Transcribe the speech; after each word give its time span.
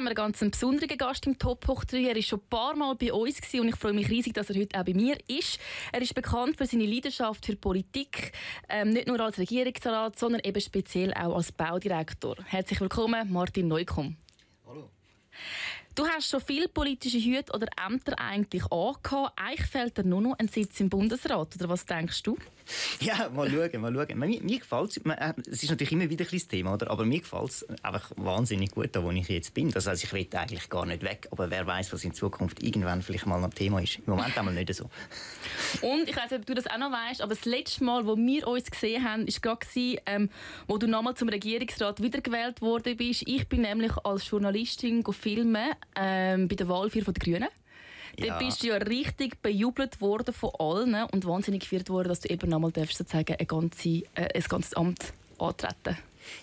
haben 0.00 0.06
wir 0.06 0.18
einen 0.18 0.32
ganz 0.32 0.38
besonderen 0.38 0.96
Gast 0.96 1.26
im 1.26 1.38
Top 1.38 1.68
Hoch 1.68 1.84
3. 1.84 1.98
Er 2.04 2.14
war 2.14 2.22
schon 2.22 2.38
ein 2.38 2.48
paar 2.48 2.74
Mal 2.74 2.94
bei 2.94 3.12
uns 3.12 3.38
und 3.52 3.68
ich 3.68 3.76
freue 3.76 3.92
mich 3.92 4.08
riesig, 4.08 4.32
dass 4.32 4.48
er 4.48 4.58
heute 4.58 4.80
auch 4.80 4.84
bei 4.86 4.94
mir 4.94 5.18
ist. 5.28 5.58
Er 5.92 6.00
ist 6.00 6.14
bekannt 6.14 6.56
für 6.56 6.64
seine 6.64 6.86
Leidenschaft 6.86 7.44
für 7.44 7.54
Politik, 7.54 8.32
ähm, 8.70 8.94
nicht 8.94 9.08
nur 9.08 9.20
als 9.20 9.36
Regierungsrat, 9.36 10.18
sondern 10.18 10.40
eben 10.42 10.58
speziell 10.58 11.12
auch 11.12 11.36
als 11.36 11.52
Baudirektor. 11.52 12.36
Herzlich 12.46 12.80
willkommen, 12.80 13.30
Martin 13.30 13.68
Neukomm. 13.68 14.16
Hallo. 14.66 14.88
Du 15.94 16.06
hast 16.06 16.30
schon 16.30 16.40
viele 16.40 16.68
politische 16.68 17.18
Hüte 17.18 17.52
oder 17.52 17.66
Ämter 17.86 18.18
eigentlich 18.18 18.62
angehabt. 18.72 19.38
Eigentlich 19.38 19.66
fehlt 19.66 19.98
dir 19.98 20.04
nur 20.04 20.22
noch 20.22 20.38
ein 20.38 20.48
Sitz 20.48 20.80
im 20.80 20.88
Bundesrat. 20.88 21.56
Oder 21.56 21.68
was 21.68 21.84
denkst 21.84 22.22
du? 22.22 22.38
Ja, 23.00 23.28
mal 23.30 23.50
schauen, 23.50 23.80
mal 23.80 23.92
schauen. 23.94 24.18
Mir, 24.18 24.42
mir 24.42 24.58
gefällt 24.58 25.00
äh, 25.06 25.32
es, 25.50 25.62
ist 25.62 25.70
natürlich 25.70 25.92
immer 25.92 26.08
wieder 26.08 26.24
ein 26.30 26.48
Thema, 26.48 26.74
oder? 26.74 26.90
aber 26.90 27.04
mir 27.04 27.20
gefällt 27.20 27.50
es 27.50 27.66
einfach 27.82 28.10
wahnsinnig 28.16 28.72
gut, 28.72 28.88
da 28.92 29.02
wo 29.02 29.10
ich 29.10 29.28
jetzt 29.28 29.54
bin. 29.54 29.70
Das 29.70 29.86
heißt, 29.86 30.04
ich 30.04 30.12
will 30.12 30.26
eigentlich 30.32 30.68
gar 30.68 30.86
nicht 30.86 31.02
weg, 31.02 31.28
aber 31.30 31.50
wer 31.50 31.66
weiß, 31.66 31.92
was 31.92 32.04
in 32.04 32.12
Zukunft 32.12 32.62
irgendwann 32.62 33.02
vielleicht 33.02 33.26
mal 33.26 33.42
ein 33.42 33.50
Thema 33.50 33.80
ist. 33.80 33.98
Im 33.98 34.14
Moment 34.14 34.36
einmal 34.36 34.54
nicht 34.54 34.74
so. 34.74 34.84
Und 35.82 36.08
ich 36.08 36.16
weiß 36.16 36.30
nicht, 36.30 36.40
ob 36.40 36.46
du 36.46 36.54
das 36.54 36.66
auch 36.66 36.78
noch 36.78 36.92
weißt, 36.92 37.22
aber 37.22 37.34
das 37.34 37.44
letzte 37.44 37.84
Mal, 37.84 38.06
wo 38.06 38.16
wir 38.16 38.46
uns 38.46 38.70
gesehen 38.70 39.04
haben, 39.04 39.26
war 39.26 39.56
gerade, 39.56 40.02
ähm, 40.06 40.30
wo 40.66 40.78
du 40.78 40.86
nochmal 40.86 41.14
zum 41.14 41.28
Regierungsrat 41.28 42.02
wiedergewählt 42.02 42.60
worden 42.60 42.96
bist. 42.96 43.22
Ich 43.26 43.48
bin 43.48 43.62
nämlich 43.62 43.92
als 44.04 44.28
Journalistin 44.28 45.04
filmen 45.04 45.72
ähm, 45.96 46.48
bei 46.48 46.54
der 46.54 46.68
Wahl 46.68 46.90
für 46.90 47.00
die 47.00 47.20
Grünen. 47.20 47.48
Ja. 48.18 48.26
Dann 48.26 48.46
bist 48.46 48.62
du 48.62 48.68
ja 48.68 48.76
richtig 48.76 49.40
bejubelt 49.42 50.00
worden 50.00 50.34
von 50.34 50.50
allen 50.58 50.94
und 51.12 51.26
wahnsinnig 51.26 51.62
gefeiert 51.62 51.88
worden, 51.90 52.08
dass 52.08 52.20
du 52.20 52.28
eben 52.28 52.48
nochmal 52.50 52.72
sozusagen 52.74 53.36
ein, 53.36 53.46
ganze, 53.46 53.88
äh, 53.88 54.34
ein 54.34 54.42
ganzes 54.48 54.74
Amt 54.74 55.12
antreten 55.38 55.96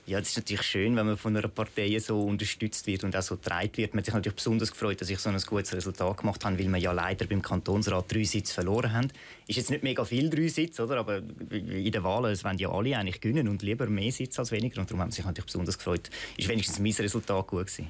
ja, 0.06 0.20
das 0.20 0.30
ist 0.30 0.38
natürlich 0.38 0.64
schön, 0.64 0.96
wenn 0.96 1.06
man 1.06 1.18
von 1.18 1.36
einer 1.36 1.48
Partei 1.48 1.98
so 2.00 2.22
unterstützt 2.22 2.88
wird 2.88 3.04
und 3.04 3.16
auch 3.16 3.22
so 3.22 3.36
getragen 3.36 3.76
wird. 3.76 3.94
Man 3.94 4.00
hat 4.00 4.06
sich 4.06 4.14
natürlich 4.14 4.36
besonders 4.36 4.72
gefreut, 4.72 5.02
dass 5.02 5.10
ich 5.10 5.20
so 5.20 5.30
ein 5.30 5.38
gutes 5.38 5.74
Resultat 5.74 6.18
gemacht 6.18 6.44
habe, 6.46 6.58
weil 6.58 6.68
wir 6.68 6.78
ja 6.78 6.92
leider 6.92 7.26
beim 7.26 7.42
Kantonsrat 7.42 8.12
drei 8.12 8.24
Sitze 8.24 8.54
verloren 8.54 8.94
haben. 8.94 9.10
Ist 9.48 9.58
jetzt 9.58 9.70
nicht 9.70 9.84
mega 9.84 10.04
viel, 10.06 10.30
drei 10.30 10.48
Sitze, 10.48 10.84
oder? 10.84 10.98
aber 10.98 11.18
in 11.50 11.92
den 11.92 12.04
Wahlen 12.04 12.32
es 12.32 12.44
wollen 12.44 12.58
ja 12.58 12.72
alle 12.72 12.98
eigentlich 12.98 13.22
gewinnen 13.22 13.48
und 13.48 13.62
lieber 13.62 13.88
mehr 13.88 14.12
Sitze 14.12 14.40
als 14.40 14.52
weniger. 14.52 14.82
Und 14.82 14.90
darum 14.90 15.02
haben 15.02 15.12
sie 15.12 15.18
sich 15.18 15.26
natürlich 15.26 15.46
besonders 15.46 15.78
gefreut. 15.78 16.10
Ist 16.38 16.48
wenigstens 16.48 16.80
mein 16.80 16.94
Resultat 16.94 17.48
gut 17.48 17.68
gewesen. 17.68 17.90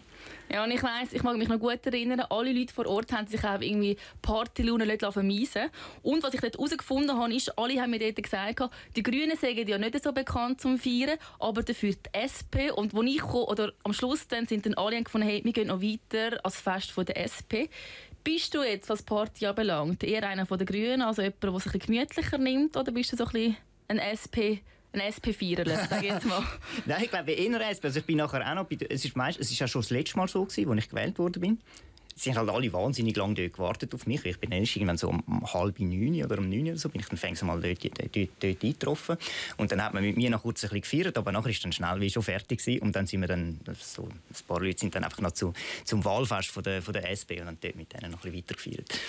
Ja, 0.50 0.64
und 0.64 0.72
ich 0.72 0.82
weiss, 0.82 1.12
ich 1.12 1.24
mag 1.24 1.38
mich 1.38 1.50
noch 1.50 1.60
gut 1.60 1.86
erinnern, 1.86 2.22
alle 2.30 2.54
Leute 2.54 2.74
vor 2.74 2.88
Ort 2.88 3.12
haben 3.12 3.28
sich 3.28 3.44
auch 3.44 3.60
irgendwie 3.60 3.98
Partylaune 4.22 4.98
vermeisen 4.98 5.70
Und 6.04 6.24
was 6.24 6.34
ich 6.34 6.42
dort 6.42 6.56
herausgefunden 6.56 7.18
habe, 7.18 7.34
ist, 7.34 7.58
alle 7.58 7.82
haben 7.82 7.92
mir 7.92 8.00
dort 8.00 8.24
gesagt, 8.24 8.62
die 8.96 9.04
Grünen 9.04 9.36
sagen 9.36 9.68
ja 9.68 9.78
nicht 9.78 10.02
so 10.02 10.14
bekannt 10.14 10.62
zum 10.62 10.78
Feiern, 10.78 11.18
aber 11.40 11.64
dafür 11.64 11.92
die 11.92 12.10
SP. 12.16 12.72
Und 12.72 12.94
wo 12.94 13.04
ich 13.04 13.20
komme, 13.20 13.46
oder 13.46 13.74
am 13.84 13.94
Schluss 13.94 14.28
dann 14.28 14.48
sind 14.48 14.66
dann 14.66 14.76
alle 14.76 15.02
gefunden, 15.02 15.28
hey, 15.28 15.42
wir 15.44 15.54
gehen 15.54 15.68
noch 15.68 15.82
weiter 15.82 16.40
als 16.44 16.60
Fest 16.62 16.92
von 16.92 17.06
der 17.06 17.18
SP. 17.28 17.68
Bist 18.24 18.54
du 18.54 18.64
jetzt, 18.64 18.90
was 18.90 19.04
Party 19.04 19.46
anbelangt, 19.46 20.04
eher 20.04 20.28
einer 20.28 20.46
von 20.46 20.58
den 20.58 20.68
Grünen, 20.68 21.02
also 21.02 21.22
jemand, 21.22 21.44
der 21.44 21.60
sich 21.60 21.74
ein 21.74 21.80
gemütlicher 21.80 22.38
nimmt, 22.38 22.78
oder 22.78 22.92
bist 22.92 23.12
du 23.12 23.18
so 23.18 23.26
ein 23.26 23.32
bisschen 23.32 23.58
ein 23.90 24.00
SP 24.00 24.64
ein 24.94 25.02
SP-Viererler, 25.02 25.86
sage 25.88 26.08
ich 26.08 26.14
jetzt 26.14 26.26
mal. 26.26 26.44
Nein, 26.86 27.04
ich 27.04 27.10
glaube 27.10 27.32
eher 27.32 27.62
SP. 27.70 27.86
Also 27.86 28.00
ich 28.00 28.06
bin 28.06 28.18
nachher 28.18 28.50
auch 28.50 28.56
noch 28.56 28.66
bei, 28.66 28.78
es 28.90 29.06
ist 29.06 29.16
meist, 29.16 29.40
es 29.40 29.52
ist 29.52 29.60
ja 29.60 29.68
schon 29.68 29.82
das 29.82 29.90
letzte 29.90 30.18
Mal 30.18 30.28
so 30.28 30.46
gewesen, 30.46 30.70
als 30.70 30.84
ich 30.84 30.90
gewählt 30.90 31.20
worden 31.20 31.42
bin. 31.42 31.60
Sie 32.20 32.32
haben 32.32 32.38
halt 32.40 32.50
alle 32.50 32.74
wahnsinnig 32.74 33.16
lange 33.16 33.36
dort 33.36 33.54
gewartet 33.54 33.94
auf 33.94 34.08
mich. 34.08 34.26
Ich 34.26 34.40
bin 34.40 34.52
erst 34.52 34.76
irgendwann 34.76 34.98
so 34.98 35.10
um 35.10 35.54
halb 35.54 35.80
neun 35.80 36.24
oder 36.24 36.40
um 36.40 36.50
neun 36.50 36.70
oder 36.70 36.78
so 36.78 36.90
bin 36.90 37.00
ich 37.00 37.08
dann 37.08 37.18
fängst 37.18 37.44
mal 37.44 37.62
dort, 37.62 37.84
dort, 37.84 38.16
dort, 38.16 38.30
dort 38.40 38.64
eingetroffen. 38.64 39.18
Und 39.58 39.72
dann 39.72 39.84
hat 39.84 39.94
man 39.94 40.02
mit 40.02 40.18
mir 40.18 40.32
noch 40.32 40.42
kurz 40.42 40.64
ein 40.64 40.70
bisschen 40.70 40.82
gefeiert, 40.82 41.18
aber 41.20 41.32
nachher 41.32 41.52
ist 41.52 41.64
dann 41.64 41.72
schnell 41.72 42.02
wie 42.02 42.10
schon 42.10 42.24
fertig 42.24 42.58
gewesen. 42.58 42.82
Und 42.82 42.96
dann 42.96 43.06
sind 43.06 43.22
wir 43.22 43.28
dann, 43.28 43.60
so, 43.80 44.06
ein 44.06 44.48
paar 44.48 44.62
Leute 44.62 44.80
sind 44.80 44.96
dann 44.96 45.04
einfach 45.04 45.22
noch 45.22 45.34
zu, 45.34 45.54
zum 45.86 46.04
Wahlfest 46.04 46.50
von 46.50 46.64
der, 46.64 46.82
von 46.82 46.94
der 46.94 47.08
SP 47.14 47.38
und 47.40 47.46
dann 47.46 47.58
dort 47.62 47.76
mit 47.76 47.94
denen 47.94 48.12
noch 48.12 48.26
ein 48.26 48.32
bisschen 48.32 48.38
weiter 48.38 48.56
gefeiert. 48.56 49.00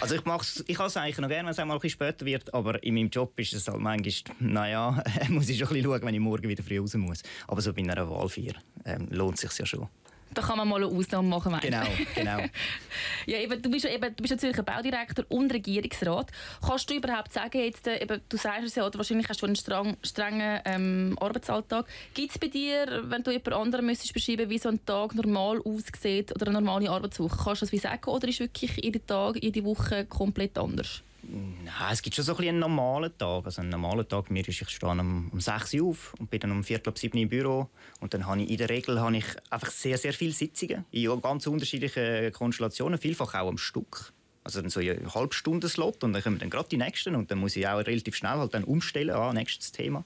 Also 0.00 0.14
ich 0.14 0.24
mach's, 0.24 0.64
ich 0.66 0.78
es 0.78 0.96
eigentlich 0.96 1.18
noch 1.18 1.28
gerne, 1.28 1.44
wenn 1.44 1.52
es 1.52 1.58
einmal 1.58 1.78
ein 1.82 1.90
später 1.90 2.24
wird, 2.26 2.52
aber 2.52 2.82
in 2.82 2.94
meinem 2.94 3.08
Job 3.08 3.32
ist 3.38 3.52
es 3.54 3.68
halt 3.68 3.80
manchmal, 3.80 4.36
naja, 4.40 5.02
muss 5.28 5.48
ich 5.48 5.58
schon 5.58 5.68
ein 5.68 5.74
bisschen 5.74 5.90
schauen, 5.90 6.02
wenn 6.02 6.14
ich 6.14 6.20
morgen 6.20 6.48
wieder 6.48 6.62
früh 6.62 6.78
raus 6.78 6.94
muss. 6.94 7.22
Aber 7.46 7.60
so 7.60 7.72
bei 7.72 7.82
einer 7.82 8.08
Wahlfeier 8.08 8.54
ähm, 8.84 9.08
lohnt 9.10 9.34
es 9.34 9.40
sich 9.40 9.58
ja 9.58 9.66
schon. 9.66 9.88
Da 10.36 10.42
kann 10.42 10.58
man 10.58 10.68
mal 10.68 10.84
eine 10.84 10.94
Ausnahme 10.94 11.28
machen. 11.28 11.50
Meinst. 11.50 11.66
Genau, 11.66 11.86
genau. 12.14 12.38
ja, 13.26 13.38
eben, 13.38 13.62
du, 13.62 13.70
bist, 13.70 13.86
eben, 13.86 14.14
du 14.14 14.22
bist 14.22 14.32
natürlich 14.32 14.58
ein 14.58 14.66
Baudirektor 14.66 15.24
und 15.30 15.50
Regierungsrat. 15.50 16.30
Kannst 16.60 16.90
du 16.90 16.94
überhaupt 16.94 17.32
sagen, 17.32 17.58
jetzt, 17.58 17.86
äh, 17.86 18.02
eben, 18.02 18.20
du 18.28 18.36
sagst 18.36 18.66
es 18.66 18.74
ja, 18.74 18.86
oder 18.86 18.98
wahrscheinlich 18.98 19.26
hast 19.30 19.40
du 19.40 19.46
einen 19.46 19.56
streng, 19.56 19.96
strengen 20.02 20.60
ähm, 20.66 21.16
Arbeitsalltag. 21.18 21.86
Gibt 22.12 22.32
es 22.32 22.38
bei 22.38 22.48
dir, 22.48 23.04
wenn 23.04 23.22
du 23.22 23.30
jemand 23.30 23.54
anderen 23.54 23.86
müsstest 23.86 24.12
beschreiben, 24.12 24.50
wie 24.50 24.58
so 24.58 24.68
ein 24.68 24.84
Tag 24.84 25.14
normal 25.14 25.62
aussieht 25.62 26.34
oder 26.34 26.48
eine 26.48 26.60
normale 26.60 26.90
Arbeitswoche, 26.90 27.38
kannst 27.42 27.62
du 27.62 27.64
das 27.64 27.72
wie 27.72 27.78
sagen 27.78 28.10
oder 28.10 28.28
ist 28.28 28.40
wirklich 28.40 28.76
jeden 28.76 29.06
Tag, 29.06 29.42
jede 29.42 29.64
Woche 29.64 30.04
komplett 30.04 30.58
anders? 30.58 31.02
Nein, 31.28 31.92
es 31.92 32.02
gibt 32.02 32.14
schon 32.14 32.24
so 32.24 32.36
ein 32.36 32.48
einen 32.48 32.58
normalen 32.60 33.16
Tag. 33.18 33.46
Also 33.46 33.60
einen 33.60 33.70
normalen 33.70 34.08
Tag 34.08 34.30
mir 34.30 34.46
ist, 34.46 34.60
ich 34.60 34.68
stehe 34.68 34.92
um, 34.92 35.30
um 35.32 35.40
6 35.40 35.74
Uhr 35.74 35.90
auf 35.90 36.14
und 36.18 36.30
bin 36.30 36.40
dann 36.40 36.52
um 36.52 36.62
Viertel 36.62 36.90
ab 36.90 36.98
7 36.98 37.16
Uhr 37.16 37.22
im 37.22 37.28
Büro. 37.28 37.68
Und 38.00 38.14
dann 38.14 38.26
habe 38.26 38.42
ich 38.42 38.50
in 38.50 38.56
der 38.56 38.68
Regel 38.68 39.00
habe 39.00 39.16
ich 39.16 39.24
einfach 39.50 39.70
sehr, 39.70 39.98
sehr 39.98 40.12
viele 40.12 40.32
Sitzungen 40.32 40.84
in 40.92 41.20
ganz 41.20 41.46
unterschiedlichen 41.46 42.32
Konstellationen, 42.32 42.98
vielfach 42.98 43.34
auch 43.34 43.48
am 43.48 43.58
Stück. 43.58 44.12
Also 44.44 44.60
dann 44.60 44.70
so 44.70 44.78
einen 44.78 45.12
halben 45.12 45.32
Slot 45.68 46.04
und 46.04 46.12
dann 46.12 46.22
kommen 46.22 46.38
dann 46.38 46.50
gerade 46.50 46.68
die 46.68 46.76
nächsten 46.76 47.16
und 47.16 47.30
dann 47.32 47.38
muss 47.38 47.56
ich 47.56 47.66
auch 47.66 47.78
relativ 47.78 48.14
schnell 48.14 48.38
halt 48.38 48.54
dann 48.54 48.62
umstellen, 48.62 49.10
ah, 49.10 49.32
nächstes 49.32 49.72
Thema. 49.72 50.04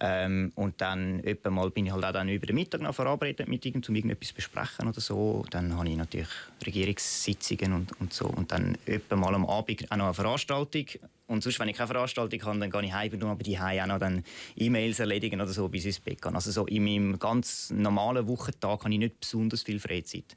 Ähm, 0.00 0.52
und 0.56 0.80
dann 0.80 1.22
mal 1.50 1.70
bin 1.70 1.86
ich 1.86 1.92
halt 1.92 2.04
auch 2.04 2.12
dann 2.12 2.28
über 2.28 2.46
den 2.46 2.56
Mittag 2.56 2.80
noch 2.80 2.94
verabredet 2.94 3.48
mit 3.48 3.64
irgend, 3.64 3.88
um 3.88 3.94
irgendetwas 3.94 4.32
besprechen 4.32 4.88
oder 4.88 5.00
so. 5.00 5.44
Dann 5.50 5.76
habe 5.76 5.88
ich 5.88 5.96
natürlich 5.96 6.28
Regierungssitzungen 6.66 7.72
und, 7.72 8.00
und 8.00 8.12
so. 8.12 8.26
Und 8.26 8.50
dann 8.50 8.76
mal 9.10 9.34
am 9.34 9.46
Abend 9.46 9.90
auch 9.90 9.96
noch 9.96 10.06
eine 10.06 10.14
Veranstaltung. 10.14 10.86
Und 11.26 11.42
sonst, 11.42 11.58
wenn 11.58 11.68
ich 11.68 11.76
keine 11.76 11.88
Veranstaltung 11.88 12.42
habe, 12.42 12.58
dann 12.58 12.70
gehe 12.70 12.82
ich 12.82 12.92
heim 12.92 13.12
und 13.12 13.24
aber 13.24 13.42
die 13.42 13.58
auch 13.58 13.86
noch 13.86 13.98
dann 13.98 14.24
E-Mails 14.56 14.98
erledigen 14.98 15.40
oder 15.40 15.52
so, 15.52 15.68
bis 15.68 15.82
ich 15.82 15.96
ins 15.96 16.00
Bett 16.00 16.20
gehe. 16.20 16.34
Also 16.34 16.50
so 16.50 16.66
in 16.66 16.84
meinem 16.84 17.18
ganz 17.18 17.70
normalen 17.70 18.26
Wochentag 18.28 18.80
habe 18.80 18.92
ich 18.92 18.98
nicht 18.98 19.20
besonders 19.20 19.62
viel 19.62 19.80
Freizeit. 19.80 20.36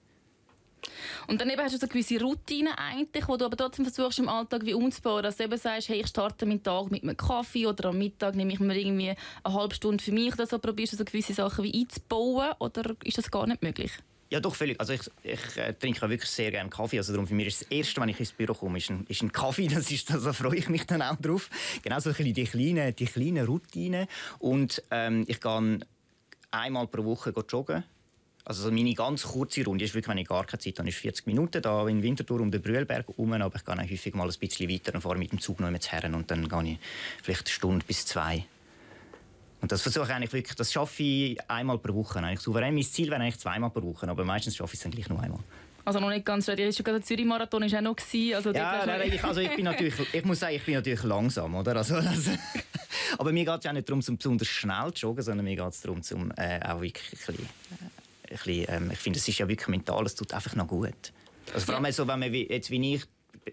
Und 1.28 1.42
dann 1.42 1.50
eben 1.50 1.62
hast 1.62 1.76
du 1.76 1.80
so 1.80 1.88
gewisse 1.88 2.20
Routinen 2.20 2.74
eigentlich, 2.74 3.28
wo 3.28 3.38
du 3.38 3.46
aber 3.46 3.58
trotzdem 3.58 3.86
versuchst 3.86 4.20
im 4.20 4.30
Alltag 4.30 4.66
wie 4.66 4.74
umzubauen, 4.74 5.24
dass 5.24 5.38
du 5.38 5.44
eben 5.44 5.58
sagst, 5.58 5.90
hey, 5.90 6.02
ich 6.02 6.08
starte 6.08 6.46
meinen 6.46 6.64
Tag 6.64 6.92
mit 6.92 7.04
einem 7.04 7.18
Kaffee 7.18 7.68
oder 7.68 7.90
am 7.90 7.98
Mittag 7.98 8.36
nehme 8.36 8.54
ich 8.54 8.60
mir 8.60 8.76
irgendwie 8.76 9.16
eine 9.44 9.54
halbe 9.54 9.76
Stunde 9.76 10.04
für 10.04 10.12
mich 10.12 10.34
oder 10.34 10.46
so. 10.46 10.60
Probierst 10.60 10.94
du 10.94 10.98
so 10.98 11.06
gewisse 11.06 11.34
Sachen 11.34 11.64
wie 11.64 11.74
einzubauen 11.74 12.54
oder 12.60 12.96
ist 13.04 13.18
das 13.18 13.32
gar 13.32 13.48
nicht 13.48 13.62
möglich? 13.62 13.92
Ja, 14.30 14.42
doch, 14.42 14.56
völlig. 14.56 14.80
Also 14.80 14.94
ich, 14.94 15.02
ich 15.24 15.58
äh, 15.58 15.74
trinke 15.74 16.02
wirklich 16.10 16.30
sehr 16.30 16.52
gerne 16.52 16.70
Kaffee. 16.70 16.98
Also 16.98 17.14
darum 17.14 17.28
für 17.28 17.34
mich 17.34 17.48
ist 17.48 17.62
das 17.62 17.72
Erste, 17.72 18.02
wenn 18.02 18.10
ich 18.10 18.20
ins 18.20 18.34
Büro 18.34 18.54
komme, 18.54 18.78
ist 18.78 18.90
ein, 18.90 19.06
ist 19.08 19.22
ein 19.22 19.32
Kaffee. 19.32 19.68
Das 19.78 19.90
ist, 19.90 20.10
da 20.10 20.34
freue 20.34 20.58
ich 20.58 20.70
mich 20.70 20.86
dann 20.86 21.02
auch 21.02 21.16
drauf. 21.16 21.50
Genau 21.82 22.00
so 22.00 22.12
die 22.12 22.44
kleinen, 22.44 22.94
die 22.96 23.06
kleinen 23.06 23.46
Routinen. 23.46 24.08
Und 24.40 24.84
ähm, 24.92 25.24
ich 25.28 25.40
gehe 25.40 25.80
einmal 26.52 26.88
pro 26.88 27.06
Woche 27.06 27.34
joggen. 27.48 27.84
Also 28.50 28.72
meine 28.72 28.94
ganz 28.94 29.24
kurze 29.24 29.66
Runde 29.66 29.84
ist 29.84 29.94
wirklich, 29.94 30.08
wenn 30.08 30.20
ich 30.20 30.28
gar 30.30 30.46
keine 30.46 30.60
Zeit 30.60 30.80
habe, 30.80 30.88
ist 30.88 31.00
40 31.00 31.28
Minuten 31.28 31.62
da 31.62 31.86
in 31.86 32.02
Winterthur 32.02 32.40
um 32.40 32.50
den 32.50 32.62
Brühlberg 32.62 33.06
herum, 33.06 33.34
aber 33.34 33.58
ich 33.58 33.66
gehe 33.66 33.76
häufig 33.76 34.16
mal 34.16 34.26
ein 34.26 34.34
bisschen 34.40 34.70
weiter 34.70 34.96
und 34.96 35.02
fahre 35.02 35.18
mit 35.18 35.34
dem 35.34 35.42
Zug 35.42 35.60
noch 35.60 35.70
mit 35.70 35.92
Herren 35.92 36.16
und 36.16 36.32
dann 36.32 36.48
gehe 36.48 36.64
ich 36.64 36.80
vielleicht 37.22 37.42
eine 37.42 37.50
Stunde 37.50 37.86
bis 37.86 38.06
zwei. 38.06 38.46
Und 39.60 39.74
das 39.74 39.82
versuche 39.82 40.06
ich 40.06 40.12
eigentlich 40.12 40.32
wirklich, 40.32 40.56
das 40.56 40.72
schaffe 40.72 41.04
ich 41.04 41.50
einmal 41.50 41.78
pro 41.78 41.94
Woche. 41.94 42.20
Eigentlich 42.20 42.40
souverän. 42.40 42.74
Mein 42.74 42.84
Ziel 42.84 43.10
wäre 43.10 43.20
eigentlich 43.20 43.38
zweimal 43.38 43.70
pro 43.70 43.82
Woche, 43.82 44.08
aber 44.08 44.24
meistens 44.24 44.56
schaffe 44.56 44.76
ich 44.76 44.80
es 44.80 44.84
dann 44.84 44.94
gleich 44.94 45.10
nur 45.10 45.22
einmal. 45.22 45.42
Also 45.84 46.00
noch 46.00 46.10
nicht 46.10 46.26
ganz 46.26 46.48
ready. 46.48 46.70
Der 46.70 47.02
Zürich-Marathon 47.02 47.70
war 47.70 47.80
auch 47.80 47.82
noch. 47.82 47.96
Gewesen. 47.98 48.34
Also 48.34 48.54
ja, 48.54 48.86
nein, 48.86 49.12
ich, 49.12 49.24
also 49.26 49.42
ich, 49.42 49.54
bin 49.58 49.66
natürlich, 49.66 49.96
ich 50.14 50.24
muss 50.24 50.40
sagen, 50.40 50.56
ich 50.56 50.64
bin 50.64 50.76
natürlich 50.76 51.04
langsam. 51.04 51.54
Oder? 51.54 51.76
Also, 51.76 51.96
also 51.96 52.32
aber 53.18 53.34
mir 53.34 53.44
geht 53.44 53.58
es 53.58 53.64
ja 53.66 53.74
nicht 53.74 53.90
darum, 53.90 54.02
um 54.08 54.16
besonders 54.16 54.48
schnell 54.48 54.94
zu 54.94 55.08
joggen, 55.08 55.24
sondern 55.24 55.44
mir 55.44 55.58
geht 55.58 55.68
es 55.68 55.82
darum, 55.82 56.02
um 56.14 56.32
äh, 56.38 56.62
auch 56.62 56.80
wirklich 56.80 57.20
bisschen, 58.44 58.66
ähm, 58.70 58.92
ich 58.92 59.00
finde, 59.00 59.20
es 59.20 59.28
ist 59.28 59.38
ja 59.38 59.48
wirklich 59.48 59.68
mental, 59.68 60.06
es 60.06 60.16
tut 60.16 60.34
einfach 60.34 60.56
noch 60.56 60.68
gut. 60.68 61.14
Also 61.54 61.66
vor 61.66 61.76
allem 61.76 61.86
ja. 61.86 61.92
so, 61.92 62.08
wenn 62.08 62.20
man 62.20 62.32
wie, 62.32 62.48
jetzt 62.50 62.70
wie 62.72 62.96
ich 62.96 63.04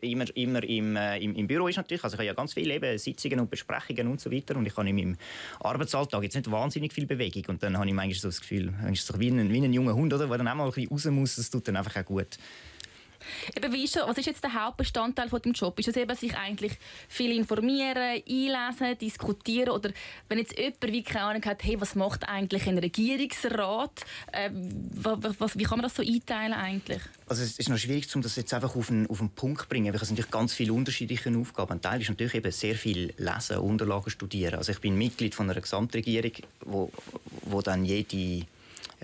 immer, 0.01 0.25
immer 0.37 0.63
im, 0.65 0.97
äh, 0.97 1.19
im, 1.19 1.35
im, 1.37 1.47
Büro 1.47 1.69
ist 1.69 1.77
natürlich, 1.77 2.03
also 2.03 2.15
ich 2.15 2.19
habe 2.19 2.27
ja 2.27 2.35
ganz 2.35 2.55
viele 2.55 2.75
eben 2.75 2.99
Sitzungen 2.99 3.41
und 3.41 3.51
Besprechungen 3.51 4.09
und 4.09 4.21
so 4.21 4.31
weiter 4.31 4.57
und 4.57 4.67
ich 4.67 4.77
habe 4.77 4.89
in 4.89 4.97
meinem 4.97 5.17
Arbeitsalltag 5.61 6.23
jetzt 6.23 6.35
nicht 6.35 6.51
wahnsinnig 6.51 6.93
viel 6.93 7.07
Bewegung 7.07 7.45
und 7.49 7.63
dann 7.63 7.77
habe 7.77 7.87
ich 7.87 7.95
manchmal 7.95 8.19
so 8.19 8.29
das 8.29 8.41
Gefühl, 8.41 8.73
so 8.95 9.21
wie 9.21 9.29
ein, 9.29 9.53
wie 9.53 9.65
ein 9.65 9.73
junger 9.73 9.95
Hund, 9.95 10.13
oder, 10.13 10.27
der 10.27 10.39
dann 10.39 10.49
auch 10.49 10.55
mal 10.55 10.65
ein 10.65 10.73
bisschen 10.73 10.91
raus 10.91 11.05
muss, 11.07 11.37
das 11.37 11.51
tut 11.51 11.69
dann 11.69 11.77
einfach 11.77 11.97
auch 11.97 12.05
gut. 12.05 12.39
Eben, 13.57 13.73
wie 13.73 13.85
ist, 13.85 13.97
was 13.97 14.19
ist 14.19 14.27
jetzt 14.27 14.45
der 14.45 14.55
Hauptbestandteil 14.55 15.29
von 15.29 15.41
dem 15.43 15.53
Job? 15.53 15.79
Ist 15.79 15.89
es 15.89 15.97
eben, 15.97 16.15
sich 16.17 16.37
eigentlich 16.37 16.79
viel 17.09 17.37
informieren, 17.37 18.23
einlesen, 18.29 18.99
diskutieren 19.01 19.71
oder 19.71 19.91
wenn 20.29 20.39
jetzt 20.39 20.59
jemand 20.59 20.83
wie 20.83 21.03
keine 21.03 21.25
Ahnung 21.25 21.45
hat, 21.45 21.65
hey, 21.65 21.81
was 21.81 21.95
macht 21.95 22.29
eigentlich 22.29 22.67
ein 22.67 22.79
Regierungsrat? 22.79 24.05
Äh, 24.33 24.51
was, 24.51 25.59
wie 25.59 25.65
kann 25.65 25.79
man 25.79 25.85
das 25.85 25.95
so 25.95 26.03
einteilen 26.03 26.55
eigentlich? 26.55 27.03
Also 27.27 27.43
es 27.43 27.59
ist 27.59 27.69
noch 27.69 27.79
schwierig, 27.79 28.15
um 28.15 28.23
das 28.23 28.37
jetzt 28.37 28.53
einfach 28.53 28.77
auf 28.77 28.91
einen, 28.91 29.09
auf 29.09 29.21
einen 29.21 29.31
Punkt 29.31 29.63
zu 29.63 29.69
bringen, 29.69 29.93
weil 29.93 30.01
es 30.01 30.11
natürlich 30.11 30.31
ganz 30.31 30.53
viele 30.53 30.73
unterschiedliche 30.73 31.35
Aufgaben. 31.37 31.73
Ein 31.73 31.81
Teil 31.81 32.01
ist 32.01 32.11
natürlich 32.11 32.35
eben 32.35 32.53
sehr 32.53 32.75
viel 32.75 33.15
lesen, 33.17 33.59
Unterlagen 33.59 34.11
studieren. 34.11 34.57
Also 34.57 34.73
ich 34.73 34.81
bin 34.81 34.97
Mitglied 34.97 35.35
von 35.35 35.49
einer 35.49 35.61
Gesamtregierung, 35.61 36.33
wo, 36.61 36.91
wo 37.43 37.63
dann 37.63 37.85
jede 37.85 38.47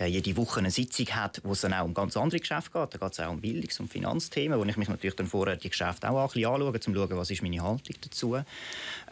jede 0.07 0.37
Woche 0.37 0.61
eine 0.61 0.71
Sitzung 0.71 1.07
hat, 1.09 1.41
wo 1.45 1.53
es 1.53 1.61
dann 1.61 1.75
auch 1.75 1.85
um 1.85 1.95
ganz 1.95 2.17
andere 2.17 2.41
Geschäfte 2.41 2.71
geht. 2.73 2.95
Da 2.95 2.99
geht 2.99 3.13
es 3.13 3.21
auch 3.21 3.31
um 3.31 3.41
Bildungs- 3.41 3.81
und 3.81 3.91
Finanzthemen, 3.91 4.59
wo 4.59 4.65
ich 4.65 4.77
mich 4.77 4.89
natürlich 4.89 5.17
dann 5.17 5.27
vorher 5.27 5.57
die 5.57 5.69
Geschäfte 5.69 6.11
auch 6.11 6.19
ein 6.19 6.27
bisschen 6.27 6.47
anschaue, 6.47 6.69
um 6.69 6.81
zu 6.81 6.95
schauen, 6.95 7.17
was 7.17 7.31
ist 7.31 7.43
meine 7.43 7.63
Haltung 7.63 7.97
dazu. 8.01 8.37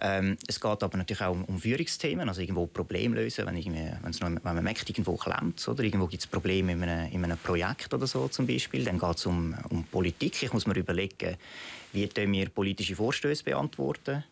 Ähm, 0.00 0.36
es 0.46 0.60
geht 0.60 0.82
aber 0.82 0.96
natürlich 0.96 1.22
auch 1.22 1.32
um, 1.32 1.44
um 1.44 1.58
Führungsthemen, 1.58 2.28
also 2.28 2.40
irgendwo 2.40 2.66
Probleme 2.66 3.16
lösen, 3.16 3.46
wenn, 3.46 3.56
noch, 3.56 4.44
wenn 4.44 4.54
man 4.54 4.64
merkt, 4.64 4.88
irgendwo 4.88 5.16
klemmt 5.16 5.66
oder 5.68 5.82
irgendwo 5.82 6.06
gibt 6.06 6.22
es 6.22 6.26
Probleme 6.26 6.72
in 6.72 6.82
einem, 6.82 7.12
in 7.12 7.24
einem 7.24 7.38
Projekt 7.38 7.92
oder 7.92 8.06
so 8.06 8.28
zum 8.28 8.46
Beispiel. 8.46 8.84
Dann 8.84 8.98
geht 8.98 9.16
es 9.16 9.26
um, 9.26 9.54
um 9.70 9.84
Politik. 9.84 10.42
Ich 10.42 10.52
muss 10.52 10.66
mir 10.66 10.76
überlegen, 10.76 11.36
wie 11.92 12.08
wir 12.14 12.48
politische 12.48 12.96
Vorstöße 12.96 13.44
beantworten 13.44 14.24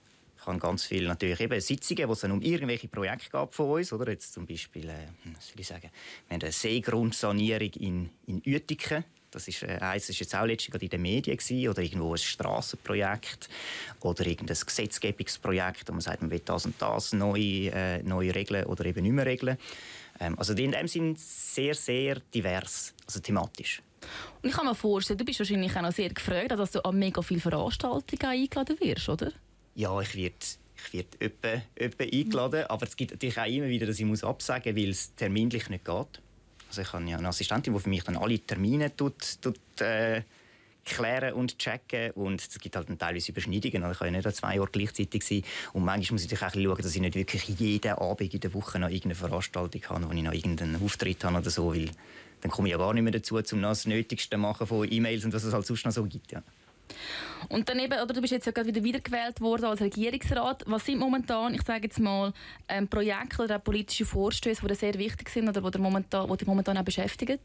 ich 0.46 0.48
habe 0.48 0.58
ganz 0.60 0.84
viele 0.84 1.08
natürlich 1.08 1.40
eben 1.40 1.60
Sitzungen, 1.60 2.08
wo 2.08 2.12
es 2.12 2.20
dann 2.20 2.31
um 2.31 2.40
irgendwelche 2.40 2.87
Projekte 2.87 3.31
gab 3.31 3.52
von 3.52 3.70
uns, 3.70 3.93
oder 3.93 4.12
jetzt 4.12 4.32
zum 4.32 4.46
Beispiel, 4.46 4.88
äh, 4.88 5.08
was 5.34 5.52
ich 5.56 5.66
sagen, 5.66 5.90
wir 6.28 6.34
haben 6.34 6.43
eine 6.43 6.52
Seegrundsanierung 6.52 7.70
in, 7.81 8.10
in 8.26 8.43
Uetiken. 8.46 9.04
Das 9.32 9.48
ist, 9.48 9.64
äh, 9.64 9.78
eins 9.81 10.08
ist 10.08 10.20
jetzt 10.20 10.37
auch 10.37 10.46
letztens 10.46 10.81
in 10.81 10.88
den 10.88 11.02
Medien 11.02 11.37
gewesen, 11.37 11.69
oder 11.69 11.82
irgendwo 11.82 12.12
ein 12.12 12.19
Strassenprojekt 12.19 13.48
oder 14.00 14.25
irgendein 14.25 14.56
Gesetzgebungsprojekt, 14.64 15.88
wo 15.88 15.93
man 15.93 16.00
sagt, 16.00 16.22
man 16.22 16.31
will 16.31 16.43
das 16.44 16.64
und 16.64 16.81
das 16.81 17.12
neu, 17.12 17.40
äh, 17.40 18.02
neu 18.04 18.31
regeln 18.31 18.66
oder 18.66 18.84
eben 18.84 19.02
nicht 19.02 19.12
mehr 19.12 19.26
regeln. 19.26 19.58
Ähm, 20.20 20.38
also 20.38 20.52
in 20.52 20.70
dem 20.70 20.87
sind 20.87 21.19
sehr, 21.19 21.75
sehr 21.75 22.20
divers, 22.32 22.94
also 23.04 23.19
thematisch. 23.19 23.82
Und 24.42 24.49
ich 24.49 24.54
kann 24.54 24.66
mir 24.66 24.76
vorstellen, 24.76 25.19
du 25.19 25.25
bist 25.25 25.40
wahrscheinlich 25.40 25.75
auch 25.76 25.82
noch 25.82 25.92
sehr 25.92 26.10
gefreut, 26.10 26.52
dass 26.52 26.70
du 26.70 26.84
an 26.84 26.96
mega 26.96 27.20
viele 27.20 27.40
Veranstaltungen 27.40 28.25
eingeladen 28.25 28.78
wirst, 28.78 29.08
oder? 29.08 29.32
Ja, 29.76 30.00
ich 30.00 30.14
werde 30.17 30.34
ich 30.76 30.93
werde 30.93 31.08
öppe, 31.20 31.62
öppe 31.81 32.05
eingeladen, 32.05 32.64
aber 32.69 32.87
es 32.87 32.96
gibt 32.96 33.12
natürlich 33.12 33.38
auch 33.38 33.46
immer 33.46 33.69
wieder, 33.69 33.87
dass 33.87 33.99
ich 33.99 34.05
muss 34.05 34.25
absagen 34.25 34.75
muss, 34.75 34.82
weil 34.82 34.90
es 34.90 35.14
terminlich 35.14 35.69
nicht 35.69 35.84
geht. 35.84 36.20
Also 36.69 36.82
ich 36.82 36.93
habe 36.93 37.05
ja 37.05 37.19
eine 37.19 37.28
Assistentin, 37.28 37.73
die 37.73 37.81
für 37.81 37.88
mich 37.88 38.02
dann 38.02 38.17
alle 38.17 38.38
Termine 38.38 38.94
tut, 38.94 39.40
tut, 39.40 39.58
äh, 39.81 40.23
klären 40.84 41.34
und 41.34 41.58
checken 41.58 42.12
und 42.12 42.40
es 42.40 42.58
gibt 42.58 42.76
halt 42.76 42.87
teilweise 42.99 43.32
Überschneidungen. 43.32 43.82
Also 43.82 43.93
ich 43.93 43.99
kann 43.99 44.06
ja 44.08 44.12
nicht 44.19 44.26
an 44.26 44.34
zwei 44.34 44.61
Orten 44.61 44.78
gleichzeitig 44.78 45.25
sein 45.25 45.43
und 45.73 45.84
manchmal 45.84 46.14
muss 46.14 46.25
ich 46.25 46.43
auch 46.43 46.52
schauen, 46.52 46.76
dass 46.76 46.94
ich 46.94 47.00
nicht 47.00 47.14
wirklich 47.14 47.49
jeden 47.49 47.93
Abend 47.93 48.32
in 48.32 48.40
der 48.40 48.55
Woche 48.55 48.78
noch 48.78 48.88
irgendeine 48.88 49.14
Veranstaltung 49.17 49.82
habe, 49.88 50.08
wo 50.08 50.12
ich 50.12 50.23
noch 50.23 50.32
irgendeinen 50.32 50.82
Auftritt 50.82 51.25
habe 51.25 51.38
oder 51.38 51.50
so, 51.50 51.75
weil 51.75 51.90
dann 52.40 52.50
komme 52.50 52.69
ich 52.69 52.73
ja 52.73 52.78
gar 52.78 52.94
nicht 52.94 53.02
mehr 53.02 53.12
dazu, 53.12 53.37
um 53.37 53.62
das 53.62 53.87
Nötigste 53.87 54.37
machen 54.37 54.67
von 54.67 54.90
E-Mails 54.90 55.25
und 55.25 55.32
was 55.32 55.44
es 55.44 55.52
halt 55.52 55.67
sonst 55.67 55.84
noch 55.84 55.93
so 55.93 56.05
gibt. 56.05 56.32
Ja. 56.32 56.43
Und 57.48 57.68
dann 57.68 57.78
eben, 57.78 57.92
oder 57.92 58.12
du 58.12 58.20
bist 58.20 58.32
jetzt 58.32 58.46
ja 58.46 58.52
gerade 58.52 58.68
wieder 58.68 58.82
wiedergewählt 58.82 59.40
worden 59.40 59.66
als 59.66 59.80
Regierungsrat. 59.80 60.64
Was 60.66 60.84
sind 60.84 60.98
momentan, 60.98 61.54
ich 61.54 61.62
sage 61.62 61.84
jetzt 61.84 62.00
mal, 62.00 62.32
ähm, 62.68 62.88
Projekte 62.88 63.42
oder 63.42 63.56
auch 63.56 63.64
politische 63.64 64.04
Vorstöße, 64.04 64.66
die 64.66 64.74
sehr 64.74 64.94
wichtig 64.94 65.28
sind 65.28 65.48
oder 65.48 65.70
die 65.70 65.78
momentan, 65.78 66.28
die 66.28 66.36
dich 66.36 66.46
momentan 66.48 66.76
auch 66.76 66.84
beschäftigen? 66.84 67.38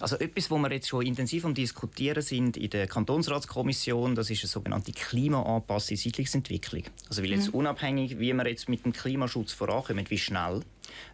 Also 0.00 0.16
etwas, 0.16 0.50
wo 0.50 0.58
wir 0.58 0.70
jetzt 0.72 0.88
schon 0.88 1.06
intensiv 1.06 1.44
am 1.44 1.54
diskutieren 1.54 2.22
sind 2.22 2.56
in 2.56 2.70
der 2.70 2.86
Kantonsratskommission, 2.86 4.14
das 4.14 4.30
ist 4.30 4.42
eine 4.42 4.48
sogenannte 4.48 4.92
klimaanpasste 4.92 5.96
Siedlungsentwicklung. 5.96 6.84
Also 7.08 7.22
weil 7.22 7.30
jetzt 7.30 7.48
mhm. 7.48 7.60
unabhängig, 7.60 8.18
wie 8.18 8.32
wir 8.32 8.48
jetzt 8.48 8.68
mit 8.68 8.84
dem 8.84 8.92
Klimaschutz 8.92 9.52
vorankommen, 9.52 10.08
wie 10.10 10.18
schnell, 10.18 10.60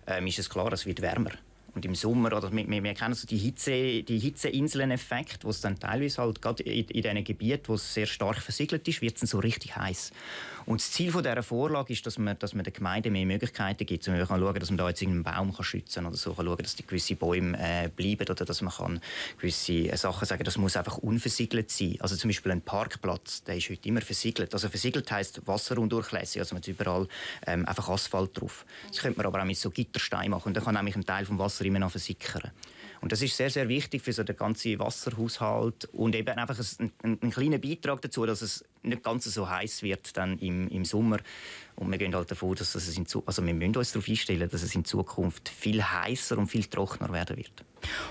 ähm, 0.07 0.27
ist 0.27 0.39
es 0.39 0.51
klar, 0.51 0.73
es 0.73 0.87
wird 0.87 1.01
wärmer. 1.01 1.31
Und 1.75 1.85
im 1.85 1.95
Sommer, 1.95 2.37
oder 2.37 2.53
wir, 2.53 2.67
wir 2.69 2.95
kennen 2.95 3.15
so 3.15 3.27
die, 3.27 3.37
Hitze, 3.37 4.03
die 4.03 4.19
Hitzeinseln-Effekt, 4.19 5.45
wo 5.45 5.51
es 5.51 5.61
dann 5.61 5.79
teilweise 5.79 6.23
halt 6.23 6.41
gerade 6.41 6.63
in, 6.63 6.85
in 6.87 7.03
diesen 7.03 7.25
Gebieten, 7.25 7.65
wo 7.67 7.75
es 7.75 7.95
sehr 7.95 8.07
stark 8.07 8.39
versiegelt 8.39 8.87
ist, 8.87 9.03
wird 9.03 9.15
es 9.15 9.21
dann 9.21 9.29
so 9.29 9.39
richtig 9.41 9.77
heiß. 9.77 10.13
Und 10.67 10.81
das 10.81 10.91
Ziel 10.93 11.13
von 11.13 11.23
dieser 11.23 11.43
Vorlage 11.43 11.93
ist, 11.93 12.07
dass 12.07 12.19
man, 12.19 12.39
dass 12.39 12.55
man 12.55 12.65
den 12.65 12.73
Gemeinden 12.73 13.13
mehr 13.13 13.27
Möglichkeiten 13.27 13.85
gibt. 13.85 14.07
Man 14.09 14.27
kann 14.27 14.41
schauen, 14.41 14.61
dass 14.61 14.71
man 14.71 14.79
da 14.79 14.89
jetzt 14.89 15.03
einen 15.03 15.23
Baum 15.23 15.55
kann 15.55 15.65
schützen 15.65 16.03
kann 16.03 16.07
oder 16.07 16.17
so, 16.17 16.33
kann 16.33 16.47
schauen, 16.47 16.59
dass 16.59 16.77
die 16.77 16.87
gewisse 16.87 17.17
Bäume 17.17 17.59
äh, 17.59 17.89
bleiben 17.89 18.29
oder 18.29 18.45
dass 18.45 18.63
man 18.63 18.73
kann 18.73 19.01
gewisse 19.39 19.73
äh, 19.73 19.97
Sachen 19.97 20.27
sagen, 20.27 20.45
das 20.45 20.57
muss 20.57 20.77
einfach 20.77 20.99
unversiegelt 20.99 21.71
sein. 21.71 21.97
Also 22.01 22.17
zum 22.17 22.29
Beispiel 22.29 22.53
ein 22.53 22.63
Parkplatz, 22.63 23.45
der 23.45 23.57
ist 23.57 23.69
heute 23.69 23.89
immer 23.89 24.01
versiegelt. 24.01 24.55
Also 24.55 24.69
versiegelt 24.69 25.11
heisst 25.11 25.47
wasserundurchlässig, 25.47 26.41
also 26.41 26.55
man 26.55 26.63
hat 26.63 26.69
überall 26.69 27.09
ähm, 27.47 27.67
einfach 27.67 27.89
Asphalt 27.89 28.41
drauf. 28.41 28.65
Das 28.89 28.99
könnte 28.99 29.19
man 29.19 29.27
aber 29.27 29.43
auch 29.43 29.47
mit 29.47 29.57
so 29.57 29.71
Gittersteinen 29.71 30.31
machen 30.31 30.49
und 30.49 30.57
dann 30.57 30.65
kann 30.65 30.75
nämlich 30.75 30.97
ein 30.97 31.05
Teil 31.05 31.27
vom 31.27 31.39
Wasser 31.39 31.65
immer 31.65 31.79
noch 31.79 31.91
versickern. 31.91 32.51
Und 33.05 33.13
das 33.13 33.21
ist 33.21 33.37
sehr, 33.37 33.51
sehr 33.51 33.69
wichtig 33.69 34.01
für 34.01 34.15
so 34.15 34.25
den 34.25 34.35
ganzen 34.35 34.79
Wasserhaushalt 34.79 35.91
und 35.93 36.15
eben 36.15 36.39
einfach 36.39 36.59
ein, 36.59 36.91
ein, 37.03 37.19
ein 37.21 37.31
kleiner 37.31 37.59
Beitrag 37.59 38.01
dazu, 38.01 38.25
dass 38.25 38.41
es 38.41 38.65
nicht 38.83 39.03
ganz 39.03 39.25
so 39.25 39.47
heiß 39.47 39.83
wird 39.83 40.17
dann 40.17 40.39
im, 40.39 40.69
im 40.69 40.87
Sommer. 40.87 41.19
Und 41.77 41.91
wir 41.91 41.99
gehen 41.99 42.15
halt 42.15 42.31
davon, 42.31 42.55
dass 42.55 42.75
es 42.75 42.97
in, 42.97 43.07
also 43.27 43.45
wir 43.45 43.53
müssen 43.53 43.77
uns 43.77 43.93
darauf 43.93 44.09
einstellen, 44.09 44.49
dass 44.49 44.63
es 44.63 44.75
in 44.75 44.87
Zukunft 44.87 45.51
viel 45.51 45.83
heißer 45.83 46.39
und 46.39 46.47
viel 46.47 46.65
trockener 46.65 47.13
werden 47.13 47.37
wird. 47.37 47.53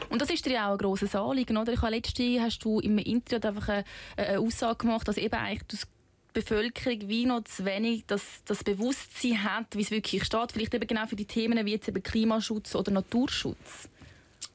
Und 0.10 0.22
das 0.22 0.30
ist 0.30 0.46
dir 0.46 0.64
auch 0.64 0.74
ein 0.74 0.78
grosses 0.78 1.16
Anliegen, 1.16 1.58
oder? 1.58 1.74
Ich 1.74 1.82
habe 1.82 1.96
letztens 1.96 2.42
hast 2.42 2.60
du 2.60 2.80
im 2.80 3.00
Interview 3.00 3.50
einfach 3.50 3.70
eine, 3.70 3.86
eine 4.16 4.40
Aussage 4.42 4.78
gemacht, 4.78 5.08
dass 5.08 5.18
eben 5.18 5.34
eigentlich 5.34 5.64
das 5.70 5.88
Bevölkerung 6.34 7.08
wie 7.08 7.26
noch 7.26 7.44
zu 7.46 7.64
wenig 7.66 8.04
das, 8.08 8.22
das 8.46 8.64
Bewusstsein 8.64 9.44
hat, 9.44 9.76
wie 9.76 9.82
es 9.82 9.92
wirklich 9.92 10.24
steht. 10.24 10.52
Vielleicht 10.52 10.74
eben 10.74 10.86
genau 10.86 11.06
für 11.06 11.16
die 11.16 11.26
Themen 11.26 11.66
wie 11.66 11.72
jetzt 11.72 11.88
eben 11.88 12.04
Klimaschutz 12.04 12.76
oder 12.76 12.92
Naturschutz. 12.92 13.90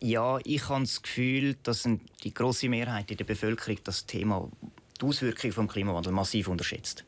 Ja, 0.01 0.39
ich 0.45 0.69
habe 0.69 0.83
das 0.83 1.03
Gefühl, 1.03 1.57
dass 1.65 1.89
die 2.23 2.33
große 2.33 2.69
Mehrheit 2.69 3.11
in 3.11 3.17
der 3.17 3.25
Bevölkerung 3.25 3.79
das 3.83 4.07
Thema, 4.07 4.49
die 5.01 5.05
Auswirkungen 5.05 5.67
des 5.67 5.73
Klimawandels 5.73 6.15
massiv 6.15 6.47
unterschätzt. 6.47 7.05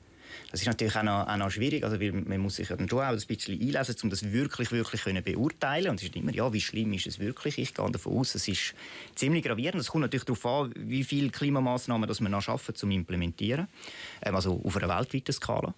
Das 0.51 0.61
ist 0.61 0.67
natürlich 0.67 0.97
auch 0.97 1.05
noch, 1.05 1.29
auch 1.29 1.37
noch 1.37 1.51
schwierig, 1.51 1.85
also 1.85 2.01
weil 2.01 2.13
man 2.13 2.41
muss 2.41 2.57
sich 2.57 2.69
ja 2.69 2.77
dann 2.77 2.89
schon 2.89 3.01
auch 3.01 3.05
ein 3.05 3.21
bisschen 3.27 3.61
einlesen, 3.61 3.97
um 4.03 4.11
das 4.11 4.33
wirklich, 4.33 4.73
wirklich 4.73 5.03
können 5.03 5.23
beurteilen. 5.23 5.91
Und 5.91 6.01
es 6.01 6.09
ist 6.09 6.17
immer, 6.17 6.33
ja, 6.33 6.53
wie 6.53 6.61
schlimm 6.61 6.93
ist 6.93 7.07
es 7.07 7.21
wirklich? 7.21 7.59
Ich 7.59 7.75
gehe 7.75 7.91
davon 7.91 8.19
aus, 8.19 8.35
es 8.35 8.49
ist 8.49 8.75
ziemlich 9.15 9.45
gravierend. 9.45 9.81
Es 9.81 9.89
kommt 9.89 10.03
natürlich 10.03 10.25
darauf 10.25 10.45
an, 10.47 10.73
wie 10.77 11.05
viele 11.05 11.31
Klimamaßnahmen 11.31 12.09
das 12.09 12.21
wir 12.21 12.29
noch 12.29 12.43
schaffen, 12.43 12.75
zum 12.75 12.91
implementieren. 12.91 13.69
Ähm, 14.23 14.35
also 14.35 14.61
auf 14.65 14.77
einer 14.77 14.89
weltweiten 14.89 15.33
Skala. 15.33 15.75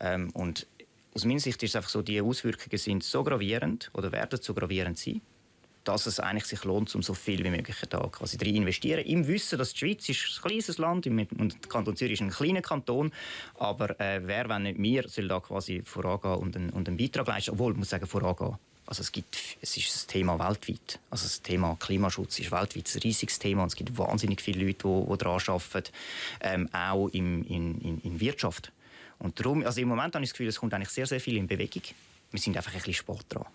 Ähm, 0.00 0.30
und 0.30 0.66
aus 1.14 1.24
meiner 1.24 1.40
Sicht 1.40 1.62
ist 1.62 1.70
es 1.70 1.76
einfach 1.76 1.90
so, 1.90 2.02
die 2.02 2.20
Auswirkungen 2.20 2.78
sind 2.78 3.04
so 3.04 3.22
gravierend 3.22 3.90
oder 3.94 4.10
werden 4.10 4.40
so 4.42 4.54
gravierend 4.54 4.98
sein, 4.98 5.20
dass 5.84 6.06
es 6.06 6.20
eigentlich 6.20 6.46
sich 6.46 6.64
lohnt, 6.64 6.94
um 6.94 7.02
so 7.02 7.14
viel 7.14 7.44
wie 7.44 7.50
möglich 7.50 7.76
da 7.88 7.98
quasi 8.10 8.38
drin 8.38 8.56
investieren. 8.56 9.04
Im 9.04 9.26
Wissen, 9.26 9.58
dass 9.58 9.72
die 9.72 9.78
Schweiz 9.78 10.08
ist 10.08 10.38
ein 10.38 10.48
kleines 10.48 10.78
Land 10.78 11.06
und 11.06 11.16
der 11.16 11.68
Kanton 11.68 11.96
Zürich 11.96 12.14
ist 12.14 12.20
ein 12.20 12.30
kleiner 12.30 12.62
Kanton, 12.62 13.12
aber 13.54 13.98
äh, 14.00 14.20
wer, 14.24 14.48
wenn 14.48 14.64
nicht 14.64 14.80
wir, 14.80 15.08
soll 15.08 15.28
da 15.28 15.40
quasi 15.40 15.82
vorangehen 15.84 16.36
und 16.36 16.56
einen, 16.56 16.70
und 16.70 16.88
einen 16.88 16.96
Beitrag 16.96 17.26
leisten, 17.26 17.52
obwohl, 17.52 17.72
ich 17.72 17.78
muss 17.78 17.90
sagen, 17.90 18.06
vorangehen. 18.06 18.56
Also 18.86 19.02
es, 19.02 19.12
gibt, 19.12 19.36
es 19.60 19.76
ist 19.76 20.04
ein 20.04 20.08
Thema 20.08 20.38
weltweit. 20.38 20.98
Also 21.08 21.24
das 21.24 21.40
Thema 21.40 21.76
Klimaschutz 21.78 22.40
ist 22.40 22.50
weltweit 22.50 22.90
ein 22.94 23.00
riesiges 23.00 23.38
Thema 23.38 23.62
und 23.62 23.68
es 23.68 23.76
gibt 23.76 23.96
wahnsinnig 23.96 24.40
viele 24.40 24.64
Leute, 24.66 24.88
die, 24.88 25.10
die 25.10 25.18
daran 25.18 25.40
arbeiten, 25.46 25.92
ähm, 26.40 26.68
auch 26.72 27.08
in, 27.08 27.44
in, 27.44 28.00
in 28.02 28.20
Wirtschaft. 28.20 28.72
Und 29.18 29.38
darum, 29.38 29.64
also 29.64 29.80
im 29.80 29.88
Moment 29.88 30.14
habe 30.14 30.24
ich 30.24 30.30
das 30.30 30.34
Gefühl, 30.34 30.48
es 30.48 30.58
kommt 30.58 30.74
eigentlich 30.74 30.88
sehr, 30.88 31.06
sehr 31.06 31.20
viel 31.20 31.36
in 31.36 31.46
Bewegung. 31.46 31.82
Wir 32.32 32.40
sind 32.40 32.56
einfach 32.56 32.72
ein 32.72 32.78
bisschen 32.78 32.94
spät 32.94 33.24
dran. 33.28 33.46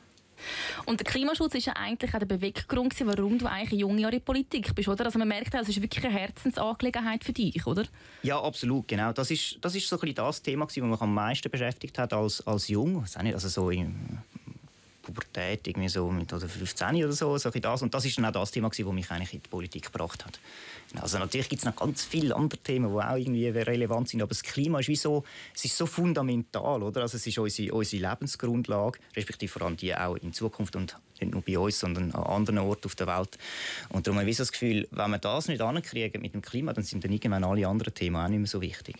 Und 0.85 0.99
der 0.99 1.05
Klimaschutz 1.05 1.55
ist 1.55 1.65
ja 1.65 1.73
eigentlich 1.73 2.13
auch 2.13 2.19
der 2.19 2.25
Beweggrund, 2.25 2.93
warum 3.05 3.37
du 3.37 3.45
eigentlich 3.45 3.79
junge 3.79 4.01
Jahre 4.01 4.15
in 4.15 4.21
Politik 4.21 4.73
bist, 4.75 4.87
oder? 4.87 5.05
Also 5.05 5.19
man 5.19 5.27
merkt, 5.27 5.53
es 5.53 5.69
ist 5.69 5.81
wirklich 5.81 6.05
eine 6.05 6.13
Herzensangelegenheit 6.13 7.23
für 7.23 7.33
dich, 7.33 7.65
oder? 7.65 7.85
Ja, 8.23 8.41
absolut, 8.41 8.87
genau. 8.87 9.13
Das 9.13 9.31
ist, 9.31 9.57
das 9.61 9.75
ist 9.75 9.87
so 9.87 9.95
ein 9.95 9.99
bisschen 9.99 10.15
das 10.15 10.41
Thema, 10.41 10.65
das 10.65 10.75
mich 10.75 11.01
am 11.01 11.13
meisten 11.13 11.49
beschäftigt 11.49 11.97
hat 11.97 12.13
als, 12.13 12.45
als 12.45 12.67
Jung. 12.67 13.03
Also 13.15 13.47
so 13.49 13.69
im 13.69 13.95
Pubertät, 15.07 15.67
irgendwie 15.67 15.89
so 15.89 16.09
mit 16.11 16.31
oder 16.33 16.47
15 16.47 17.03
oder 17.03 17.13
so, 17.13 17.37
so 17.37 17.49
das. 17.49 17.81
Und 17.81 17.93
das 17.93 18.05
ist 18.05 18.17
dann 18.17 18.25
auch 18.25 18.31
das 18.31 18.51
Thema, 18.51 18.69
das 18.69 18.77
mich 18.79 19.09
eigentlich 19.09 19.33
in 19.33 19.41
die 19.41 19.49
Politik 19.49 19.91
gebracht 19.91 20.25
hat. 20.25 20.39
Also 21.01 21.17
natürlich 21.17 21.49
gibt 21.49 21.61
es 21.61 21.65
noch 21.65 21.75
ganz 21.75 22.03
viele 22.03 22.35
andere 22.35 22.59
Themen, 22.61 22.91
die 22.91 22.99
auch 22.99 23.15
irgendwie 23.15 23.47
relevant 23.47 24.09
sind, 24.09 24.21
aber 24.21 24.29
das 24.29 24.43
Klima 24.43 24.79
ist 24.79 24.87
wie 24.87 24.95
so, 24.95 25.23
es 25.53 25.65
ist 25.65 25.77
so 25.77 25.85
fundamental, 25.85 26.83
oder? 26.83 27.01
Also 27.01 27.17
es 27.17 27.25
ist 27.25 27.37
unsere, 27.37 27.73
unsere 27.73 28.09
Lebensgrundlage, 28.09 28.99
respektive 29.15 29.51
vor 29.51 29.63
allem 29.63 29.77
die 29.77 29.95
auch 29.95 30.15
in 30.15 30.33
Zukunft 30.33 30.75
und 30.75 30.97
nicht 31.19 31.33
nur 31.33 31.41
bei 31.41 31.57
uns, 31.57 31.79
sondern 31.79 32.11
an 32.11 32.23
anderen 32.23 32.59
Orten 32.59 32.85
auf 32.85 32.95
der 32.95 33.07
Welt. 33.07 33.37
Und 33.89 34.07
darum 34.07 34.19
habe 34.19 34.29
ich 34.29 34.37
das 34.37 34.51
Gefühl, 34.51 34.87
wenn 34.91 35.11
wir 35.11 35.17
das 35.17 35.47
nicht 35.47 35.61
ankriegen 35.61 36.21
mit 36.21 36.33
dem 36.33 36.41
Klima, 36.41 36.73
dann 36.73 36.83
sind 36.83 37.03
dann 37.03 37.11
irgendwann 37.11 37.43
alle 37.43 37.67
anderen 37.67 37.93
Themen 37.93 38.15
auch 38.15 38.27
nicht 38.27 38.39
mehr 38.39 38.47
so 38.47 38.61
wichtig. 38.61 38.95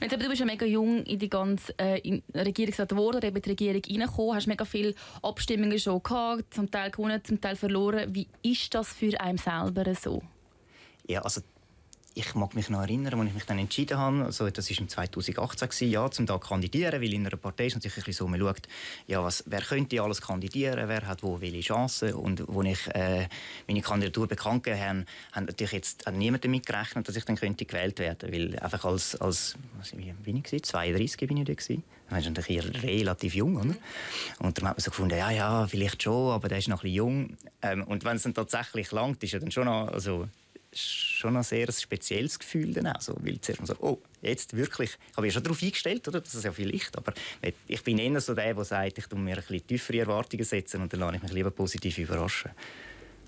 Und 0.00 0.10
jetzt, 0.10 0.22
du 0.22 0.28
bist 0.28 0.40
ja 0.40 0.46
mega 0.46 0.66
jung 0.66 1.04
in 1.04 1.18
die 1.18 1.28
ganze 1.28 1.76
äh, 1.78 2.20
Regierungsrat 2.34 2.88
geworden, 2.88 3.16
oder 3.16 3.28
eben 3.28 3.40
die 3.40 3.50
Regierung 3.50 3.82
reingekommen, 3.82 4.34
hast 4.34 4.46
mega 4.46 4.64
viele 4.64 4.94
Abstimmungen 5.22 5.78
schon 5.78 6.02
gehabt, 6.02 6.52
zum 6.54 6.70
Teil 6.70 6.90
gewonnen, 6.90 7.22
zum 7.24 7.40
Teil 7.40 7.56
verloren. 7.56 8.14
Wie 8.14 8.28
ist 8.42 8.74
das 8.74 8.92
für 8.92 9.20
einen 9.20 9.38
selber 9.38 9.94
so? 9.94 10.22
Ja, 11.06 11.20
also 11.22 11.42
ich 12.14 12.34
mag 12.34 12.54
mich 12.54 12.70
noch 12.70 12.80
erinnern, 12.80 13.18
als 13.18 13.28
ich 13.28 13.34
mich 13.34 13.44
dann 13.44 13.58
entschieden 13.58 13.98
habe, 13.98 14.24
also 14.24 14.48
das 14.48 14.70
war 14.70 14.78
im 14.78 14.88
2018 14.88 15.68
gewesen, 15.68 15.90
ja, 15.90 16.10
zum 16.10 16.26
da 16.26 16.38
kandidieren, 16.38 17.02
weil 17.02 17.12
in 17.12 17.26
einer 17.26 17.36
Partei 17.36 17.66
ist 17.66 17.74
natürlich 17.74 17.96
ein 17.96 18.04
bisschen 18.04 18.26
so, 18.26 18.28
man 18.28 18.40
schaut, 18.40 18.68
ja, 19.06 19.22
was, 19.22 19.42
wer 19.46 19.60
könnte 19.60 20.00
alles 20.00 20.20
kandidieren, 20.20 20.88
wer 20.88 21.06
hat 21.06 21.22
wo 21.22 21.40
welche 21.40 21.60
Chancen 21.60 22.14
und 22.14 22.48
als 22.48 22.66
ich 22.66 22.94
äh, 22.94 23.28
meine 23.66 23.82
Kandidatur 23.82 24.28
bekannt 24.28 24.62
gegeben 24.62 24.82
habe, 24.82 25.04
hat 25.32 25.46
natürlich 25.46 25.72
jetzt 25.72 26.06
hat 26.06 26.14
niemand 26.14 26.44
damit 26.44 26.66
gerechnet, 26.66 27.08
dass 27.08 27.16
ich 27.16 27.24
dann 27.24 27.36
könnte 27.36 27.64
gewählt 27.64 27.98
werden, 27.98 28.32
weil 28.32 28.58
einfach 28.60 28.84
als, 28.84 29.16
als 29.16 29.56
was, 29.78 29.96
wie 29.96 30.12
bin 30.12 30.36
ich 30.36 30.44
gewesen? 30.44 30.62
32 30.62 31.28
bin 31.28 31.38
ich 31.38 31.44
da 31.44 31.54
gewesen. 31.54 31.82
Man 32.10 32.20
ist 32.20 32.26
natürlich 32.26 32.82
relativ 32.82 33.34
jung, 33.34 33.56
oder? 33.56 33.74
Und 34.38 34.58
dann 34.58 34.68
hat 34.68 34.76
man 34.76 34.78
so 34.78 34.90
gefunden, 34.90 35.18
ja, 35.18 35.30
ja, 35.30 35.66
vielleicht 35.66 36.02
schon, 36.02 36.32
aber 36.32 36.48
der 36.48 36.58
ist 36.58 36.68
noch 36.68 36.80
ein 36.80 36.82
bisschen 36.82 36.96
jung. 36.96 37.36
Ähm, 37.62 37.82
und 37.84 38.04
wenn 38.04 38.16
es 38.16 38.22
dann 38.22 38.34
tatsächlich 38.34 38.92
langt, 38.92 39.22
ist 39.24 39.32
er 39.32 39.40
dann 39.40 39.50
schon 39.50 39.64
noch, 39.64 39.88
also 39.88 40.28
schon 40.78 41.36
ein 41.36 41.42
sehr 41.42 41.70
spezielles 41.72 42.38
Gefühl 42.38 42.72
dann 42.72 42.86
auch, 42.88 43.00
so, 43.00 43.16
weil 43.20 43.40
zuerst 43.40 43.66
so, 43.66 43.74
oh, 43.80 43.98
jetzt 44.22 44.56
wirklich, 44.56 44.90
ich 45.10 45.16
habe 45.16 45.26
mich 45.26 45.34
schon 45.34 45.42
darauf 45.42 45.62
eingestellt, 45.62 46.06
oder, 46.08 46.20
dass 46.20 46.34
es 46.34 46.44
ja 46.44 46.52
vielleicht, 46.52 46.96
aber 46.96 47.12
ich 47.66 47.82
bin 47.82 47.98
eher 47.98 48.20
so 48.20 48.34
der, 48.34 48.54
der 48.54 48.64
sagt, 48.64 48.98
ich 48.98 49.06
tue 49.06 49.18
mir 49.18 49.36
ein 49.36 49.42
bisschen 49.42 49.66
tiefere 49.66 50.00
Erwartungen 50.00 50.44
setzen 50.44 50.82
und 50.82 50.92
dann 50.92 51.00
lasse 51.00 51.16
ich 51.16 51.22
mich 51.22 51.32
lieber 51.32 51.50
positiv 51.50 51.98
überraschen. 51.98 52.50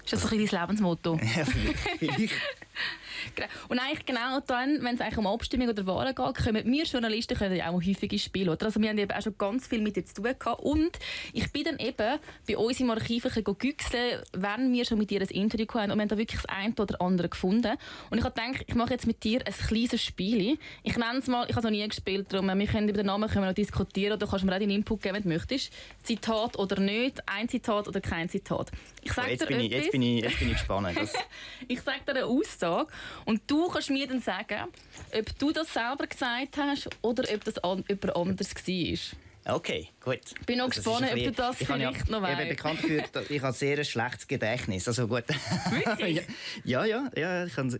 Ist 0.04 0.12
das 0.12 0.24
ein 0.24 0.38
bisschen 0.38 0.58
dein 0.58 0.68
Lebensmotto? 0.68 1.20
Ja, 1.36 1.44
vielleicht. 1.44 2.34
Genau. 3.34 3.48
Und 3.68 3.78
eigentlich 3.78 4.06
genau 4.06 4.40
dann, 4.40 4.82
wenn 4.82 4.94
es 4.94 5.00
eigentlich 5.00 5.18
um 5.18 5.26
Abstimmung 5.26 5.68
oder 5.68 5.86
Wahlen 5.86 6.14
geht, 6.14 6.44
kommen 6.44 6.64
wir 6.64 6.84
Journalisten 6.84 7.36
können 7.36 7.56
ja 7.56 7.70
auch 7.70 7.74
häufig 7.74 8.12
ins 8.12 8.22
Spiel. 8.22 8.48
Oder? 8.48 8.66
Also 8.66 8.80
wir 8.80 8.88
haben 8.88 8.98
eben 8.98 9.12
auch 9.12 9.22
schon 9.22 9.36
ganz 9.38 9.66
viel 9.66 9.80
mit 9.80 9.96
dir 9.96 10.04
zu 10.04 10.14
tun 10.14 10.34
gehabt. 10.38 10.62
Und 10.62 10.98
ich 11.32 11.50
bin 11.52 11.64
dann 11.64 11.78
eben 11.78 12.18
bei 12.46 12.56
uns 12.56 12.80
im 12.80 12.90
Archiv 12.90 13.26
ein 13.26 13.44
bisschen 13.44 14.22
wenn 14.32 14.72
wir 14.72 14.84
schon 14.84 14.98
mit 14.98 15.10
dir 15.10 15.20
ein 15.20 15.28
Interview 15.28 15.66
hatten 15.74 15.90
und 15.90 15.98
wir 15.98 16.02
haben 16.02 16.08
da 16.08 16.18
wirklich 16.18 16.40
das 16.40 16.48
eine 16.48 16.74
oder 16.76 17.00
andere 17.00 17.28
gefunden. 17.28 17.76
Und 18.10 18.18
ich 18.18 18.24
habe 18.24 18.34
gedacht, 18.34 18.64
ich 18.66 18.74
mache 18.74 18.92
jetzt 18.92 19.06
mit 19.06 19.22
dir 19.24 19.40
ein 19.46 19.52
kleines 19.52 20.02
Spiel. 20.02 20.58
Ich 20.82 20.96
nenne 20.96 21.18
es 21.18 21.26
mal, 21.26 21.44
ich 21.44 21.56
habe 21.56 21.60
es 21.60 21.64
noch 21.64 21.70
nie 21.70 21.86
gespielt, 21.86 22.32
darum 22.32 22.46
wir 22.46 22.66
können 22.66 22.88
über 22.88 22.98
den 22.98 23.06
Namen 23.06 23.28
können 23.28 23.44
wir 23.44 23.48
noch 23.48 23.54
diskutieren 23.54 24.12
oder 24.12 24.26
du 24.26 24.30
kannst 24.30 24.44
mir 24.44 24.54
auch 24.54 24.58
deinen 24.58 24.70
Input 24.70 25.02
geben, 25.02 25.16
wenn 25.16 25.22
du 25.22 25.28
möchtest. 25.28 25.72
Zitat 26.02 26.58
oder 26.58 26.80
nicht, 26.80 27.22
ein 27.26 27.48
Zitat 27.48 27.88
oder 27.88 28.00
kein 28.00 28.28
Zitat. 28.28 28.70
Ich 29.02 29.12
sage 29.12 29.30
jetzt, 29.30 29.46
bin 29.46 29.60
ich, 29.60 29.70
jetzt, 29.70 29.90
bin 29.92 30.02
ich, 30.02 30.22
jetzt 30.22 30.38
bin 30.38 30.48
ich 30.48 30.54
gespannt. 30.54 30.88
ich 31.68 31.80
sage 31.80 32.00
dir 32.06 32.12
eine 32.12 32.26
Aussage 32.26 32.88
und 33.24 33.42
du 33.46 33.68
kannst 33.68 33.90
mir 33.90 34.06
dann 34.06 34.20
sagen, 34.20 34.68
ob 35.16 35.38
du 35.38 35.52
das 35.52 35.72
selber 35.72 36.06
gesagt 36.06 36.56
hast 36.56 36.88
oder 37.02 37.24
ob 37.34 37.44
das 37.44 37.58
an, 37.58 37.84
jemand 37.88 38.16
anderes 38.16 38.54
war. 38.54 39.56
Okay, 39.56 39.88
gut. 40.00 40.18
Ich 40.40 40.46
bin 40.46 40.58
noch 40.58 40.66
also 40.66 40.90
gespannt, 40.90 41.12
ob 41.12 41.18
du 41.18 41.30
das 41.30 41.60
ich 41.60 41.66
vielleicht 41.68 42.08
ja, 42.08 42.12
noch 42.12 42.22
weißt. 42.22 42.32
Ich 42.32 42.48
bin 42.48 42.56
bekannt 42.56 42.80
für, 42.80 43.32
ich 43.32 43.42
habe 43.42 43.52
sehr 43.52 43.78
ein 43.78 43.84
schlechtes 43.84 44.26
Gedächtnis. 44.26 44.88
Also 44.88 45.06
gut. 45.06 45.24
Wirklich? 45.70 46.22
ja, 46.64 46.84
ja, 46.84 47.08
ja, 47.14 47.44
ich 47.44 47.54
kann, 47.54 47.70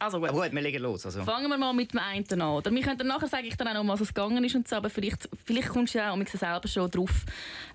also 0.00 0.20
gut. 0.20 0.28
Aber 0.30 0.42
gut, 0.42 0.52
wir 0.52 0.62
legen 0.62 0.82
los. 0.82 1.06
Also. 1.06 1.24
Fangen 1.24 1.48
wir 1.48 1.58
mal 1.58 1.72
mit 1.72 1.92
dem 1.92 2.00
einen 2.00 2.40
an. 2.40 2.48
Oder 2.48 2.70
wir 2.70 2.82
können 2.82 3.06
nachher 3.06 3.28
sage 3.28 3.46
ich 3.46 3.56
dann 3.56 3.68
auch 3.68 3.84
noch, 3.84 3.94
was 3.94 4.00
es 4.00 4.08
gegangen 4.08 4.42
ist 4.44 4.54
und 4.54 4.68
so, 4.68 4.76
aber 4.76 4.90
vielleicht, 4.90 5.28
vielleicht 5.44 5.68
kommst 5.68 5.94
du 5.94 5.98
ja 5.98 6.12
auch 6.12 6.26
selber 6.26 6.68
schon 6.68 6.90
drauf. 6.90 7.24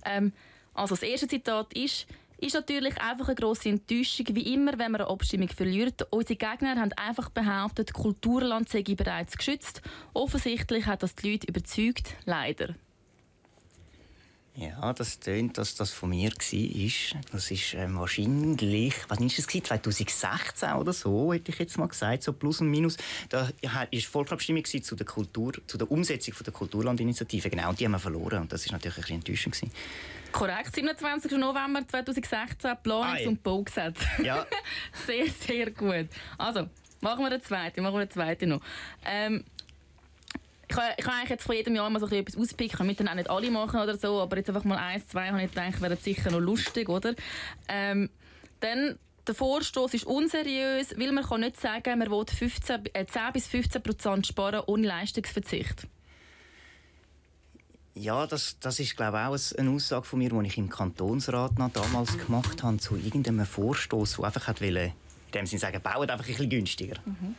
Ähm, 0.05 0.33
also 0.73 0.95
das 0.95 1.03
erste 1.03 1.27
Zitat 1.27 1.73
ist, 1.73 2.07
ist 2.43 2.53
natürlich 2.53 2.99
einfach 3.01 3.27
eine 3.27 3.35
grosse 3.35 3.69
Enttäuschung, 3.69 4.27
wie 4.31 4.53
immer, 4.53 4.77
wenn 4.77 4.91
man 4.91 5.01
eine 5.01 5.09
Abstimmung 5.09 5.49
verliert. 5.49 6.05
Unsere 6.11 6.35
Gegner 6.35 6.75
haben 6.75 6.91
einfach 6.93 7.29
behauptet, 7.29 7.93
Kulturland 7.93 8.69
sei 8.69 8.83
bereits 8.83 9.37
geschützt. 9.37 9.81
Offensichtlich 10.13 10.85
hat 10.85 11.03
das 11.03 11.15
die 11.15 11.31
Leute 11.31 11.47
überzeugt, 11.47 12.15
leider. 12.25 12.75
Ja, 14.55 14.93
das 14.93 15.19
tönt, 15.19 15.57
dass 15.57 15.73
das 15.73 15.91
von 15.91 16.11
mir 16.11 16.29
war. 16.29 17.21
Das 17.31 17.49
ist 17.49 17.73
ähm, 17.73 17.97
wahrscheinlich, 17.97 18.93
was 19.07 19.19
war 19.19 19.27
das? 19.27 19.47
2016 19.47 20.73
oder 20.73 20.93
so, 20.93 21.33
hätte 21.33 21.51
ich 21.51 21.57
jetzt 21.57 21.77
mal 21.79 21.87
gesagt, 21.87 22.21
so 22.21 22.33
plus 22.33 22.61
und 22.61 22.69
minus. 22.69 22.97
Da 23.29 23.49
war 23.63 23.87
Volksabstimmung 23.91 24.63
zu 24.65 24.95
der, 24.95 25.07
Kultur, 25.07 25.53
zu 25.65 25.77
der 25.77 25.91
Umsetzung 25.91 26.35
der 26.45 26.53
Kulturlandinitiative. 26.53 27.49
Genau, 27.49 27.69
und 27.69 27.79
die 27.79 27.85
haben 27.85 27.93
wir 27.93 27.99
verloren. 27.99 28.41
Und 28.41 28.53
das 28.53 28.67
war 28.67 28.73
natürlich 28.73 28.97
ein 28.97 29.21
bisschen 29.21 29.51
enttäuschend. 29.51 29.73
Korrekt, 30.31 30.75
27. 30.75 31.31
November 31.31 31.87
2016, 31.87 32.71
Planungs- 32.83 33.25
ah, 33.25 33.27
und 33.27 33.41
Baugesetz. 33.41 33.99
Ja. 34.23 34.45
sehr, 35.07 35.25
sehr 35.27 35.71
gut. 35.71 36.09
Also, 36.37 36.69
machen 37.01 37.19
wir 37.19 37.27
eine 37.27 37.41
zweite, 37.41 37.81
machen 37.81 37.95
wir 37.95 38.01
eine 38.01 38.09
zweite 38.09 38.45
noch. 38.45 38.61
Ähm, 39.03 39.43
kann, 40.73 40.91
ich 40.97 41.03
kann 41.03 41.13
eigentlich 41.15 41.29
jetzt 41.29 41.43
von 41.43 41.55
jedem 41.55 41.75
Jahr 41.75 41.89
mal 41.89 41.99
so 41.99 42.07
etwas 42.07 42.37
auspicken. 42.37 42.87
Wir 42.87 42.95
können 42.95 43.09
auch 43.09 43.15
nicht 43.15 43.29
alle 43.29 43.51
machen 43.51 43.79
oder 43.79 43.97
so, 43.97 44.19
aber 44.21 44.37
jetzt 44.37 44.49
einfach 44.49 44.63
mal 44.63 44.77
eins, 44.77 45.07
zwei, 45.07 45.27
habe 45.27 45.43
ich 45.43 45.49
gedacht, 45.49 45.81
wäre 45.81 45.95
sicher 45.95 46.31
noch 46.31 46.39
lustig, 46.39 46.89
oder? 46.89 47.13
Ähm, 47.67 48.09
dann 48.59 48.97
der 49.25 49.35
Vorstoß 49.35 49.93
ist 49.93 50.05
unseriös, 50.05 50.97
weil 50.97 51.11
man 51.11 51.23
kann 51.23 51.41
nicht 51.41 51.59
sagen, 51.59 51.99
man 51.99 52.11
will 52.11 52.25
15, 52.27 52.89
äh, 52.93 53.05
10 53.05 53.21
bis 53.33 53.47
15 53.47 53.81
Prozent 53.81 54.27
sparen 54.27 54.61
ohne 54.67 54.87
Leistungsverzicht. 54.87 55.87
Ja, 57.95 58.25
das, 58.25 58.57
das 58.59 58.79
ist 58.79 58.97
glaube 58.97 59.17
ich 59.17 59.23
auch 59.23 59.59
eine 59.59 59.69
Aussage 59.69 60.05
von 60.05 60.19
mir, 60.19 60.29
die 60.29 60.47
ich 60.47 60.57
im 60.57 60.69
Kantonsrat 60.69 61.59
noch 61.59 61.71
damals 61.71 62.17
gemacht 62.17 62.63
habe, 62.63 62.77
zu 62.77 62.95
irgendeinem 62.95 63.45
Vorstoß, 63.45 64.17
der 64.17 64.25
einfach 64.25 64.47
wollte, 64.47 64.65
in 64.67 64.93
dem 65.33 65.45
Sinne 65.45 65.59
sagen, 65.59 65.81
bauen 65.81 66.09
einfach 66.09 66.25
ein 66.25 66.31
bisschen 66.31 66.49
günstiger. 66.49 66.99
Mhm. 67.05 67.35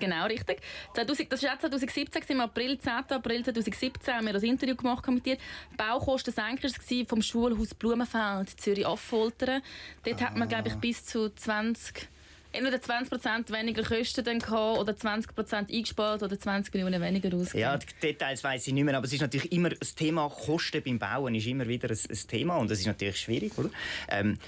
Genau, 0.00 0.26
richtig. 0.26 0.60
2000, 0.94 1.32
das 1.32 1.42
war 1.42 1.58
2017, 1.58 2.22
im 2.28 2.40
April, 2.40 2.78
10. 2.78 2.92
April 3.10 3.44
2017 3.44 4.14
haben 4.14 4.26
wir 4.26 4.32
das 4.32 4.42
Interview 4.42 4.74
gemacht 4.74 5.06
mit 5.08 5.24
dir. 5.24 5.36
Baukostensenker 5.76 6.68
war 6.68 7.06
vom 7.06 7.22
Schulhaus 7.22 7.74
Blumenfeld 7.74 8.60
Zürich-Affoltern. 8.60 9.62
Dort 10.04 10.22
ah. 10.22 10.26
hat 10.26 10.36
man, 10.36 10.48
glaube 10.48 10.68
ich, 10.68 10.74
bis 10.76 11.04
zu 11.04 11.32
20 11.34 12.08
entweder 12.54 12.76
20% 12.76 13.52
weniger 13.52 13.82
Kosten 13.82 14.24
dann 14.24 14.38
gehabt, 14.38 14.78
oder 14.78 14.92
20% 14.92 15.72
eingespart 15.72 16.22
oder 16.22 16.38
20 16.38 16.72
Millionen 16.72 17.02
weniger 17.02 17.34
ausgegeben. 17.36 17.60
Ja, 17.60 17.76
die 17.76 17.86
Details 18.00 18.44
weiß 18.44 18.68
ich 18.68 18.72
nicht 18.72 18.84
mehr, 18.84 18.96
aber 18.96 19.06
es 19.06 19.12
ist 19.12 19.20
natürlich 19.20 19.50
immer 19.52 19.70
das 19.70 19.94
Thema 19.94 20.28
Kosten 20.28 20.82
beim 20.82 20.98
Bauen 20.98 21.34
ist 21.34 21.46
immer 21.46 21.66
wieder 21.66 21.90
ein, 21.90 21.98
ein 22.08 22.28
Thema 22.28 22.56
und 22.56 22.70
das 22.70 22.78
ist 22.78 22.86
natürlich 22.86 23.18
schwierig, 23.18 23.58
oder? 23.58 23.70
Ähm, 24.08 24.38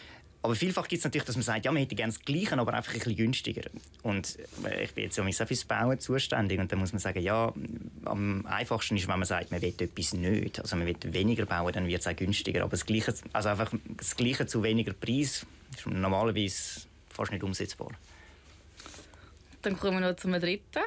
aber 0.47 0.55
vielfach 0.55 0.87
gibt 0.87 1.01
es 1.01 1.05
natürlich, 1.05 1.25
dass 1.25 1.35
man 1.35 1.43
sagt, 1.43 1.65
ja, 1.65 1.73
man 1.73 1.83
hätte 1.83 1.97
gerne 1.97 2.13
das 2.13 2.25
Gleiche, 2.25 2.57
aber 2.57 2.73
einfach 2.73 2.93
ein 2.93 3.01
bisschen 3.01 3.17
günstiger. 3.17 3.63
Und 4.05 4.39
äh, 4.65 4.85
ich 4.85 4.95
bin 4.95 5.03
jetzt 5.03 5.19
auch 5.19 5.47
fürs 5.49 5.65
Bauen 5.65 5.99
zuständig 5.99 6.61
und 6.61 6.71
dann 6.71 6.79
muss 6.79 6.93
man 6.93 7.01
sagen, 7.01 7.21
ja, 7.21 7.53
am 8.05 8.47
einfachsten 8.47 8.97
ist, 8.97 9.09
wenn 9.09 9.19
man 9.19 9.27
sagt, 9.27 9.51
man 9.51 9.61
will 9.61 9.75
etwas 9.77 10.13
nicht. 10.13 10.61
Also 10.61 10.77
man 10.77 10.87
will 10.87 10.97
weniger 11.03 11.47
bauen, 11.47 11.73
dann 11.73 11.89
wird 11.89 12.01
es 12.01 12.07
auch 12.07 12.15
günstiger. 12.15 12.63
Aber 12.63 12.71
das 12.71 12.87
Gleiche, 12.87 13.13
also 13.33 13.49
einfach 13.49 13.73
das 13.97 14.15
Gleiche 14.15 14.47
zu 14.47 14.63
weniger 14.63 14.93
Preis 14.93 15.45
ist 15.77 15.85
normalerweise 15.85 16.83
fast 17.09 17.33
nicht 17.33 17.43
umsetzbar. 17.43 17.91
Dann 19.63 19.77
kommen 19.77 20.01
wir 20.01 20.11
noch 20.11 20.17
zum 20.17 20.31
dritten. 20.31 20.85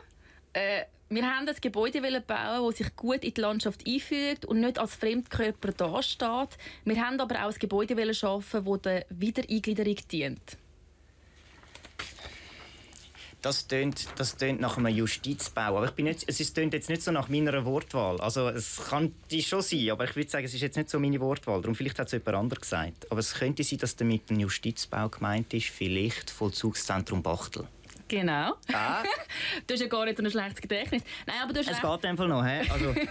Äh, 0.54 0.86
wir 1.10 1.24
haben 1.24 1.48
ein 1.48 1.56
Gebäude 1.60 2.01
bauen, 2.22 2.68
das 2.68 2.78
sich 2.78 2.96
gut 2.96 3.24
in 3.24 3.34
die 3.34 3.42
Landschaft 3.42 3.86
einfügt 3.88 4.46
und 4.46 4.62
nicht 4.62 4.78
als 4.78 4.94
Fremdkörper 4.96 5.72
dasteht. 5.72 6.58
Wir 6.86 7.04
haben 7.04 7.20
aber 7.20 7.44
auch 7.44 7.51
ein 7.51 7.60
Gebäude 7.60 8.13
schaffen, 8.13 8.63
das 8.63 8.82
der 8.82 9.06
Wiedereingliederung 9.10 9.98
dient. 10.12 10.58
Das 13.42 13.68
tönt, 13.68 14.08
das 14.18 14.36
tönt 14.36 14.60
nach 14.60 14.78
einem 14.78 14.94
Justizbau. 14.94 15.78
Aber 15.78 15.86
ich 15.86 15.92
bin 15.92 16.06
nicht, 16.06 16.25
es 16.28 16.54
tönt 16.54 16.74
jetzt 16.74 16.89
nicht 16.89 17.01
so 17.01 17.12
nach 17.12 17.30
meiner 17.30 17.63
Wortwahl. 17.63 18.20
Also 18.20 18.50
es 18.50 18.82
könnte 18.89 19.42
schon 19.42 19.62
sein, 19.62 19.92
aber 19.92 20.04
ich 20.04 20.16
würde 20.16 20.30
sagen, 20.30 20.46
es 20.46 20.54
ist 20.54 20.62
jetzt 20.62 20.75
nicht 20.75 20.89
so 20.89 21.00
meine 21.00 21.22
Wortwahl. 21.22 21.62
Darum 21.62 21.74
vielleicht 21.74 21.98
hat 22.00 22.08
es 22.08 22.12
jemand 22.12 22.36
anderes 22.36 22.62
gesagt. 22.62 23.10
Aber 23.10 23.22
es 23.22 23.34
könnte 23.34 23.63
sein, 23.63 23.80
dass 23.80 23.96
damit 23.96 24.30
ein 24.30 24.42
Justizbau 24.42 25.08
gemeint 25.08 25.54
ist, 25.54 25.68
vielleicht 25.68 26.30
Vollzugszentrum 26.30 27.24
Bachtel. 27.24 27.66
Genau. 28.10 28.56
Ah. 28.74 29.04
du 29.68 29.74
hast 29.74 29.82
ja 29.82 29.88
gar 29.88 30.06
nicht 30.06 30.18
so 30.18 30.24
ein 30.24 30.32
schlechtes 30.32 30.62
Gedächtnis. 30.62 31.04
Nein, 31.25 31.36
aber 31.42 31.54
du 31.54 31.60
hast 31.60 31.70
es 31.70 31.80
geht 31.80 32.06
einfach 32.06 32.28
noch. 32.28 32.46
He? 32.46 32.70
Also. 32.70 32.94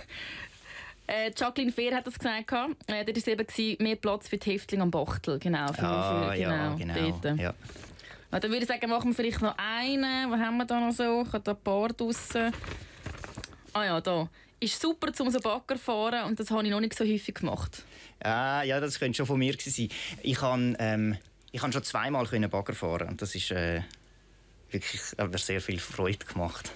Äh, 1.11 1.33
Jacqueline 1.35 1.73
Fehr 1.73 1.97
hat 1.97 2.07
das 2.07 2.19
gesagt. 2.19 2.52
Äh, 2.87 3.02
dort 3.02 3.26
war 3.26 3.33
eben 3.33 3.83
mehr 3.83 3.97
Platz 3.97 4.28
für 4.28 4.37
die 4.37 4.50
Häftlinge 4.50 4.83
am 4.83 4.90
Bachtel. 4.90 5.38
Genau, 5.38 5.73
für, 5.73 5.83
ah, 5.83 6.31
für, 6.31 6.37
genau, 6.37 6.52
ja, 6.52 6.75
genau. 6.75 7.19
Dort. 7.23 7.38
Ja. 7.38 7.55
dann 8.31 8.43
würde 8.43 8.59
ich 8.59 8.67
sagen, 8.67 8.90
machen 8.90 9.09
wir 9.09 9.14
vielleicht 9.14 9.40
noch 9.40 9.57
einen. 9.57 10.31
Was 10.31 10.38
haben 10.38 10.59
wir 10.59 10.67
da 10.67 10.78
noch 10.78 10.93
so? 10.93 11.23
Ich 11.26 11.33
habe 11.33 11.40
da 11.43 11.52
ein 11.52 11.62
paar 11.62 11.88
draussen. 11.88 12.52
Ah 13.73 13.85
ja, 13.85 14.00
da. 14.02 14.28
Ist 14.61 14.78
super, 14.78 15.11
um 15.19 15.31
so 15.31 15.40
Bagger 15.40 15.78
fahren 15.78 16.25
und 16.25 16.38
das 16.38 16.50
habe 16.50 16.62
ich 16.64 16.71
noch 16.71 16.81
nicht 16.81 16.95
so 16.95 17.07
häufig 17.07 17.37
gemacht. 17.37 17.85
Ah, 18.23 18.62
ja, 18.64 18.78
das 18.78 18.99
könnte 18.99 19.17
schon 19.17 19.25
von 19.25 19.38
mir 19.38 19.57
sein. 19.59 19.88
Ich 20.23 20.37
kann, 20.37 20.76
ähm, 20.78 21.17
ich 21.52 21.61
kann 21.62 21.73
schon 21.73 21.85
zweimal 21.85 22.26
Bagger 22.26 22.75
fahren 22.75 23.09
und 23.09 23.23
das 23.23 23.35
ist... 23.35 23.50
Äh 23.50 23.81
wirklich 24.70 25.00
aber 25.16 25.38
sehr 25.38 25.60
viel 25.60 25.78
Freude 25.78 26.25
gemacht. 26.25 26.70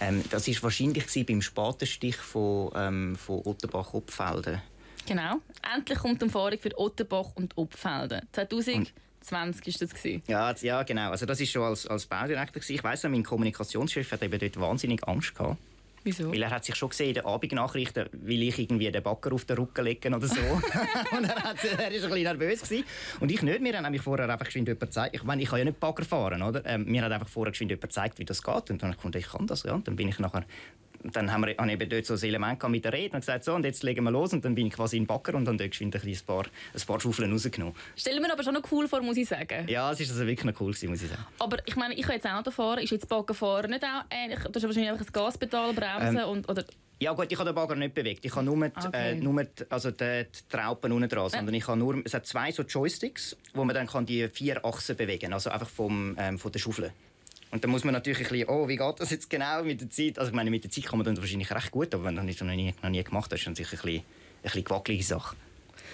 Ähm, 0.00 0.24
das 0.30 0.48
war 0.48 0.62
wahrscheinlich 0.64 1.26
beim 1.26 1.42
Spatenstich 1.42 2.16
von, 2.16 2.70
ähm, 2.74 3.16
von 3.16 3.42
Ottenbach-Opfelden. 3.44 4.60
Genau. 5.06 5.36
Endlich 5.74 5.98
kommt 5.98 6.20
die 6.20 6.26
Umfahrung 6.26 6.58
für 6.58 6.78
Ottenbach 6.78 7.34
und 7.34 7.56
Opfelden. 7.56 8.20
2020 8.32 8.92
war 9.30 9.88
das 9.88 10.04
Ja, 10.26 10.54
ja, 10.60 10.82
genau. 10.82 11.10
Also 11.10 11.24
das 11.24 11.40
ist 11.40 11.50
schon 11.50 11.62
als, 11.62 11.86
als 11.86 12.06
Baudirektor 12.06 12.62
Ich 12.68 12.84
weiß, 12.84 13.04
mein 13.04 13.24
Kommunikationschef 13.24 14.12
hat 14.12 14.22
eben 14.22 14.38
dort 14.38 14.60
wahnsinnig 14.60 15.06
Angst 15.08 15.34
gehabt. 15.34 15.56
Wieso? 16.08 16.32
Weil 16.32 16.42
er 16.42 16.50
hat 16.50 16.64
sich 16.64 16.74
schon 16.74 16.88
gesehen 16.88 17.08
in 17.08 17.14
den 17.14 17.26
Abendnachrichten, 17.26 18.08
will 18.12 18.42
ich 18.42 18.58
irgendwie 18.58 18.90
den 18.90 19.02
Backer 19.02 19.32
auf 19.32 19.44
den 19.44 19.58
Rücken 19.58 19.84
legen 19.84 20.14
oder 20.14 20.26
so. 20.26 20.40
und 21.16 21.24
er, 21.24 21.42
hat, 21.42 21.62
er 21.62 21.90
ist 21.90 22.04
ein 22.04 22.10
bisschen 22.10 22.22
nervös 22.22 22.62
gewesen. 22.62 22.84
Und 23.20 23.30
ich 23.30 23.42
nicht. 23.42 23.60
Mir 23.60 23.76
hat 23.76 23.82
nämlich 23.82 24.02
vorher 24.02 24.28
einfach 24.28 24.46
geschwind 24.46 24.68
jemand 24.68 24.80
gezeigt. 24.80 25.14
Ich 25.14 25.22
meine, 25.24 25.42
ich 25.42 25.50
kann 25.50 25.58
ja 25.58 25.66
nicht 25.66 25.78
Bagger 25.78 26.04
fahren, 26.04 26.42
oder? 26.42 26.64
Ähm, 26.64 26.86
mir 26.86 27.02
hat 27.02 27.12
einfach 27.12 27.28
vorher 27.28 27.52
geschwind 27.52 27.70
jemand 27.70 27.82
gezeigt, 27.82 28.18
wie 28.18 28.24
das 28.24 28.42
geht. 28.42 28.70
Und 28.70 28.82
dann 28.82 28.88
habe 28.88 28.90
ich 28.92 28.96
gefunden, 28.96 29.18
ich 29.18 29.28
kann 29.28 29.46
das, 29.46 29.64
ja. 29.64 29.74
Und 29.74 29.86
dann 29.86 29.96
bin 29.96 30.08
ich 30.08 30.18
nachher 30.18 30.44
dann 31.02 31.32
haben 31.32 31.46
wir 31.46 31.56
habe 31.56 31.72
eben 31.72 31.88
dort 31.88 32.06
so 32.06 32.14
ein 32.14 32.22
Element 32.22 32.68
mit 32.68 32.84
der 32.84 32.92
Rede 32.92 33.14
und 33.14 33.20
gesagt, 33.20 33.44
so, 33.44 33.54
und 33.54 33.64
jetzt 33.64 33.82
legen 33.82 34.04
wir 34.04 34.10
los. 34.10 34.32
Und 34.32 34.44
dann 34.44 34.54
bin 34.54 34.66
ich 34.66 34.72
quasi 34.72 34.96
in 34.96 35.04
den 35.04 35.06
Backer 35.06 35.34
und 35.34 35.44
dann 35.44 35.58
dort 35.58 35.70
geschwind 35.70 35.94
ein, 35.94 36.02
ein, 36.02 36.18
paar, 36.26 36.44
ein 36.44 36.86
paar 36.86 37.00
Schaufeln 37.00 37.32
rausgenommen. 37.32 37.74
Stellen 37.96 38.22
wir 38.22 38.32
aber 38.32 38.42
schon 38.42 38.54
noch 38.54 38.62
cool 38.72 38.88
vor, 38.88 39.00
muss 39.02 39.16
ich 39.16 39.28
sagen. 39.28 39.66
Ja, 39.68 39.92
es 39.92 40.00
ist 40.00 40.10
also 40.10 40.26
wirklich 40.26 40.44
noch 40.44 40.60
cool 40.60 40.72
gewesen, 40.72 40.90
muss 40.90 41.02
ich 41.02 41.08
sagen. 41.08 41.24
Aber 41.38 41.58
ich 41.66 41.76
meine, 41.76 41.94
ich 41.94 42.02
kann 42.02 42.14
jetzt 42.14 42.26
Auto 42.26 42.50
fahren, 42.50 42.80
ist 42.80 42.90
jetzt 42.90 43.08
Bagger 43.08 43.34
fahren 43.34 43.70
nicht 43.70 43.84
auch 43.84 44.04
ähnlich? 44.10 44.40
Du 44.40 44.54
hast 44.54 44.62
wahrscheinlich 44.62 44.90
einfach 44.90 45.04
das 45.04 45.12
Gaspedal 45.12 45.72
bremsen 45.72 46.18
ähm, 46.18 46.28
und, 46.28 46.48
oder... 46.48 46.64
Ja 47.00 47.12
gut, 47.12 47.30
ich 47.30 47.38
habe 47.38 47.48
den 47.48 47.54
Bagger 47.54 47.76
nicht 47.76 47.94
bewegt. 47.94 48.24
Ich 48.24 48.34
habe 48.34 48.44
nur, 48.44 48.56
die, 48.56 48.86
okay. 48.86 49.12
äh, 49.12 49.14
nur 49.14 49.44
die, 49.44 49.70
also 49.70 49.92
die, 49.92 50.24
die 50.24 50.48
Traupen 50.56 50.90
unten 50.90 51.08
dran, 51.08 51.30
sondern 51.30 51.54
ich 51.54 51.68
habe 51.68 51.78
nur, 51.78 52.02
es 52.04 52.12
hat 52.12 52.26
zwei 52.26 52.50
so 52.50 52.64
Joysticks, 52.64 53.36
wo 53.54 53.64
man 53.64 53.76
dann 53.76 53.86
kann 53.86 54.04
die 54.04 54.28
vier 54.28 54.64
Achsen 54.64 54.96
bewegen 54.96 55.20
kann, 55.20 55.32
also 55.34 55.50
einfach 55.50 55.68
vom, 55.68 56.16
ähm, 56.18 56.40
von 56.40 56.50
der 56.50 56.58
Schaufel. 56.58 56.92
Und 57.50 57.64
dann 57.64 57.70
muss 57.70 57.84
man 57.84 57.94
natürlich 57.94 58.18
ein 58.18 58.28
bisschen, 58.28 58.48
oh, 58.48 58.68
wie 58.68 58.76
geht 58.76 59.00
das 59.00 59.10
jetzt 59.10 59.30
genau 59.30 59.62
mit 59.62 59.80
der 59.80 59.90
Zeit? 59.90 60.18
Also 60.18 60.30
ich 60.30 60.36
meine, 60.36 60.50
mit 60.50 60.64
der 60.64 60.70
Zeit 60.70 60.84
kann 60.84 60.98
man 60.98 61.06
dann 61.06 61.16
wahrscheinlich 61.16 61.50
recht 61.50 61.70
gut, 61.70 61.94
aber 61.94 62.04
wenn 62.04 62.16
du 62.16 62.26
das 62.26 62.40
noch 62.40 62.54
nie, 62.54 62.74
noch 62.82 62.90
nie 62.90 63.02
gemacht 63.02 63.32
hast, 63.32 63.40
ist 63.40 63.48
es 63.48 63.56
sicher 63.56 63.76
ein 63.76 63.82
bisschen, 63.82 63.98
ein 63.98 64.42
bisschen 64.42 64.64
gewackelige 64.64 65.04
Sache. 65.04 65.36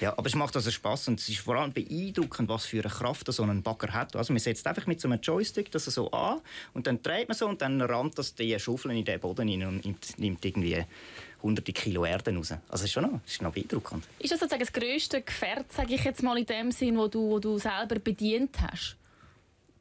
Ja, 0.00 0.12
aber 0.16 0.26
es 0.26 0.34
macht 0.34 0.56
also 0.56 0.70
Spaß 0.70 1.08
und 1.08 1.20
es 1.20 1.28
ist 1.28 1.38
vor 1.38 1.56
allem 1.56 1.73
beeindruckend, 1.73 2.49
was 2.49 2.66
für 2.66 2.80
eine 2.80 2.90
Kraft 2.92 3.32
so 3.32 3.42
ein 3.44 3.62
Bagger 3.62 3.92
hat. 3.92 4.16
Also 4.16 4.32
man 4.32 4.40
setzt 4.40 4.66
einfach 4.66 4.87
mit 4.87 5.00
so 5.00 5.08
einem 5.08 5.20
Joystick 5.20 5.70
das 5.70 5.84
so 5.84 6.11
an 6.11 6.40
und 6.73 6.87
dann 6.87 7.00
dreht 7.00 7.28
man 7.28 7.37
so 7.37 7.46
und 7.46 7.62
dann 7.62 7.80
rammt 7.80 8.18
das 8.18 8.34
die 8.34 8.58
Schaufel 8.58 8.90
in 8.90 9.04
den 9.04 9.20
Boden 9.20 9.49
rein 9.49 9.64
und 9.84 10.18
nimmt 10.18 10.44
irgendwie 10.44 10.84
hunderte 11.42 11.73
Kilo 11.73 12.04
Erde 12.04 12.34
raus. 12.34 12.50
Also 12.52 12.62
das 12.70 12.82
ist 12.82 12.92
schon 12.92 13.04
noch, 13.04 13.20
das 13.23 13.32
ist 13.32 13.42
noch 13.42 13.52
beeindruckend. 13.52 14.04
Ist 14.18 14.32
das 14.32 14.40
sozusagen 14.40 14.64
das 14.64 14.73
grösste 14.73 15.23
Gefährt, 15.23 15.73
sage 15.73 15.94
ich 15.94 16.02
jetzt 16.02 16.23
mal 16.23 16.37
in 16.38 16.46
dem 16.46 16.73
Sinn, 16.73 16.99
wo 16.99 17.06
du, 17.06 17.30
wo 17.30 17.38
du 17.38 17.58
selber 17.58 17.99
bedient 18.00 18.56
hast? 18.61 18.96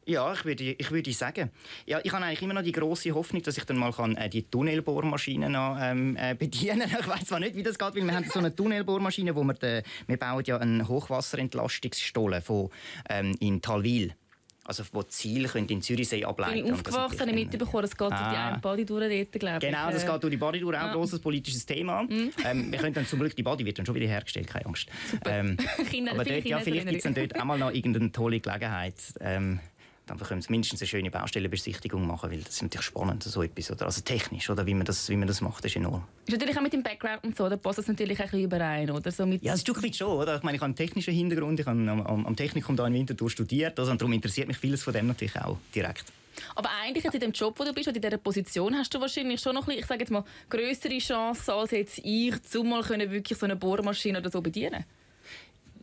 Ja, 0.06 0.34
ich 0.34 0.44
würde, 0.44 0.64
ich 0.64 0.92
würde 0.92 1.14
sagen. 1.14 1.50
Ja, 1.86 2.00
ich 2.04 2.12
habe 2.12 2.26
eigentlich 2.26 2.42
immer 2.42 2.54
noch 2.54 2.64
die 2.64 2.72
große 2.72 3.12
Hoffnung, 3.14 3.42
dass 3.44 3.58
ich 3.58 3.64
dann 3.64 3.78
mal 3.78 3.94
kann, 3.94 4.16
äh, 4.18 4.30
die 4.30 4.44
Tunnelbohrmaschine 4.44 5.50
noch, 5.50 5.78
ähm, 5.80 6.18
äh, 6.18 6.36
bedienen 6.36 6.90
kann. 6.90 7.00
Ich 7.04 7.08
weiß 7.08 7.26
zwar 7.26 7.40
nicht, 7.40 7.56
wie 7.56 7.64
das 7.64 7.78
geht, 7.78 7.96
weil 7.96 8.04
wir 8.04 8.14
haben 8.14 8.26
so 8.30 8.40
eine 8.40 8.56
Tunnelbohrmaschine, 8.56 9.36
wo 9.36 9.44
wir, 9.44 9.54
de, 9.54 9.84
wir 10.08 10.18
bauen 10.18 10.44
ja 10.46 10.58
einen 10.58 10.88
Hochwasserentlastungsstollen 10.88 12.42
von, 12.42 12.70
ähm, 13.10 13.36
in 13.40 13.62
Talwil. 13.62 14.14
Also 14.66 14.84
wo 14.94 15.04
Ziele 15.04 15.50
können 15.50 15.68
in 15.68 15.82
Zürichsee 15.82 16.24
ableiten 16.24 16.58
Ich 16.58 16.64
bin 16.64 16.74
aufgewachsen, 16.74 17.20
habe 17.20 17.32
ich 17.32 17.36
mitbekommen, 17.36 17.84
es 17.84 17.98
geht 17.98 18.12
ah. 18.12 18.18
durch 18.18 18.30
die 18.30 18.38
eine 18.38 18.60
Badidur 18.60 19.00
dort, 19.02 19.32
glaube 19.34 19.58
ich. 19.58 19.72
Genau, 19.72 19.92
das 19.92 20.06
geht 20.06 20.24
durch 20.24 20.32
die 20.32 20.38
Badidur, 20.38 20.70
auch 20.70 20.74
ja. 20.74 20.86
ein 20.88 20.94
grosses 20.94 21.20
politisches 21.20 21.66
Thema. 21.66 22.04
Mhm. 22.04 22.32
Ähm, 22.46 22.72
wir 22.72 22.80
können 22.80 22.94
dann 22.94 23.06
zum 23.06 23.20
Glück, 23.20 23.36
die 23.36 23.44
Badi 23.44 23.66
wird 23.66 23.78
dann 23.78 23.86
schon 23.86 23.96
wieder 23.96 24.08
hergestellt, 24.08 24.48
keine 24.48 24.66
Angst. 24.66 24.88
Ähm, 25.26 25.58
Kinder, 25.90 26.14
aber 26.14 26.24
dort, 26.24 26.46
ja, 26.46 26.60
vielleicht 26.60 26.88
gibt 26.88 27.06
es 27.06 27.14
dort 27.14 27.40
auch 27.40 27.44
mal 27.44 27.60
noch 27.60 27.72
irgendeine 27.72 28.12
tolle 28.14 28.40
Gelegenheit. 28.40 28.96
Ähm, 29.20 29.60
dann 30.06 30.20
können 30.20 30.42
sie 30.42 30.52
mindestens 30.52 30.82
eine 30.82 30.88
schöne 30.88 31.12
Baustellenbesichtigung 31.12 32.06
machen, 32.06 32.30
weil 32.30 32.40
das 32.40 32.56
ist 32.56 32.62
natürlich 32.62 32.86
spannend, 32.86 33.24
so 33.24 33.42
etwas, 33.42 33.72
oder? 33.72 33.86
also 33.86 34.02
technisch, 34.02 34.50
oder 34.50 34.66
wie 34.66 34.74
man 34.74 34.86
das, 34.86 35.08
wie 35.10 35.16
man 35.16 35.28
das 35.28 35.40
macht, 35.42 35.64
ist 35.64 35.76
enorm. 35.76 36.04
Ist 36.26 36.34
natürlich 36.34 36.58
auch 36.58 36.62
mit 36.62 36.74
dem 36.74 36.84
Background 36.84 37.24
und 37.24 37.38
so, 37.38 37.48
da 37.48 37.56
passt 37.56 37.80
das 37.80 37.88
natürlich 37.88 38.20
ein 38.20 38.26
bisschen 38.26 38.44
überein, 38.44 38.90
oder? 38.92 39.12
So 39.12 39.26
mit 39.26 39.42
ja, 39.44 39.54
ein 39.54 39.60
Stück 39.60 39.82
weit 39.82 39.96
schon, 39.96 40.10
oder? 40.10 40.38
Ich 40.38 40.44
meine, 40.44 40.58
ich 40.58 40.62
habe 40.62 40.66
einen 40.66 40.76
technischen 40.76 41.14
Hintergrund, 41.14 41.60
ich 41.60 41.66
habe 41.66 41.80
am, 41.80 42.26
am 42.26 42.36
Technikum 42.36 42.76
da 42.76 42.86
in 42.88 42.94
Winterthur 42.94 43.30
studiert, 43.30 43.80
also, 43.80 43.92
und 43.92 44.02
darum 44.02 44.14
interessiert 44.14 44.48
mich 44.48 44.58
vieles 44.58 44.84
von 44.84 44.94
dem 44.94 45.08
natürlich 45.08 45.38
auch 45.38 45.58
direkt. 45.74 46.06
Aber 46.56 46.70
eigentlich 46.84 47.04
jetzt 47.04 47.14
in 47.14 47.22
dem 47.22 47.32
Job, 47.32 47.58
wo 47.58 47.64
du 47.64 47.74
bist, 47.74 47.88
oder 47.88 47.96
in 47.96 48.02
dieser 48.02 48.18
Position, 48.18 48.76
hast 48.76 48.94
du 48.94 49.00
wahrscheinlich 49.00 49.40
schon 49.40 49.56
noch 49.56 49.62
ein 49.62 49.68
bisschen, 49.68 49.82
ich 49.82 49.86
sage 49.88 50.00
jetzt 50.02 50.12
mal, 50.12 50.24
größere 50.50 50.98
Chancen 50.98 51.52
als 51.52 51.72
jetzt 51.72 52.00
ich, 52.04 52.42
zumal 52.44 52.82
können 52.84 53.12
wirklich 53.12 53.38
so 53.38 53.46
eine 53.46 53.56
Bohrmaschine 53.56 54.20
oder 54.20 54.30
so 54.30 54.42
bedienen. 54.42 54.84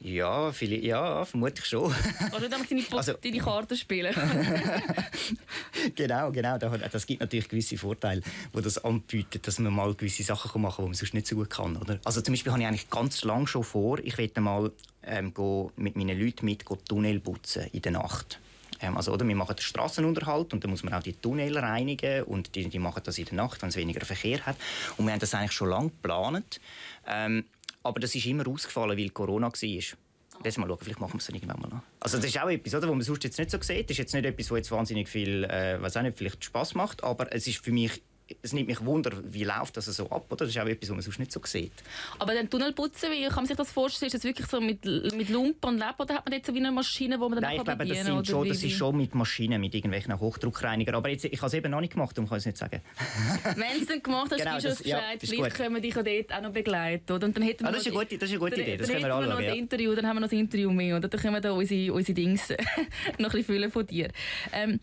Ja, 0.03 0.51
viele, 0.51 0.77
ja, 0.77 1.27
vermutlich 1.27 1.67
schon. 1.67 1.95
Oder 2.35 2.49
dann 2.49 2.67
deine, 2.69 2.83
also, 2.93 3.13
deine 3.23 3.39
Karten 3.39 3.77
spielen. 3.77 4.15
genau, 5.95 6.33
genau. 6.33 6.57
Das 6.57 7.07
gibt 7.07 7.21
natürlich 7.21 7.49
gewisse 7.49 7.77
Vorteile, 7.77 8.23
wo 8.55 8.61
das 8.61 8.83
anbietet, 8.83 9.47
dass 9.47 9.59
man 9.59 9.75
mal 9.75 9.95
gewisse 9.95 10.23
Sachen 10.23 10.63
machen 10.63 10.77
kann, 10.77 10.85
die 10.87 10.89
man 10.89 10.95
sonst 10.95 11.13
nicht 11.13 11.27
so 11.27 11.37
gut 11.37 11.51
kann. 11.51 11.77
Oder? 11.77 12.01
Also 12.05 12.23
zum 12.23 12.33
Beispiel 12.33 12.51
habe 12.51 12.63
ich 12.63 12.69
eigentlich 12.69 12.89
ganz 12.89 13.23
lange 13.25 13.47
schon 13.47 13.63
vor, 13.63 13.99
ich 13.99 14.17
werde 14.17 14.41
mal 14.41 14.73
ähm, 15.03 15.35
mit 15.77 15.97
meinen 15.97 16.19
Leuten 16.19 16.47
mit 16.47 16.65
Tunnel 16.89 17.21
putzen 17.21 17.67
in 17.73 17.83
der 17.83 17.93
Nacht. 17.93 18.41
Ähm, 18.81 18.97
also, 18.97 19.13
oder, 19.13 19.27
wir 19.29 19.37
machen 19.37 19.57
den 19.57 19.63
Straßenunterhalt 19.63 20.55
und 20.55 20.65
dann 20.65 20.71
muss 20.71 20.83
man 20.83 20.95
auch 20.95 21.03
die 21.03 21.13
Tunnel 21.13 21.57
reinigen 21.59 22.25
und 22.25 22.55
die, 22.55 22.69
die 22.69 22.79
machen 22.79 23.03
das 23.05 23.19
in 23.19 23.27
der 23.27 23.35
Nacht, 23.35 23.61
wenn 23.61 23.69
es 23.69 23.77
weniger 23.77 24.05
Verkehr 24.05 24.45
hat. 24.47 24.57
Und 24.97 25.05
wir 25.05 25.13
haben 25.13 25.21
das 25.21 25.35
eigentlich 25.35 25.53
schon 25.53 25.69
lange 25.69 25.91
geplant. 25.91 26.61
Ähm, 27.07 27.45
aber 27.83 28.01
das 28.01 28.15
ist 28.15 28.27
immer 28.27 28.47
ausgefallen, 28.47 28.97
weil 28.99 29.11
Corona 29.11 29.49
war. 29.49 29.99
Lass 30.43 30.57
mal 30.57 30.69
schauen, 30.69 30.79
vielleicht 30.81 31.01
machen 31.01 31.15
wir 31.15 31.19
es 31.19 31.29
irgendwann 31.29 31.61
mal 31.61 31.69
noch. 31.69 31.83
Also 32.01 32.17
das 32.17 32.27
ist 32.27 32.41
auch 32.41 32.49
etwas, 32.49 32.75
oder, 32.75 32.89
was 32.89 32.95
man 32.95 33.03
sonst 33.03 33.25
jetzt 33.25 33.39
nicht 33.39 33.51
so 33.51 33.61
sieht. 33.61 33.91
Das 33.91 33.95
ist 33.95 33.99
jetzt 33.99 34.15
nicht 34.15 34.25
etwas, 34.25 34.51
was 34.51 34.57
jetzt 34.59 34.71
wahnsinnig 34.71 35.09
viel, 35.09 35.45
äh, 35.45 35.81
was 35.83 35.97
auch 35.97 36.03
nicht, 36.03 36.17
vielleicht 36.17 36.43
Spaß 36.43 36.75
macht, 36.75 37.05
aber 37.05 37.33
es 37.33 37.47
ist 37.47 37.59
für 37.59 37.73
mich 37.73 38.03
es 38.43 38.53
nimmt 38.53 38.69
mich 38.69 38.85
wunder, 38.85 39.13
wie 39.25 39.45
läuft 39.45 39.77
das 39.77 39.87
so 39.87 40.11
ab, 40.11 40.27
oder? 40.31 40.45
Das 40.45 40.49
ist 40.51 40.59
auch 40.59 40.67
etwas, 40.67 40.91
was 40.91 40.97
man 40.97 41.03
sonst 41.03 41.19
nicht 41.19 41.33
so 41.33 41.41
sieht. 41.45 41.73
Aber 42.19 42.35
den 42.35 42.49
Tunnelputzen, 42.49 43.11
wie 43.11 43.25
kann 43.27 43.37
man 43.37 43.47
sich 43.47 43.57
das 43.57 43.71
vorstellen? 43.71 44.09
Ist 44.09 44.15
das 44.15 44.25
wirklich 44.25 44.47
so 44.47 44.61
mit, 44.61 44.85
mit 44.85 45.29
Lumpen 45.29 45.71
und 45.71 45.79
Lab 45.79 45.99
oder 46.01 46.15
hat 46.15 46.27
man 46.27 46.35
jetzt 46.35 46.47
so 46.47 46.55
wie 46.55 46.59
eine 46.59 46.73
Maschine, 46.73 47.19
wo 47.19 47.29
man 47.29 47.41
dann 47.41 47.43
Nein, 47.43 47.57
ich 47.59 47.65
glaube, 47.65 47.87
das, 47.87 48.05
sind 48.05 48.27
schon, 48.27 48.49
das 48.49 48.63
ist 48.63 48.77
schon 48.77 48.97
mit 48.97 49.15
Maschinen, 49.15 49.61
mit 49.61 49.75
irgendwelchen 49.75 50.19
Hochdruckreinigern. 50.19 50.95
Aber 50.95 51.09
jetzt, 51.09 51.25
ich 51.25 51.39
habe 51.39 51.47
es 51.47 51.55
eben 51.55 51.71
noch 51.71 51.81
nicht 51.81 51.93
gemacht, 51.93 52.17
darum 52.17 52.29
kann 52.29 52.39
ich 52.39 52.43
es 52.43 52.47
nicht 52.47 52.59
sagen. 52.59 52.81
Wenn 53.57 53.83
es 53.83 53.87
dann 53.87 54.03
gemacht 54.03 54.31
hast, 54.31 54.39
genau, 54.39 54.59
du 54.59 54.69
uns 54.69 54.83
Bescheid. 54.83 55.23
Ja, 55.23 55.29
Vielleicht 55.29 55.57
können 55.57 55.75
wir 55.75 55.81
dich 55.81 55.95
dort 55.95 56.33
auch 56.33 56.43
noch 56.43 56.53
begleiten. 56.53 57.13
Oder? 57.13 57.27
Und 57.27 57.37
dann 57.37 57.43
hätten 57.43 57.65
wir 57.65 57.69
ah, 57.69 57.73
das, 57.73 57.83
ist 57.83 57.89
eine 57.89 57.97
gute, 57.97 58.19
das 58.19 58.29
ist 58.29 58.33
eine 58.33 58.39
gute 58.39 58.57
dann, 58.57 58.61
Idee, 58.61 58.77
das 58.77 58.89
können 58.89 59.03
wir 59.03 59.15
anschauen. 59.15 59.35
Noch 59.35 59.41
ja. 59.41 59.55
Interview, 59.55 59.95
dann 59.95 60.07
haben 60.07 60.17
wir 60.17 60.21
noch 60.21 60.33
ein 60.33 60.39
Interview 60.39 60.71
mehr. 60.71 60.97
Oder? 60.97 61.09
Dann 61.09 61.21
können 61.21 61.35
wir 61.35 61.41
da 61.41 61.53
unsere, 61.53 61.93
unsere 61.93 62.15
Dings 62.15 62.49
noch 62.51 62.57
ein 62.57 63.25
bisschen 63.25 63.45
füllen 63.45 63.71
von 63.71 63.87
dir. 63.87 64.11
Ähm, 64.53 64.81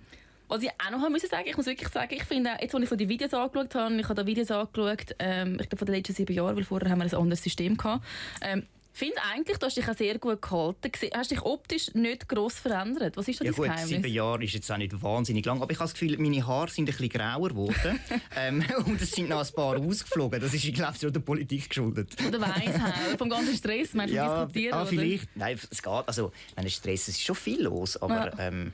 was 0.47 0.63
ich 0.63 0.69
auch 0.69 0.91
noch 0.91 1.01
haben 1.01 1.11
müssen 1.11 1.29
sagen, 1.29 1.47
ich 1.47 1.57
muss 1.57 1.65
wirklich 1.65 1.89
sagen, 1.89 2.13
ich 2.13 2.23
finde, 2.23 2.51
jetzt, 2.61 2.73
als 2.73 2.83
ich 2.83 2.89
so 2.89 2.95
die 2.95 3.09
Videos 3.09 3.33
angeschaut 3.33 3.75
habe, 3.75 3.95
ich 3.95 4.03
habe 4.05 4.15
da 4.15 4.25
Videos 4.25 4.51
angeschaut, 4.51 5.15
ähm, 5.19 5.57
ich 5.59 5.69
glaube 5.69 5.77
von 5.77 5.85
den 5.85 5.95
letzten 5.95 6.13
sieben 6.13 6.33
Jahren, 6.33 6.55
weil 6.55 6.63
vorher 6.63 6.89
haben 6.89 6.99
wir 6.99 7.05
ein 7.05 7.13
anderes 7.13 7.43
System 7.43 7.77
gehabt, 7.77 8.05
ähm, 8.41 8.63
finde 8.97 9.17
eigentlich, 9.31 9.57
du 9.57 9.65
hast 9.67 9.77
dich 9.77 9.87
auch 9.87 9.95
sehr 9.95 10.17
gut 10.17 10.41
gehalten. 10.41 10.91
Hast 11.13 11.29
dich 11.29 11.41
optisch 11.43 11.93
nicht 11.93 12.27
gross 12.27 12.55
verändert. 12.55 13.15
Was 13.15 13.27
ist 13.27 13.39
da 13.39 13.45
ja, 13.45 13.51
gut, 13.51 13.65
Geheimnis? 13.65 13.89
sieben 13.89 14.11
Jahre 14.11 14.43
ist 14.43 14.53
jetzt 14.53 14.71
auch 14.71 14.77
nicht 14.77 15.01
wahnsinnig 15.01 15.45
lang, 15.45 15.61
aber 15.61 15.71
ich 15.71 15.77
habe 15.77 15.87
das 15.87 15.93
Gefühl, 15.93 16.17
meine 16.17 16.45
Haare 16.45 16.69
sind 16.69 16.89
ein 16.89 16.97
bisschen 16.97 17.09
grauer 17.09 17.49
geworden 17.49 17.99
ähm, 18.35 18.65
und 18.85 18.99
es 18.99 19.11
sind 19.11 19.29
noch 19.29 19.45
ein 19.45 19.53
paar 19.53 19.77
ausgeflogen. 19.77 20.41
Das 20.41 20.53
ist, 20.53 20.63
ich 20.63 20.73
glaube, 20.73 20.97
schon 20.99 21.13
der 21.13 21.19
Politik 21.19 21.69
geschuldet. 21.69 22.15
Oder 22.27 22.41
Weisheit, 22.41 23.17
vom 23.19 23.29
ganzen 23.29 23.55
Stress, 23.55 23.93
meinst 23.93 24.13
du, 24.13 24.17
ja, 24.17 24.45
diskutieren? 24.45 24.73
Ah, 24.73 24.85
vielleicht. 24.85 25.35
Nein, 25.35 25.59
es 25.69 25.81
geht. 25.81 26.07
Also, 26.07 26.31
meine 26.55 26.69
Stress, 26.69 27.07
es 27.07 27.09
ist 27.09 27.23
schon 27.23 27.35
viel 27.35 27.61
los, 27.61 27.97
aber... 27.97 28.33
Ja. 28.35 28.47
Ähm, 28.47 28.73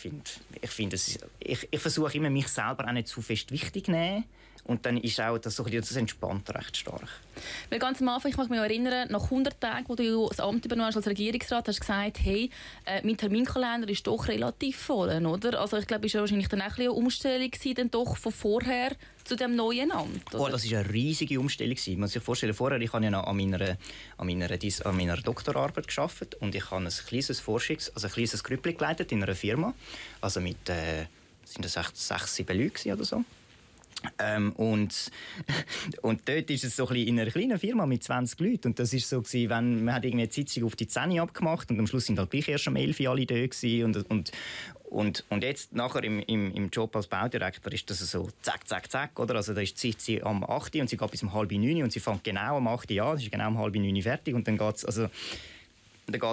finde, 0.00 0.30
ich, 0.60 0.70
find, 0.70 0.94
ich, 0.94 1.68
ich 1.70 1.80
versuche 1.80 2.16
immer, 2.16 2.30
mich 2.30 2.48
selber 2.48 2.86
auch 2.86 2.92
nicht 2.92 3.08
zu 3.08 3.22
fest 3.22 3.52
wichtig 3.52 3.86
zu 3.86 3.92
nehmen. 3.92 4.24
Und 4.64 4.86
dann 4.86 4.98
ist 4.98 5.20
auch 5.20 5.38
das, 5.38 5.56
so, 5.56 5.64
das 5.64 5.96
entspannt 5.96 6.54
recht 6.54 6.76
stark. 6.76 7.08
Weil 7.70 7.78
ganz 7.78 8.00
am 8.00 8.08
Anfang, 8.08 8.30
ich 8.30 8.36
mag 8.36 8.50
mich 8.50 8.58
erinnern, 8.58 9.08
nach 9.10 9.24
100 9.24 9.60
Tagen, 9.60 9.88
wo 9.88 9.94
du 9.94 10.28
das 10.28 10.38
Amt 10.38 10.64
übernommen 10.64 10.88
hast 10.88 10.96
als 10.96 11.06
Regierungsrat, 11.06 11.66
hast 11.66 11.78
du 11.78 11.80
gesagt, 11.80 12.18
hey, 12.22 12.50
äh, 12.84 13.00
mein 13.04 13.16
Terminkalender 13.16 13.88
ist 13.88 14.06
doch 14.06 14.28
relativ 14.28 14.76
voll, 14.76 15.26
oder? 15.26 15.60
Also 15.60 15.78
ich 15.78 15.86
glaube, 15.86 16.06
es 16.06 16.14
war 16.14 16.20
wahrscheinlich 16.20 16.48
dann 16.48 16.60
auch 16.60 16.76
ein 16.76 16.80
eine 16.80 16.92
Umstellung 16.92 17.50
gewesen, 17.50 17.90
doch 17.90 18.16
von 18.16 18.32
vorher 18.32 18.92
zu 19.30 19.36
dem 19.36 19.54
neuen 19.54 19.92
Amt. 19.92 20.34
Oder? 20.34 20.42
Oh, 20.42 20.48
das 20.48 20.68
war 20.68 20.80
eine 20.80 20.92
riesige 20.92 21.38
Umstellung. 21.38 21.76
Man 21.86 22.00
muss 22.00 22.12
sich 22.12 22.22
vorstellen, 22.22 22.52
vorher 22.52 22.80
ich 22.80 22.92
habe 22.92 23.04
ja 23.04 23.10
noch 23.12 23.28
an 23.28 23.36
meiner, 23.36 23.76
an 24.18 24.26
meiner, 24.26 24.48
an 24.50 24.96
meiner 24.96 25.16
Doktorarbeit 25.18 25.86
geschafft 25.86 26.34
und 26.40 26.52
ich 26.56 26.68
habe 26.68 26.84
ein 26.84 26.88
kleines 26.88 27.40
Forschungs-, 27.40 27.92
also 27.94 28.08
ein 28.08 28.12
kleines 28.12 28.42
Grüppli 28.42 28.72
geleitet 28.72 29.12
in 29.12 29.22
einer 29.22 29.36
Firma, 29.36 29.72
also 30.20 30.40
mit 30.40 30.68
äh, 30.68 31.06
sind 31.44 31.64
das 31.64 31.76
echt 31.76 31.96
sechs, 31.96 32.34
sieben 32.34 32.60
Leute 32.60 32.92
oder 32.92 33.04
so. 33.04 33.24
Ähm, 34.18 34.52
und, 34.52 35.12
und 36.02 36.28
dort 36.28 36.50
ist 36.50 36.64
es 36.64 36.74
so 36.74 36.88
ein 36.88 36.96
in 36.96 37.20
einer 37.20 37.30
kleinen 37.30 37.58
Firma 37.58 37.86
mit 37.86 38.02
20 38.02 38.40
Leuten. 38.40 38.68
Und 38.68 38.78
das 38.80 38.92
ist 38.92 39.08
so 39.08 39.22
gewesen, 39.22 39.50
wenn 39.50 39.84
man 39.84 39.94
hat 39.94 40.04
irgendwie 40.04 40.24
eine 40.24 40.32
Sitzung 40.32 40.64
auf 40.64 40.74
die 40.74 40.88
10 40.88 41.20
abgemacht 41.20 41.70
und 41.70 41.78
am 41.78 41.86
Schluss 41.86 42.06
sind 42.06 42.18
halt 42.18 42.30
gleich 42.30 42.48
erst 42.48 42.66
um 42.66 42.74
11 42.74 43.00
alle 43.06 43.26
da. 43.26 43.36
Und, 43.84 44.10
und, 44.10 44.32
und, 44.90 45.24
und 45.28 45.44
jetzt 45.44 45.72
nachher 45.72 46.02
im, 46.02 46.20
im, 46.20 46.52
im 46.52 46.68
Job 46.68 46.94
als 46.96 47.06
Baudirektor 47.06 47.72
ist 47.72 47.88
das 47.88 47.98
so 48.00 48.28
zack, 48.42 48.66
zack, 48.66 48.90
zack, 48.90 49.18
oder? 49.18 49.36
Also 49.36 49.54
da 49.54 49.60
ist 49.60 49.80
die 49.80 49.92
Sitzung 49.92 50.22
am 50.24 50.44
8 50.44 50.76
und 50.76 50.90
sie 50.90 50.96
geht 50.96 51.10
bis 51.10 51.22
um 51.22 51.32
halb 51.32 51.52
9 51.52 51.82
und 51.82 51.92
sie 51.92 52.00
fängt 52.00 52.24
genau 52.24 52.56
am 52.56 52.66
8 52.66 52.90
an, 52.98 53.16
sie 53.16 53.24
ist 53.24 53.32
genau 53.32 53.48
um 53.48 53.58
halb 53.58 53.74
9 53.74 54.02
fertig 54.02 54.34
und 54.34 54.46
dann 54.48 54.58
geht 54.58 54.76
es, 54.76 54.84
also 54.84 55.08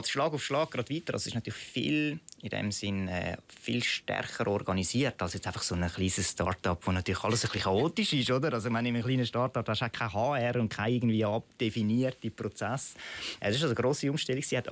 Schlag 0.05 0.33
auf 0.33 0.43
Schlag 0.43 0.71
gerade 0.71 0.93
weiter. 0.93 1.13
Also 1.13 1.23
es 1.23 1.27
ist 1.27 1.35
natürlich 1.35 1.59
viel, 1.59 2.19
in 2.41 2.49
dem 2.49 2.71
Sinn, 2.71 3.07
äh, 3.07 3.37
viel 3.47 3.83
stärker 3.83 4.47
organisiert 4.47 5.21
als 5.21 5.33
jetzt 5.33 5.45
einfach 5.45 5.61
so 5.61 5.75
ein 5.75 5.87
kleines 5.87 6.31
Start-up, 6.31 6.81
wo 6.85 6.91
natürlich 6.91 7.23
alles 7.23 7.45
ein 7.45 7.51
bisschen 7.51 7.63
chaotisch 7.65 8.13
ist, 8.13 8.31
oder? 8.31 8.53
Also, 8.53 8.73
wenn 8.73 8.85
in 8.85 8.95
einem 8.95 9.03
kleinen 9.03 9.25
Start-up 9.27 9.67
hast 9.69 9.81
du 9.81 9.89
kein 9.91 10.11
HR 10.11 10.55
und 10.59 10.69
kein 10.69 10.93
irgendwie 10.93 11.23
abdefinierte 11.23 12.31
Prozess. 12.31 12.95
Es 13.39 13.55
ist 13.55 13.61
also 13.61 13.67
eine 13.67 13.75
grosse 13.75 14.09
Umstellung. 14.09 14.41
Sie 14.41 14.57
hat 14.57 14.67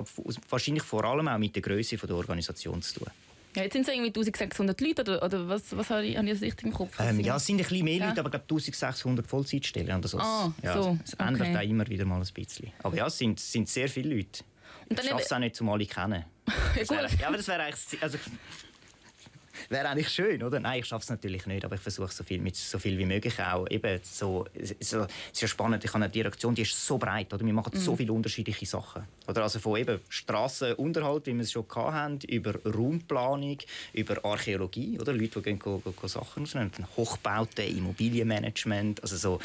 wahrscheinlich 0.49 0.83
vor 0.83 1.03
allem 1.03 1.27
auch 1.27 1.37
mit 1.37 1.55
der 1.55 1.61
Größe 1.61 1.97
der 1.97 2.15
Organisation 2.15 2.81
zu 2.81 2.99
tun. 2.99 3.11
Ja, 3.55 3.63
jetzt 3.63 3.73
sind 3.73 3.87
es 3.87 3.87
irgendwie 3.87 4.09
1600 4.09 4.79
Leute, 4.81 5.01
oder, 5.01 5.23
oder 5.23 5.47
was, 5.47 5.75
was 5.75 5.89
habe 5.89 6.05
ich, 6.05 6.17
habe 6.17 6.27
ich 6.27 6.33
das 6.33 6.41
richtig 6.41 6.65
im 6.65 6.73
Kopf? 6.73 6.99
Ähm, 6.99 7.19
ja, 7.21 7.37
es 7.37 7.45
sind 7.45 7.55
ein 7.55 7.67
bisschen 7.67 7.85
mehr 7.85 7.97
ja. 7.97 8.07
Leute, 8.09 8.19
aber 8.19 8.27
ich 8.27 8.31
glaube 8.31 8.45
1600 8.55 9.25
Vollzeitstellen 9.25 9.97
oder 9.97 10.07
so. 10.07 10.17
Ah, 10.19 10.51
ja, 10.61 10.81
so. 10.81 10.97
Es 11.03 11.13
ändert 11.13 11.49
okay. 11.49 11.57
auch 11.57 11.61
immer 11.61 11.87
wieder 11.87 12.05
mal 12.05 12.21
ein 12.21 12.27
bisschen. 12.33 12.71
Aber 12.83 12.97
ja, 12.97 13.07
es 13.07 13.17
sind, 13.17 13.39
sind 13.39 13.69
sehr 13.69 13.87
viele 13.87 14.15
Leute. 14.15 14.43
Und 14.89 14.99
dann 14.99 15.05
ich 15.05 15.11
schaffe 15.11 15.23
es 15.23 15.31
auch 15.31 15.39
nicht, 15.39 15.61
um 15.61 15.69
alle 15.69 15.85
kennen. 15.85 16.25
ja, 16.75 17.07
ja, 17.19 17.27
aber 17.27 17.37
das 17.37 17.47
wäre 17.47 17.63
eigentlich... 17.63 18.03
Also, 18.03 18.17
wäre 19.69 19.89
eigentlich 19.89 20.09
schön, 20.09 20.43
oder? 20.43 20.59
Nein, 20.59 20.79
ich 20.79 20.85
schaffe 20.85 21.03
es 21.03 21.09
natürlich 21.09 21.45
nicht, 21.45 21.65
aber 21.65 21.75
ich 21.75 21.81
versuche 21.81 22.11
so 22.11 22.23
viel, 22.23 22.39
mit 22.39 22.55
so 22.55 22.79
viel 22.79 22.97
wie 22.97 23.05
möglich 23.05 23.39
auch. 23.41 23.69
Eben 23.69 23.99
so, 24.03 24.45
so, 24.45 24.45
es 24.53 24.71
ist 25.31 25.41
ja 25.41 25.47
spannend, 25.47 25.83
ich 25.83 25.93
habe 25.93 26.03
eine 26.03 26.11
Direktion, 26.11 26.55
die 26.55 26.63
ist 26.63 26.85
so 26.85 26.97
breit, 26.97 27.33
oder? 27.33 27.45
Wir 27.45 27.53
machen 27.53 27.71
mhm. 27.73 27.79
so 27.79 27.95
viele 27.95 28.13
unterschiedliche 28.13 28.65
Sachen. 28.65 29.03
Oder 29.27 29.43
also 29.43 29.59
von 29.59 29.79
eben 29.79 29.99
Strassenunterhalt, 30.09 31.25
wie 31.27 31.33
wir 31.33 31.41
es 31.41 31.51
schon 31.51 31.65
hatten, 31.75 32.19
über 32.27 32.53
Raumplanung, 32.65 33.57
über 33.93 34.23
Archäologie, 34.23 34.99
oder? 34.99 35.13
Leute, 35.13 35.39
die 35.39 35.41
gehen, 35.41 35.59
gehen, 35.59 35.81
gehen 35.83 36.09
Sachen 36.09 36.43
rausnehmen, 36.43 36.71
Hochbauten, 36.95 37.65
Immobilienmanagement, 37.65 39.01
also 39.01 39.17
so 39.17 39.39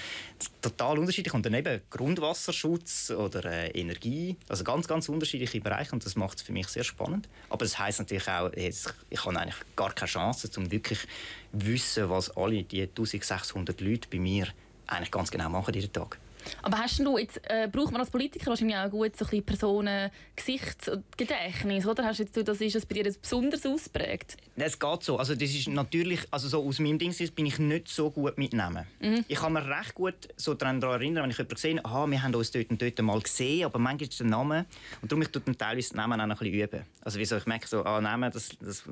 total 0.61 0.99
unterschiedlich. 0.99 1.35
Und 1.35 1.47
dann 1.47 1.55
eben 1.55 1.81
Grundwasserschutz 1.91 3.11
oder 3.11 3.45
äh, 3.45 3.69
Energie, 3.71 4.37
also 4.49 4.65
ganz, 4.65 4.87
ganz 4.87 5.09
unterschiedliche 5.09 5.61
Bereiche 5.61 5.93
und 5.93 6.05
das 6.05 6.17
macht 6.17 6.39
es 6.39 6.43
für 6.43 6.53
mich 6.53 6.69
sehr 6.69 6.85
spannend. 6.85 7.29
Aber 7.49 7.65
das 7.65 7.79
heißt 7.79 8.01
natürlich 8.01 8.29
auch, 8.29 8.53
jetzt, 8.55 8.95
ich 9.09 9.25
habe 9.25 9.39
eigentlich 9.39 9.57
gar 9.77 9.93
keine 10.01 10.11
Chance, 10.11 10.51
um 10.57 10.71
wirklich 10.71 11.01
zu 11.01 11.09
wissen, 11.53 12.11
was 12.11 12.37
alle 12.37 12.63
die 12.63 12.83
1600 12.83 13.81
Leute 13.81 14.09
bei 14.11 14.19
mir 14.19 14.49
eigentlich 14.87 15.11
ganz 15.11 15.31
genau 15.31 15.49
machen 15.49 15.75
jeden 15.75 15.93
Tag. 15.93 16.19
Aber 16.63 16.79
hast 16.79 16.99
du 16.99 17.19
jetzt, 17.19 17.41
äh, 17.45 17.69
braucht 17.71 17.93
man 17.93 18.01
als 18.01 18.11
Politiker 18.11 18.47
wahrscheinlich 18.47 18.77
auch 18.77 18.91
gut 18.91 19.17
so 19.17 19.27
ein 19.31 19.43
Personen, 19.43 20.11
Gesichtsgedächtnis, 20.37 21.87
oder? 21.87 22.05
Hast 22.05 22.19
du 22.19 22.25
jetzt, 22.25 22.37
das 22.49 22.61
ist 22.61 22.75
das 22.75 22.87
bei 22.87 22.95
dir 22.95 23.13
besonders 23.21 23.65
ausprägt? 23.67 24.37
Es 24.57 24.79
geht 24.79 25.03
so. 25.03 25.17
Also 25.19 25.35
das 25.35 25.51
ist 25.51 25.69
natürlich, 25.69 26.21
also 26.31 26.49
so 26.49 26.67
aus 26.67 26.79
meinem 26.79 26.99
Ding 26.99 27.15
bin 27.35 27.47
ich 27.47 27.59
nicht 27.59 27.89
so 27.89 28.11
gut 28.11 28.39
mit 28.39 28.53
Namen. 28.53 28.87
Mhm. 29.01 29.25
Ich 29.29 29.39
kann 29.39 29.53
mich 29.53 29.65
recht 29.65 29.95
gut 29.95 30.15
so 30.37 30.55
daran 30.55 30.83
erinnern, 30.83 31.25
wenn 31.25 31.31
ich 31.31 31.39
jemanden 31.39 31.57
sehe, 31.57 31.85
aha, 31.85 32.07
wir 32.07 32.23
haben 32.23 32.35
uns 32.35 32.51
dort 32.51 32.71
und 32.71 32.81
dort 32.81 33.01
mal 33.03 33.21
gesehen, 33.21 33.65
aber 33.65 33.79
manchmal 33.79 34.09
ist 34.09 34.21
der 34.21 34.27
Name 34.27 34.67
und 35.03 35.11
darum 35.11 35.23
ich 35.23 35.29
tue 35.29 35.43
dann 35.45 35.57
teilweise 35.57 35.91
den 35.91 35.97
Namen 35.97 36.21
auch 36.21 36.27
noch 36.27 36.41
ein 36.41 36.51
bisschen 36.51 36.69
üben. 36.69 36.87
Also 37.03 37.19
wie 37.19 37.25
so, 37.25 37.37
ich 37.37 37.47
merke 37.47 37.67
so, 37.67 37.85
ah, 37.85 38.01
Namen, 38.01 38.31
das, 38.31 38.51
das, 38.61 38.85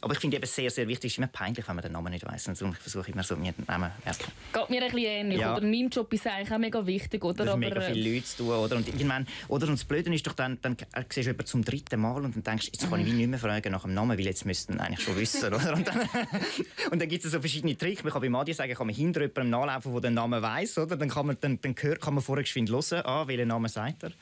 aber 0.00 0.12
ich 0.12 0.20
finde 0.20 0.36
eben 0.36 0.46
sehr, 0.46 0.70
sehr 0.70 0.86
wichtig, 0.88 1.08
es 1.08 1.12
ist 1.14 1.18
immer 1.18 1.26
peinlich, 1.28 1.66
wenn 1.66 1.76
man 1.76 1.82
den 1.82 1.92
Namen 1.92 2.12
nicht 2.12 2.26
weiss. 2.26 2.46
Und 2.48 2.60
darum 2.60 2.74
versuche 2.74 3.08
ich 3.08 3.14
immer 3.14 3.22
so, 3.22 3.36
mir 3.36 3.52
den 3.52 3.64
Namen 3.66 3.90
merken. 4.04 4.32
Geht 4.52 4.70
mir 4.70 4.82
ein 4.82 4.90
bisschen 4.90 5.06
ähnlich, 5.06 5.40
ja. 5.40 5.52
oder? 5.52 5.62
In 5.62 5.70
meinem 5.70 5.88
Job 5.88 6.12
ist 6.12 6.26
es 6.26 6.32
eigentlich 6.32 6.52
auch 6.52 6.58
mega 6.58 6.85
wichtig, 6.86 7.24
oder? 7.24 7.44
Das 7.44 7.56
mega 7.56 7.80
viele 7.80 8.00
äh, 8.00 8.14
Leute 8.14 8.26
zu 8.26 8.36
tun, 8.38 8.48
oder? 8.50 8.76
Und 8.76 8.88
irgendwann, 8.88 9.26
oder? 9.48 9.66
Und 9.68 9.74
das 9.74 9.84
Blöde 9.84 10.14
ist 10.14 10.26
doch 10.26 10.32
dann, 10.32 10.58
dann 10.62 10.76
siehst 10.76 11.16
du 11.16 11.20
jemanden 11.20 11.46
zum 11.46 11.64
dritten 11.64 12.00
Mal 12.00 12.24
und 12.24 12.36
dann 12.36 12.42
denkst, 12.42 12.70
jetzt 12.72 12.88
kann 12.88 13.00
ich 13.00 13.06
mich 13.06 13.14
nicht 13.14 13.28
mehr 13.28 13.38
fragen 13.38 13.72
nach 13.72 13.82
dem 13.82 13.94
Namen, 13.94 14.16
weil 14.16 14.24
jetzt 14.24 14.44
müssten 14.44 14.78
eigentlich 14.78 15.04
schon 15.04 15.16
wissen, 15.16 15.52
oder? 15.52 15.72
Und 15.74 15.86
dann, 15.86 16.00
und 16.90 17.00
dann 17.00 17.08
gibt 17.08 17.24
es 17.24 17.32
so 17.32 17.40
verschiedene 17.40 17.76
Tricks. 17.76 18.02
Man 18.02 18.12
kann 18.12 18.22
bei 18.22 18.28
Madi 18.28 18.52
sagen, 18.52 18.74
kann 18.74 18.86
man 18.86 18.94
hinter 18.94 19.22
jemandem 19.22 19.50
nachlaufen, 19.50 19.92
der 19.92 20.00
den 20.02 20.14
Namen 20.14 20.42
weiss, 20.42 20.78
oder? 20.78 20.96
Dann 20.96 21.08
kann 21.08 21.26
man, 21.26 21.36
dann, 21.40 21.60
dann 21.60 21.74
hört, 21.78 22.00
kann 22.00 22.14
man 22.14 22.22
vorher 22.22 22.44
geschwind 22.44 22.70
hören, 22.70 23.02
ah, 23.04 23.26
welchen 23.26 23.48
Namen 23.48 23.68
sagt 23.68 24.04
er. 24.04 24.12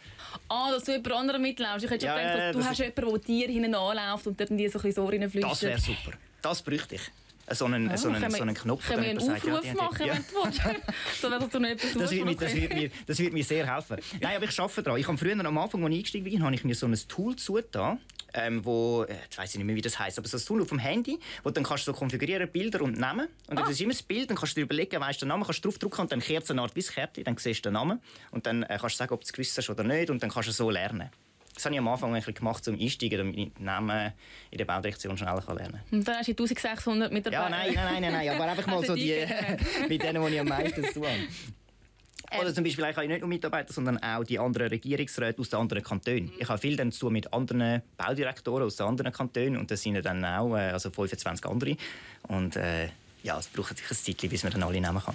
Ah, 0.49 0.71
dass 0.71 0.85
du 0.85 0.93
jemand 0.93 1.13
anderen 1.13 1.43
mitlaufst. 1.43 1.85
Ich 1.85 1.91
hätte 1.91 2.07
schon 2.07 2.17
ja, 2.17 2.33
gedacht, 2.33 2.55
du 2.55 2.65
hast 2.65 2.79
jemanden, 2.79 3.11
der 3.11 3.19
dir 3.19 3.49
hinten 3.49 3.75
anläuft 3.75 4.27
und 4.27 4.39
dir 4.39 4.47
so 4.47 4.53
ein 4.53 4.59
bisschen 4.59 4.93
so 4.93 5.07
reinflüstert. 5.07 5.53
Das 5.53 5.63
wäre 5.63 5.81
super. 5.81 6.13
Das 6.43 6.63
bräuchte 6.63 6.97
ich 6.97 7.03
so 7.51 7.67
einen, 7.67 7.91
ja, 7.91 7.97
so 7.97 8.09
einen, 8.09 8.31
so 8.31 8.43
einen 8.43 8.55
Knopf. 8.55 8.87
Können 8.87 9.03
wir 9.03 9.11
einen 9.11 9.19
Aufruf 9.19 9.65
sagt, 9.65 9.77
machen, 9.77 10.07
ja. 10.07 10.15
wenn 10.15 10.25
du 10.25 10.45
willst? 10.45 11.21
so, 11.21 11.29
dass 11.29 11.49
du 11.49 11.59
nicht 11.59 11.73
etwas 11.73 11.93
das 11.93 12.11
wird, 12.11 12.25
mir, 12.25 12.37
das, 12.37 12.55
wird 12.55 12.75
mir, 12.75 12.91
das 13.07 13.19
wird 13.19 13.33
mir 13.33 13.45
sehr 13.45 13.75
helfen. 13.75 13.99
Nein, 14.21 14.37
aber 14.37 14.45
ich 14.47 14.59
arbeite 14.59 14.83
daran. 14.83 15.01
Ich 15.01 15.09
habe 15.09 15.19
früher, 15.19 15.39
am 15.39 15.59
Anfang, 15.59 15.83
als 15.85 15.93
ich 15.93 15.99
eingestiegen 15.99 16.25
bin, 16.25 16.43
habe 16.43 16.55
ich 16.55 16.65
mir 16.65 16.75
so 16.75 16.87
ein 16.87 16.99
Tool 17.09 17.37
zugetan, 17.37 17.99
ähm, 18.35 18.65
wo, 18.65 19.05
äh, 19.05 19.15
ich 19.31 19.39
weiß 19.39 19.55
nicht 19.55 19.65
mehr, 19.65 19.77
wie 19.77 19.81
das 19.81 19.99
heißt, 19.99 20.19
aber 20.19 20.29
so 20.29 20.37
ein 20.37 20.45
Tool 20.45 20.63
auf 20.63 20.69
dem 20.69 20.79
Handy, 20.79 21.19
wo 21.43 21.51
dann 21.51 21.65
kannst 21.65 21.87
du 21.87 21.93
so 21.93 21.99
konfigurieren, 21.99 22.49
Bilder 22.51 22.83
und 22.83 22.99
Namen. 22.99 23.29
Und 23.49 23.59
ah. 23.59 23.63
das 23.63 23.73
ist 23.73 23.81
immer 23.81 23.93
das 23.93 24.03
Bild, 24.03 24.31
dann 24.31 24.37
kannst 24.37 24.57
du 24.57 24.61
dir 24.61 24.65
überlegen, 24.65 25.01
weißt 25.01 25.21
du 25.21 25.25
den 25.25 25.29
Namen, 25.29 25.45
kannst 25.45 25.65
du 25.65 25.69
draufdrücken 25.69 26.01
und 26.01 26.13
dann 26.13 26.21
kehrt 26.21 26.45
es 26.45 26.51
eine 26.51 26.63
Art 26.63 26.75
wie 26.75 26.83
Kärtchen, 26.83 27.25
dann 27.25 27.37
siehst 27.37 27.65
du 27.65 27.71
den 27.71 27.75
Namen 27.75 28.01
und 28.31 28.47
dann 28.47 28.63
äh, 28.65 28.79
kannst 28.81 28.97
du 28.97 28.99
sagen, 28.99 29.15
ob 29.15 29.21
du 29.21 29.25
es 29.25 29.33
gewusst 29.33 29.57
hast 29.57 29.71
oder 29.71 29.85
nicht 29.85 30.11
und 30.11 30.23
dann 30.23 30.31
kannst 30.31 30.49
du 30.49 30.53
so 30.53 30.71
lernen. 30.71 31.11
Das 31.55 31.65
habe 31.65 31.75
ich 31.75 31.79
am 31.79 31.89
Anfang 31.89 32.15
ein 32.15 32.23
gemacht, 32.23 32.67
um 32.67 32.79
einsteigen, 32.79 33.19
damit 33.19 33.37
ich 33.39 33.55
den 33.55 33.65
Namen 33.65 34.13
in 34.51 34.59
der 34.59 34.65
Baudirektion 34.65 35.17
schneller 35.17 35.43
lernen 35.47 35.81
kann. 35.89 35.99
Und 35.99 36.09
dann 36.09 36.17
hast 36.17 36.27
du 36.27 36.33
1600 36.33 37.13
Mitarbeiter? 37.13 37.43
Ja, 37.43 37.49
nein, 37.49 37.73
nein, 37.75 38.03
nein, 38.03 38.13
nein, 38.13 38.29
aber 38.29 38.45
einfach 38.45 38.67
mal 38.67 38.77
also 38.77 38.89
so 38.89 38.95
die, 38.95 39.25
mit 39.89 40.03
denen, 40.03 40.25
die 40.27 40.35
ich 40.35 40.41
am 40.41 40.49
meisten 40.49 40.85
zu 40.85 40.93
tun 40.95 41.07
habe. 41.07 42.41
Oder 42.41 42.55
zum 42.55 42.65
Beispiel, 42.65 42.85
ich 42.91 42.97
habe 42.97 43.07
nicht 43.07 43.21
nur 43.21 43.29
Mitarbeiter, 43.29 43.73
sondern 43.73 43.99
auch 43.99 44.25
die 44.25 44.39
anderen 44.39 44.69
Regierungsräte 44.69 45.41
aus 45.41 45.51
den 45.51 45.61
anderen 45.61 45.83
Kantonen. 45.83 46.33
Ich 46.39 46.49
habe 46.49 46.59
viel 46.59 46.77
dann 46.77 46.91
zu 46.91 47.11
mit 47.11 47.33
anderen 47.33 47.83
Baudirektoren 47.97 48.65
aus 48.65 48.77
den 48.77 48.87
anderen 48.87 49.13
Kantonen 49.13 49.57
und 49.57 49.71
das 49.71 49.83
sind 49.83 50.05
dann 50.05 50.25
auch 50.25 50.57
äh, 50.57 50.71
also 50.71 50.91
25 50.91 51.47
andere. 51.47 51.77
Und 52.23 52.57
äh, 52.57 52.89
ja, 53.23 53.39
es 53.39 53.47
braucht 53.47 53.77
sich 53.77 53.89
ein 53.89 53.97
Zeit, 54.19 54.31
bis 54.31 54.43
man 54.43 54.53
dann 54.53 54.63
alle 54.65 54.81
nehmen 54.81 55.01
kann. 55.01 55.15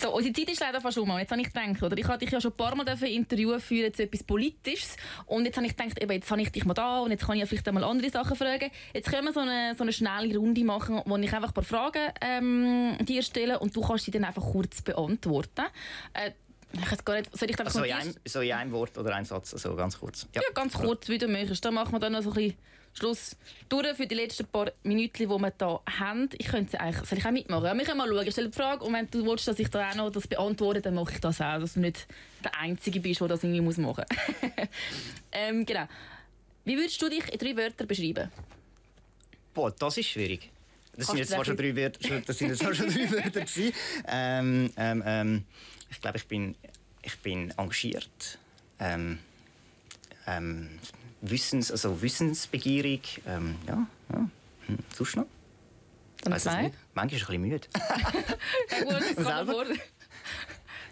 So, 0.00 0.14
unsere 0.14 0.32
Zeit 0.32 0.48
ist 0.50 0.60
leider 0.60 0.80
fast 0.80 0.96
um. 0.98 1.18
Jetzt 1.18 1.32
habe 1.32 1.40
ich 1.40 1.52
gedacht, 1.52 1.82
oder? 1.82 1.98
Ich 1.98 2.06
habe 2.06 2.18
dich 2.18 2.30
ja 2.30 2.40
schon 2.40 2.52
ein 2.52 2.56
paar 2.56 2.76
Mal 2.76 2.86
interviewen 2.86 3.58
für 3.58 3.74
jetzt 3.74 3.98
etwas 3.98 4.22
Politisches. 4.22 4.96
Und 5.26 5.44
jetzt 5.44 5.56
habe 5.56 5.66
ich 5.66 5.76
gedacht, 5.76 6.00
eben, 6.00 6.12
jetzt 6.12 6.30
habe 6.30 6.40
ich 6.40 6.52
dich 6.52 6.64
mal 6.64 6.74
da 6.74 7.00
und 7.00 7.10
jetzt 7.10 7.26
kann 7.26 7.34
ich 7.34 7.40
ja 7.40 7.46
vielleicht 7.46 7.66
einmal 7.66 7.82
andere 7.82 8.08
Sachen 8.08 8.36
fragen. 8.36 8.70
Jetzt 8.94 9.10
können 9.10 9.24
wir 9.24 9.32
so 9.32 9.40
eine, 9.40 9.74
so 9.76 9.82
eine 9.82 9.92
schnelle 9.92 10.36
Runde 10.36 10.62
machen, 10.62 11.02
wo 11.04 11.16
ich 11.16 11.32
einfach 11.32 11.48
ein 11.48 11.54
paar 11.54 11.64
Fragen 11.64 12.12
ähm, 12.20 12.96
dir 13.00 13.22
stelle 13.22 13.58
und 13.58 13.74
du 13.74 13.80
kannst 13.80 14.04
sie 14.04 14.12
dann 14.12 14.22
einfach 14.22 14.42
kurz 14.42 14.82
beantworten. 14.82 15.64
Äh, 16.12 16.30
ich 16.72 17.04
gar 17.04 17.16
nicht, 17.16 17.36
soll 17.36 17.50
ich 17.50 17.58
also 17.58 17.82
in 17.82 17.92
einem, 17.92 18.14
so 18.24 18.40
in 18.40 18.52
einem 18.52 18.72
Wort 18.72 18.96
oder 18.98 19.16
einem 19.16 19.24
Satz, 19.24 19.54
also 19.54 19.74
ganz 19.74 19.98
kurz. 19.98 20.28
Ja, 20.34 20.42
ja 20.42 20.48
ganz 20.54 20.74
kurz, 20.74 21.08
wie 21.08 21.18
du 21.18 21.26
möchtest. 21.26 21.64
Dann 21.64 21.74
machen 21.74 21.92
wir 21.92 21.98
dann 21.98 22.12
noch 22.12 22.22
so 22.22 22.30
ein 22.30 22.34
bisschen 22.34 22.56
Schluss 22.98 23.36
durch 23.68 23.96
für 23.96 24.06
die 24.06 24.14
letzten 24.14 24.46
paar 24.46 24.70
Minuten, 24.82 25.12
die 25.18 25.28
wir 25.28 25.38
hier 25.38 25.80
haben. 25.98 26.28
Ich 26.36 26.46
könnte 26.46 26.80
eigentlich, 26.80 27.08
soll 27.08 27.18
ich 27.18 27.26
auch 27.26 27.30
mitmachen? 27.30 27.78
wir 27.78 27.84
können 27.84 27.98
mal 27.98 28.08
schauen. 28.08 28.26
Ich 28.26 28.32
stelle 28.32 28.48
die 28.48 28.56
Frage 28.56 28.84
und 28.84 28.92
wenn 28.92 29.08
du 29.10 29.24
willst, 29.24 29.48
dass 29.48 29.58
ich 29.58 29.68
da 29.68 29.90
auch 29.90 29.94
noch 29.94 30.10
das 30.10 30.26
beantworte, 30.26 30.80
dann 30.80 30.94
mache 30.94 31.12
ich 31.14 31.20
das 31.20 31.40
auch, 31.40 31.58
dass 31.60 31.74
du 31.74 31.80
nicht 31.80 32.06
der 32.42 32.54
Einzige 32.58 33.00
bist, 33.00 33.20
der 33.20 33.28
das 33.28 33.44
irgendwie 33.44 33.60
machen 33.60 33.82
muss. 33.82 33.96
ähm, 35.32 35.64
genau. 35.64 35.86
Wie 36.64 36.76
würdest 36.76 37.00
du 37.00 37.08
dich 37.08 37.26
in 37.32 37.38
drei 37.38 37.56
Wörtern 37.56 37.86
beschreiben? 37.86 38.30
Boah, 39.54 39.70
das 39.70 39.96
ist 39.96 40.08
schwierig. 40.08 40.50
Das 40.96 41.06
sind 41.06 41.18
jetzt 41.18 41.30
zwar 41.30 41.44
schon 41.44 41.56
drei 41.56 41.74
Wörter, 41.76 42.20
das 42.26 42.38
sind 42.38 42.48
jetzt 42.48 42.62
schon 42.62 42.72
drei 42.74 43.10
Wörter 43.10 43.40
gewesen. 43.40 43.72
Ähm, 44.06 44.72
ähm, 44.76 45.02
ähm, 45.06 45.44
ich 45.90 46.00
glaube, 46.00 46.18
ich 46.18 46.26
bin, 46.26 46.56
ich 47.02 47.16
bin 47.18 47.52
engagiert. 47.56 48.38
Ähm, 48.80 49.18
ähm, 50.26 50.78
Wissens, 51.20 51.70
also 51.70 52.00
wissensbegierig. 52.00 53.22
Ähm, 53.26 53.56
ja, 53.66 53.86
ja. 54.12 54.30
Hm, 54.66 54.78
sonst 54.94 55.16
noch? 55.16 55.26
Dann 56.22 56.38
zwei? 56.38 56.72
Manchmal 56.94 57.20
ist 57.20 57.28
ein 57.30 57.42
bisschen 57.42 57.42
müde. 57.42 57.68
ja, 58.70 58.84
gut, 58.84 59.16
das 59.16 59.26
Selber? 59.26 59.64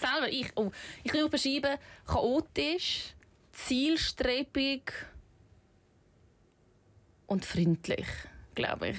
Selber, 0.01 0.29
ich, 0.29 0.51
oh, 0.57 0.71
ich 1.05 1.13
kann 1.13 1.31
beschreiben, 1.31 1.79
chaotisch, 2.07 3.15
zielstrebig 3.53 4.93
und 7.27 7.45
freundlich, 7.45 8.07
glaube 8.55 8.91
ich. 8.91 8.99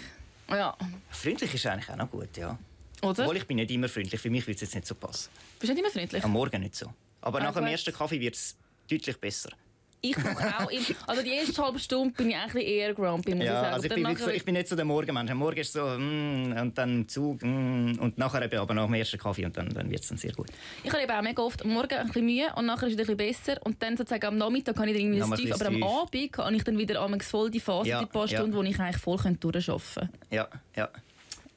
Ja. 0.49 0.77
Freundlich 1.09 1.53
ist 1.53 1.65
eigentlich 1.65 1.89
auch 1.89 1.95
noch 1.95 2.09
gut, 2.09 2.35
ja. 2.37 2.57
Oder? 3.01 3.23
Obwohl 3.23 3.37
ich 3.37 3.45
bin 3.45 3.57
nicht 3.57 3.71
immer 3.71 3.89
freundlich. 3.89 4.19
Für 4.19 4.29
mich 4.29 4.47
wird 4.47 4.57
es 4.57 4.61
jetzt 4.61 4.75
nicht 4.75 4.87
so 4.87 4.95
passen. 4.95 5.29
Bist 5.59 5.69
du 5.69 5.73
nicht 5.73 5.83
immer 5.83 5.91
freundlich? 5.91 6.23
Am 6.23 6.31
Morgen 6.31 6.61
nicht 6.61 6.75
so. 6.75 6.91
Aber 7.21 7.39
ah, 7.39 7.43
nach 7.43 7.53
dem 7.53 7.65
ersten 7.65 7.93
Kaffee 7.93 8.19
wird 8.19 8.35
es 8.35 8.55
deutlich 8.89 9.17
besser. 9.17 9.51
Ich 9.99 10.15
brauche 10.15 10.59
auch 10.59 10.69
immer, 10.69 10.85
also 11.07 11.23
die 11.23 11.31
erste 11.31 11.63
halbe 11.63 11.79
Stunde 11.79 12.13
bin 12.13 12.29
ich 12.29 12.35
eigentlich 12.35 12.67
eher 12.67 12.93
grumpy, 12.93 13.33
muss 13.33 13.45
ja, 13.45 13.53
ich 13.53 13.59
sagen. 13.59 13.73
Also 13.73 13.87
ich, 13.87 13.93
bin 13.95 14.15
so, 14.15 14.29
ich 14.29 14.45
bin 14.45 14.53
nicht 14.53 14.67
so 14.67 14.75
der 14.75 14.85
Morgenmensch. 14.85 15.31
Am 15.31 15.37
Morgen 15.37 15.57
ist 15.57 15.73
so 15.73 15.85
mm, 15.85 16.55
und 16.59 16.77
dann 16.77 17.07
Zug 17.07 17.41
mm, 17.41 17.99
und 17.99 18.17
nachher 18.17 18.43
eben 18.43 18.59
aber 18.59 18.73
nach 18.73 18.85
dem 18.85 18.93
ersten 18.93 19.17
Kaffee 19.17 19.45
und 19.45 19.57
dann, 19.57 19.69
dann 19.69 19.89
wird 19.89 20.01
es 20.01 20.09
dann 20.09 20.17
sehr 20.17 20.33
gut. 20.33 20.47
Ich 20.83 20.91
habe 20.91 21.01
eben 21.01 21.11
auch 21.11 21.21
mega 21.21 21.41
oft 21.41 21.63
am 21.63 21.71
Morgen 21.71 21.93
ein 21.95 22.07
bisschen 22.07 22.25
Mühe 22.25 22.47
und 22.55 22.67
nachher 22.67 22.87
ist 22.87 22.93
es 22.93 22.99
ein 23.09 23.17
bisschen 23.17 23.17
besser 23.17 23.65
und 23.65 23.81
dann 23.81 23.97
sozusagen 23.97 24.25
am 24.27 24.37
Nachmittag 24.37 24.75
kann 24.75 24.87
ich 24.87 24.93
dann 24.93 25.01
irgendwie 25.01 25.21
ein 25.21 25.35
tief, 25.35 25.53
aber 25.53 25.67
am 25.67 25.83
Abend 25.83 26.31
kann 26.31 26.53
ich 26.53 26.63
dann 26.63 26.77
wieder 26.77 27.01
am 27.01 27.19
voll 27.19 27.49
die 27.49 27.59
Phase, 27.59 27.89
ja, 27.89 27.99
die 27.99 28.05
paar 28.05 28.27
Stunden, 28.27 28.51
ja. 28.51 28.57
wo 28.57 28.63
ich 28.63 28.79
eigentlich 28.79 28.97
voll 28.97 29.17
durcharbeiten 29.17 29.81
könnte. 29.95 30.09
Ja, 30.29 30.47
ja. 30.75 30.89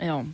Ja. 0.01 0.25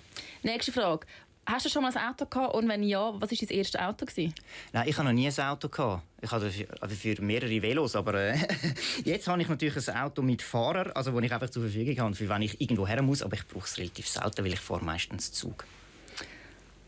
Nächste 0.42 0.70
Frage. 0.70 1.06
Hast 1.44 1.64
du 1.64 1.70
schon 1.70 1.82
mal 1.82 1.92
ein 1.96 2.10
Auto 2.10 2.26
gehabt 2.26 2.54
und 2.54 2.68
wenn 2.68 2.82
ja, 2.82 3.12
was 3.20 3.30
war 3.30 3.38
dein 3.40 3.56
erstes 3.56 3.80
Auto? 3.80 4.04
Gewesen? 4.04 4.34
Nein, 4.72 4.88
ich 4.88 4.96
habe 4.96 5.06
noch 5.06 5.14
nie 5.14 5.28
ein 5.28 5.40
Auto 5.40 5.68
gehabt. 5.68 6.02
Ich 6.26 6.30
für, 6.52 6.82
also 6.82 6.94
für 6.94 7.22
mehrere 7.22 7.62
Velos, 7.62 7.94
aber 7.94 8.14
äh, 8.14 8.38
jetzt 9.04 9.28
habe 9.28 9.40
ich 9.40 9.48
natürlich 9.48 9.88
ein 9.88 9.96
Auto 9.96 10.22
mit 10.22 10.42
Fahrer, 10.42 10.96
also 10.96 11.12
wo 11.12 11.20
ich 11.20 11.32
einfach 11.32 11.50
zur 11.50 11.62
Verfügung 11.62 11.98
habe, 11.98 12.14
für 12.14 12.28
wenn 12.28 12.42
ich 12.42 12.60
irgendwo 12.60 12.86
her 12.86 13.00
muss, 13.02 13.22
aber 13.22 13.34
ich 13.34 13.46
brauche 13.46 13.66
es 13.66 13.78
relativ 13.78 14.08
selten, 14.08 14.44
weil 14.44 14.52
ich 14.52 14.60
fahre 14.60 14.84
meistens 14.84 15.32
Zug. 15.32 15.64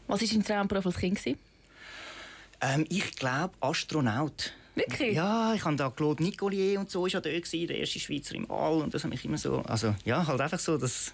Was 0.09 0.21
war 0.21 0.29
dein 0.29 0.45
Traumberuf 0.45 0.87
als 0.87 0.97
Kind? 0.97 1.21
Ähm, 2.61 2.87
ich 2.89 3.15
glaube 3.17 3.55
Astronaut. 3.61 4.55
Wirklich? 4.75 5.15
Ja, 5.15 5.55
ich 5.55 5.65
habe 5.65 5.77
da 5.77 5.91
Claude 5.91 6.23
Nicolier 6.23 6.81
und 6.81 6.91
so 6.91 7.07
ist 7.07 7.13
ja 7.13 7.21
der 7.21 7.35
erste 7.35 8.01
Schweizer 8.01 8.35
im 8.35 8.51
All 8.51 8.81
und 8.81 8.95
das 8.95 9.05
hat 9.05 9.11
mich 9.11 9.25
immer 9.25 9.39
so, 9.39 9.59
also 9.63 9.95
ja, 10.05 10.27
halt 10.27 10.41
einfach 10.41 10.59
so 10.59 10.79
das 10.79 11.13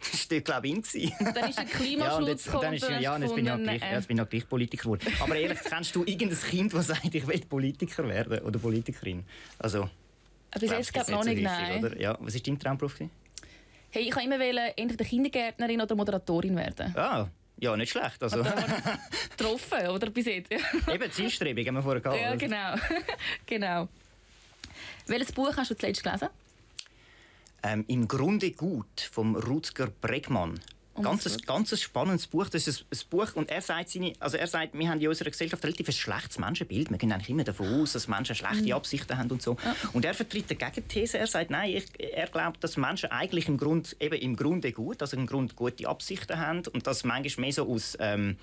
das 0.00 0.30
war 0.30 0.40
glaube 0.40 0.68
ich, 0.68 0.94
in. 0.94 1.12
Dann 1.34 1.50
ist 1.50 1.58
der 1.58 1.64
Klimaschutz 1.66 2.00
ja, 2.00 2.16
und 2.16 2.26
jetzt, 2.26 2.48
dann 2.54 2.74
ist, 2.74 2.88
ja, 2.88 3.18
jetzt 3.18 3.34
bin 3.34 3.46
ich, 3.46 3.52
auch 3.52 3.58
gleich, 3.58 3.82
äh. 3.82 3.92
jetzt 3.92 4.08
bin 4.08 4.16
ich 4.16 4.22
auch 4.22 4.28
gleich 4.28 4.48
Politiker 4.48 4.82
geworden. 4.84 5.14
Aber 5.20 5.36
ehrlich, 5.36 5.58
kennst 5.62 5.94
du 5.94 6.04
irgendein 6.04 6.38
Kind, 6.38 6.74
das 6.74 6.86
sagt, 6.86 7.14
ich 7.14 7.26
will 7.26 7.40
Politiker 7.40 8.08
werden 8.08 8.38
oder 8.40 8.58
Politikerin? 8.58 9.24
Also, 9.58 9.88
bis 10.58 10.70
jetzt 10.70 10.92
glaube 10.92 11.10
ich 11.10 11.16
noch 11.16 11.24
nicht, 11.24 11.42
nein. 11.42 11.84
Oder? 11.84 12.00
Ja, 12.00 12.16
was 12.20 12.34
war 12.34 12.40
dein 12.40 12.58
Traumberuf? 12.58 12.98
Hey, 13.92 14.02
ich 14.02 14.10
kann 14.10 14.24
immer 14.24 14.38
wählen, 14.38 14.72
entweder 14.76 15.04
Kindergärtnerin 15.04 15.80
oder 15.80 15.94
Moderatorin 15.94 16.56
werden. 16.56 16.94
Ah, 16.96 17.28
ja, 17.58 17.76
nicht 17.76 17.90
schlecht. 17.90 18.22
Also. 18.22 18.42
getroffen, 19.36 19.88
oder 19.88 20.10
bis 20.10 20.26
jetzt? 20.26 20.50
Eben, 20.52 21.12
Zielstrebung 21.12 21.66
haben 21.66 21.74
wir 21.74 21.82
vorher 21.82 22.00
gehabt. 22.00 22.20
Ja, 22.20 22.34
genau. 22.36 22.74
genau. 23.46 23.88
Welches 25.06 25.32
Buch 25.32 25.54
hast 25.56 25.70
du 25.70 25.76
zuletzt 25.76 26.02
gelesen? 26.02 26.28
Ähm, 27.62 27.84
Im 27.88 28.08
Grunde 28.08 28.52
gut, 28.52 29.00
vom 29.12 29.36
Rutger 29.36 29.88
Bregmann. 30.00 30.60
Oh, 30.94 31.02
ganz, 31.02 31.38
ganz 31.46 31.80
spannendes 31.80 32.26
Buch. 32.26 32.48
Das 32.48 32.66
ist 32.66 32.84
ein, 32.90 32.98
Buch 33.08 33.34
und 33.34 33.48
er 33.50 33.62
sagt, 33.62 33.90
seine, 33.90 34.12
also 34.18 34.36
er 34.36 34.46
sagt, 34.46 34.74
wir 34.74 34.88
haben 34.88 35.00
in 35.00 35.08
unserer 35.08 35.30
Gesellschaft 35.30 35.62
relativ 35.64 35.88
ein 35.88 35.92
schlechtes 35.92 36.38
Menschenbild. 36.38 36.90
Wir 36.90 36.98
gehen 36.98 37.12
eigentlich 37.12 37.30
immer 37.30 37.44
davon 37.44 37.80
aus, 37.80 37.92
dass 37.92 38.08
Menschen 38.08 38.34
schlechte 38.34 38.64
mhm. 38.64 38.72
Absichten 38.72 39.16
haben 39.16 39.30
und 39.30 39.40
so. 39.40 39.56
Ja. 39.64 39.76
Und 39.92 40.04
er 40.04 40.14
vertritt 40.14 40.46
eine 40.50 40.58
Gegenthese. 40.58 41.18
Er 41.18 41.26
sagt, 41.26 41.50
nein, 41.50 41.70
ich, 41.70 41.86
er 41.98 42.26
glaubt, 42.26 42.62
dass 42.64 42.76
Menschen 42.76 43.10
eigentlich 43.10 43.48
im, 43.48 43.56
Grund, 43.56 43.96
eben 44.00 44.16
im 44.16 44.36
Grunde 44.36 44.72
gut, 44.72 45.00
also 45.00 45.16
im 45.16 45.26
Grunde 45.26 45.54
gute 45.54 45.88
Absichten 45.88 46.38
haben 46.38 46.62
und 46.72 46.86
das 46.86 47.04
manchmal 47.04 47.46
mehr 47.46 47.52
so 47.52 47.68
aus 47.68 47.96
ähm, 48.00 48.36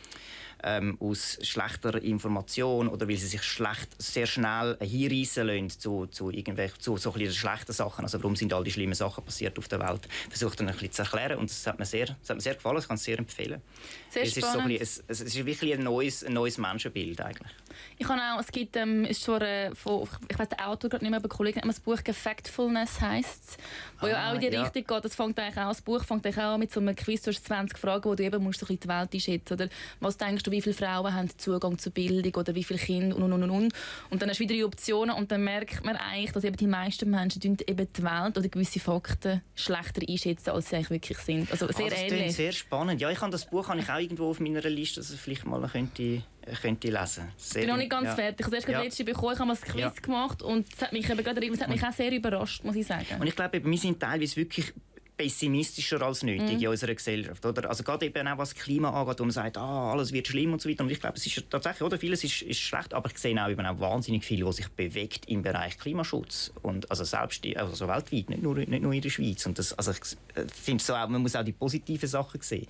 ähm, 0.63 0.97
aus 0.99 1.37
schlechter 1.41 2.01
Information 2.01 2.87
oder 2.87 3.07
weil 3.07 3.17
sie 3.17 3.27
sich 3.27 3.43
schlecht, 3.43 3.89
sehr 4.01 4.25
schnell 4.25 4.77
hinreißen 4.81 5.45
lassen 5.45 5.69
zu, 5.69 6.05
zu, 6.07 6.31
zu 6.31 6.97
so 6.97 7.13
schlechten 7.13 7.73
Sachen. 7.73 8.05
Also 8.05 8.21
warum 8.21 8.35
sind 8.35 8.53
all 8.53 8.63
die 8.63 8.71
schlimmen 8.71 8.93
Sachen 8.93 9.23
passiert 9.23 9.57
auf 9.57 9.67
der 9.67 9.79
Welt? 9.79 10.07
Versucht 10.29 10.59
dann 10.59 10.67
ein 10.67 10.73
bisschen 10.73 10.91
zu 10.91 11.01
erklären 11.03 11.39
und 11.39 11.49
das 11.49 11.65
hat 11.67 11.79
mir 11.79 11.85
sehr, 11.85 12.05
das 12.05 12.29
hat 12.29 12.37
mir 12.37 12.41
sehr 12.41 12.55
gefallen, 12.55 12.79
ich 12.79 12.87
kann 12.87 12.95
es 12.95 13.03
sehr 13.03 13.19
empfehlen. 13.19 13.61
Sehr 14.09 14.23
es, 14.23 14.37
ist 14.37 14.51
so 14.51 14.59
ein 14.59 14.67
bisschen, 14.67 14.83
es, 14.83 15.03
es, 15.07 15.21
ist 15.21 15.45
wirklich 15.45 15.73
ein 15.73 15.83
neues, 15.83 16.23
ein 16.23 16.33
neues 16.33 16.57
Menschenbild 16.57 17.21
eigentlich. 17.21 17.51
Ich 17.97 18.07
habe 18.07 18.19
auch, 18.21 18.39
es 18.39 18.51
gibt, 18.51 18.75
ähm, 18.75 19.05
ist 19.05 19.23
schon, 19.23 19.41
äh, 19.41 19.73
von, 19.75 20.07
ich 20.29 20.37
weiß 20.37 20.49
den 20.49 20.59
Autor 20.59 20.89
gerade 20.89 21.03
nicht 21.03 21.11
mehr, 21.11 21.19
aber 21.19 21.29
Kollegen 21.29 21.61
haben 21.61 21.67
das 21.67 21.79
Buch 21.79 21.97
«Factfulness» 21.97 23.01
heisst, 23.01 23.57
wo 23.99 24.07
ah, 24.07 24.09
ja 24.09 24.29
auch 24.29 24.35
in 24.35 24.41
die 24.41 24.47
ja. 24.47 24.63
Richtung 24.63 24.83
geht. 24.85 25.05
Das 25.05 25.15
fängt 25.15 25.39
eigentlich 25.39 25.57
auch, 25.57 25.69
das 25.69 25.81
Buch 25.81 26.03
fängt 26.03 26.25
eigentlich 26.25 26.43
auch 26.43 26.57
mit 26.57 26.71
so 26.71 26.79
einem 26.79 26.95
Quiz, 26.95 27.21
du 27.21 27.31
hast 27.31 27.45
20 27.45 27.77
Fragen, 27.77 28.05
wo 28.05 28.15
du 28.15 28.23
eben 28.23 28.43
musst 28.43 28.59
so 28.59 28.65
ein 28.65 28.77
bisschen 28.77 28.81
die 28.81 28.87
Welt 28.89 29.13
einschätzen 29.13 29.53
oder 29.53 29.69
was 29.99 30.17
denkst 30.17 30.43
du, 30.43 30.51
wie 30.51 30.61
viele 30.61 30.75
Frauen 30.75 31.13
haben 31.13 31.29
Zugang 31.37 31.77
zur 31.77 31.91
Bildung 31.91 32.35
oder 32.35 32.55
wie 32.55 32.63
viele 32.63 32.79
Kinder 32.79 33.15
und 33.15 33.23
und 33.23 33.33
und 33.33 33.49
und. 33.49 33.73
Und 34.09 34.21
dann 34.21 34.29
hast 34.29 34.39
du 34.39 34.43
wieder 34.43 34.55
die 34.55 34.63
Optionen 34.63 35.15
und 35.15 35.31
dann 35.31 35.43
merkt 35.43 35.83
man 35.83 35.95
eigentlich, 35.95 36.31
dass 36.31 36.43
eben 36.43 36.57
die 36.57 36.67
meisten 36.67 37.09
Menschen 37.09 37.41
eben 37.43 37.87
die 37.93 38.03
Welt 38.03 38.37
oder 38.37 38.47
gewisse 38.47 38.79
Fakten 38.79 39.41
schlechter 39.55 40.01
einschätzen, 40.07 40.51
als 40.51 40.69
sie 40.69 40.75
eigentlich 40.75 40.89
wirklich 40.89 41.17
sind. 41.19 41.51
Also 41.51 41.67
sehr 41.67 41.87
ah, 41.87 41.89
das 41.89 41.99
ähnlich. 41.99 42.35
sehr 42.35 42.51
spannend. 42.51 43.01
Ja, 43.01 43.09
ich 43.09 43.21
habe 43.21 43.31
das 43.31 43.49
Buch 43.49 43.67
habe 43.67 43.79
ich 43.79 43.89
auch 43.89 43.99
irgendwo 43.99 44.29
auf 44.29 44.39
meiner 44.39 44.61
Liste, 44.61 44.99
dass 44.99 45.11
ich 45.11 45.19
vielleicht 45.19 45.45
mal 45.45 45.67
könnte 45.67 46.23
könnte 46.61 46.89
lesen. 46.89 47.31
Sehr 47.37 47.61
ich 47.61 47.67
bin 47.67 47.75
noch 47.75 47.77
nicht 47.77 47.89
ganz 47.89 48.05
ja. 48.05 48.15
fertig. 48.15 48.39
Ich 48.39 48.45
habe 48.45 48.55
erst 48.55 48.67
ja. 48.67 48.81
letzte 48.81 49.03
bekommen, 49.03 49.33
ich 49.33 49.39
habe 49.39 49.47
mal 49.47 49.55
ein 49.55 49.61
Quiz 49.61 49.81
ja. 49.81 49.89
gemacht 50.01 50.41
und 50.41 50.67
es 50.73 50.81
hat 50.81 50.93
mich, 50.93 51.09
eben 51.09 51.23
gerade, 51.23 51.45
es 51.45 51.61
hat 51.61 51.69
mich 51.69 51.83
auch 51.83 51.93
sehr 51.93 52.11
überrascht, 52.11 52.63
muss 52.63 52.75
ich 52.75 52.87
sagen. 52.87 53.05
Und 53.19 53.27
ich 53.27 53.35
glaube, 53.35 53.63
wir 53.63 53.77
sind 53.77 53.99
teilweise 53.99 54.35
wirklich 54.35 54.73
pessimistischer 55.17 56.01
als 56.01 56.21
nötig 56.21 56.57
mhm. 56.57 56.61
in 56.61 56.67
unserer 56.67 56.93
Gesellschaft. 56.93 57.43
Oder? 57.45 57.67
Also 57.67 57.83
gerade 57.83 58.05
eben 58.05 58.27
auch 58.27 58.37
was 58.37 58.53
das 58.53 58.63
Klima 58.63 58.91
angeht, 58.91 59.19
wo 59.19 59.23
man 59.23 59.31
sagt, 59.31 59.57
ah, 59.57 59.91
alles 59.91 60.13
wird 60.13 60.27
schlimm 60.27 60.53
und 60.53 60.61
so 60.61 60.69
weiter. 60.69 60.83
Und 60.83 60.91
ich 60.91 60.99
glaube, 60.99 61.17
es 61.17 61.25
ist 61.25 61.49
tatsächlich, 61.49 61.81
oder 61.81 61.97
vieles 61.97 62.23
ist, 62.23 62.43
ist 62.43 62.59
schlecht, 62.59 62.93
aber 62.93 63.09
ich 63.09 63.17
sehe 63.17 63.43
auch, 63.43 63.49
eben 63.49 63.65
auch 63.65 63.79
wahnsinnig 63.79 64.23
viel, 64.23 64.45
was 64.45 64.57
sich 64.57 64.67
bewegt 64.69 65.27
im 65.27 65.41
Bereich 65.41 65.77
Klimaschutz. 65.79 66.53
Und 66.61 66.89
also 66.91 67.03
selbst 67.03 67.45
also 67.55 67.87
weltweit, 67.87 68.29
nicht 68.29 68.43
nur, 68.43 68.55
nicht 68.55 68.83
nur 68.83 68.93
in 68.93 69.01
der 69.01 69.09
Schweiz. 69.09 69.45
Und 69.47 69.57
das, 69.57 69.73
also 69.73 69.91
ich 69.91 69.97
äh, 70.35 70.45
finde 70.53 70.83
so 70.83 70.93
auch, 70.93 71.07
man 71.09 71.21
muss 71.21 71.35
auch 71.35 71.43
die 71.43 71.53
positiven 71.53 72.07
Sachen 72.07 72.41
sehen. 72.41 72.67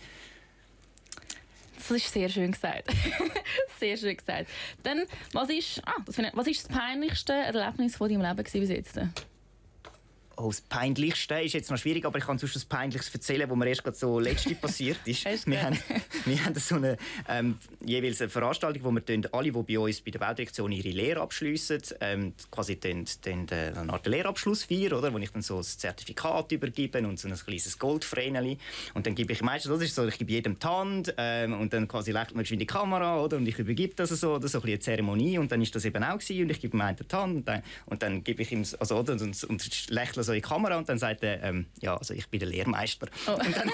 Das 1.78 1.92
ist 1.92 2.12
sehr 2.12 2.28
schön 2.28 2.52
gesagt. 2.52 2.90
sehr 3.80 3.96
schön 3.98 4.18
gesagt. 4.18 4.50
Dann, 4.84 5.04
was 5.34 5.50
ist, 5.50 5.82
ah, 5.86 5.96
das, 6.06 6.18
ich, 6.18 6.26
was 6.34 6.48
ist 6.48 6.70
das 6.70 6.78
peinlichste 6.78 7.34
Erlebnis 7.34 7.96
von 7.96 8.10
deinem 8.10 8.22
Leben 8.22 8.44
bis 8.44 8.70
jetzt? 8.70 9.00
Oh, 10.40 10.50
das 10.50 10.62
Peinlichste 10.62 11.42
ist 11.42 11.54
jetzt 11.54 11.72
noch 11.72 11.80
schwierig, 11.80 12.06
aber 12.06 12.20
ich 12.20 12.26
kann 12.26 12.38
sonst 12.38 12.52
etwas 12.52 12.66
Peinliches 12.66 13.12
erzählen, 13.12 13.50
was 13.50 13.58
mir 13.58 13.66
erst 13.70 13.84
gerade 13.84 13.98
so 13.98 14.20
letzte 14.20 14.54
passiert 14.54 15.00
ist. 15.06 15.26
wir, 15.48 15.64
haben, 15.64 15.80
wir 16.26 16.46
haben 16.46 16.54
so 16.54 16.76
eine, 16.76 16.96
ähm, 17.28 17.58
jeweils 17.84 18.22
eine 18.22 18.30
Veranstaltung, 18.30 18.84
wo 18.84 18.92
wir 18.92 19.34
alle, 19.34 19.52
die 19.52 19.64
bei 19.64 19.80
uns 19.80 20.00
bei 20.00 20.12
der 20.12 20.20
Baudirektion 20.20 20.72
ihre 20.72 20.90
Lehre 20.90 21.22
abschliessen, 21.22 21.82
ähm, 22.02 22.34
quasi 22.52 22.76
den, 22.76 23.06
den, 23.26 23.48
den, 23.48 23.76
eine 23.76 23.92
Art 23.92 24.06
Lehrabschluss 24.06 24.66
feiern, 24.66 24.94
oder? 24.94 25.12
wo 25.12 25.18
ich 25.18 25.32
dann 25.32 25.42
so 25.42 25.58
ein 25.58 25.64
Zertifikat 25.64 26.52
übergebe 26.52 27.00
und 27.00 27.20
so 27.20 27.28
ein 27.28 27.34
kleines 27.34 27.80
Goldvreneli. 27.80 28.60
Und 28.94 29.08
dann 29.08 29.16
gebe 29.16 29.34
ich 29.34 29.42
meistens, 29.42 29.72
das 29.72 29.82
ist 29.82 29.96
so, 29.96 30.06
ich 30.06 30.20
gebe 30.20 30.32
jedem 30.32 30.60
die 30.60 30.68
Hand 30.68 31.16
ähm, 31.18 31.60
und 31.60 31.74
dann 31.74 31.88
quasi 31.88 32.12
legt 32.12 32.36
man 32.36 32.46
in 32.46 32.60
die 32.60 32.68
Kamera 32.68 33.20
oder? 33.20 33.38
und 33.38 33.48
ich 33.48 33.58
übergebe 33.58 33.96
das 33.96 34.10
so, 34.12 34.36
oder 34.36 34.48
so 34.48 34.62
ein 34.62 34.68
eine 34.68 34.80
Zeremonie 34.80 35.40
und 35.40 35.52
dann 35.52 35.64
ist 35.64 35.74
das 35.74 35.84
eben 35.86 36.04
auch 36.04 36.20
gewesen, 36.20 36.44
und 36.44 36.52
ich 36.52 36.62
gebe 36.62 36.78
ihm 36.78 36.82
einen 36.82 36.98
die 36.98 37.16
Hand 37.16 37.36
und 37.38 37.48
dann, 37.48 37.64
und 37.88 38.04
dann 38.04 38.24
gebe 38.24 38.44
ich 38.44 38.52
ihm, 38.52 38.64
also, 38.78 38.98
oder? 39.00 39.14
und, 39.14 39.22
und, 39.24 39.44
und 39.46 39.90
lächle 39.90 40.27
so 40.28 40.34
in 40.34 40.42
die 40.42 40.48
Kamera 40.48 40.78
und 40.78 40.88
dann 40.88 41.00
sagt 41.00 41.24
er, 41.24 41.42
ähm, 41.44 41.66
ja, 41.82 41.98
also 41.98 42.14
ich 42.14 42.28
bin 42.30 42.40
der 42.40 42.50
Lehrmeister. 42.50 43.08
Oh. 43.28 43.32
Und, 43.32 43.56
dann, 43.56 43.72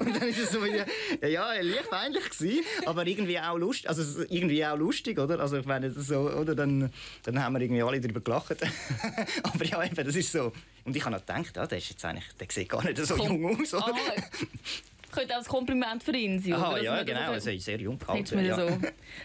und 0.00 0.16
dann 0.16 0.28
ist 0.28 0.38
es 0.38 0.50
so 0.50 0.64
wieder, 0.64 0.86
ja, 1.26 1.52
leicht 1.52 1.90
peinlich 1.90 2.28
gewesen, 2.30 2.64
aber 2.86 3.06
irgendwie 3.06 3.38
auch 3.38 3.56
lustig, 3.56 3.88
also 3.88 4.22
irgendwie 4.28 4.64
auch 4.64 4.76
lustig, 4.76 5.18
oder? 5.18 5.38
Also 5.38 5.58
ich 5.58 5.66
meine, 5.66 5.90
so, 5.90 6.30
oder? 6.30 6.54
Dann, 6.54 6.90
dann 7.22 7.42
haben 7.42 7.54
wir 7.54 7.60
irgendwie 7.60 7.82
alle 7.82 8.00
darüber 8.00 8.20
gelacht. 8.20 8.56
aber 9.42 9.64
ja, 9.64 9.84
eben, 9.84 10.04
das 10.04 10.16
ist 10.16 10.32
so. 10.32 10.52
Und 10.84 10.96
ich 10.96 11.04
habe 11.04 11.14
noch 11.14 11.24
gedacht, 11.24 11.56
ja, 11.56 11.66
der 11.66 11.78
ist 11.78 11.90
jetzt 11.90 12.04
eigentlich, 12.04 12.26
der 12.40 12.46
sieht 12.50 12.68
gar 12.68 12.82
nicht 12.82 12.98
so 12.98 13.14
Komm. 13.14 13.42
jung 13.42 13.60
aus, 13.60 13.74
oder? 13.74 13.94
Oh 13.94 14.46
könnte 15.18 15.36
auch 15.36 15.40
ein 15.40 15.44
Kompliment 15.44 16.02
für 16.02 16.16
ihn 16.16 16.40
sein. 16.40 16.54
Aha, 16.54 16.78
ja, 16.78 17.02
genau. 17.02 17.32
Also, 17.32 17.56
sehr 17.58 17.80
jung 17.80 17.98
gehalten. 17.98 18.44
Ja. 18.44 18.56
So. 18.56 18.68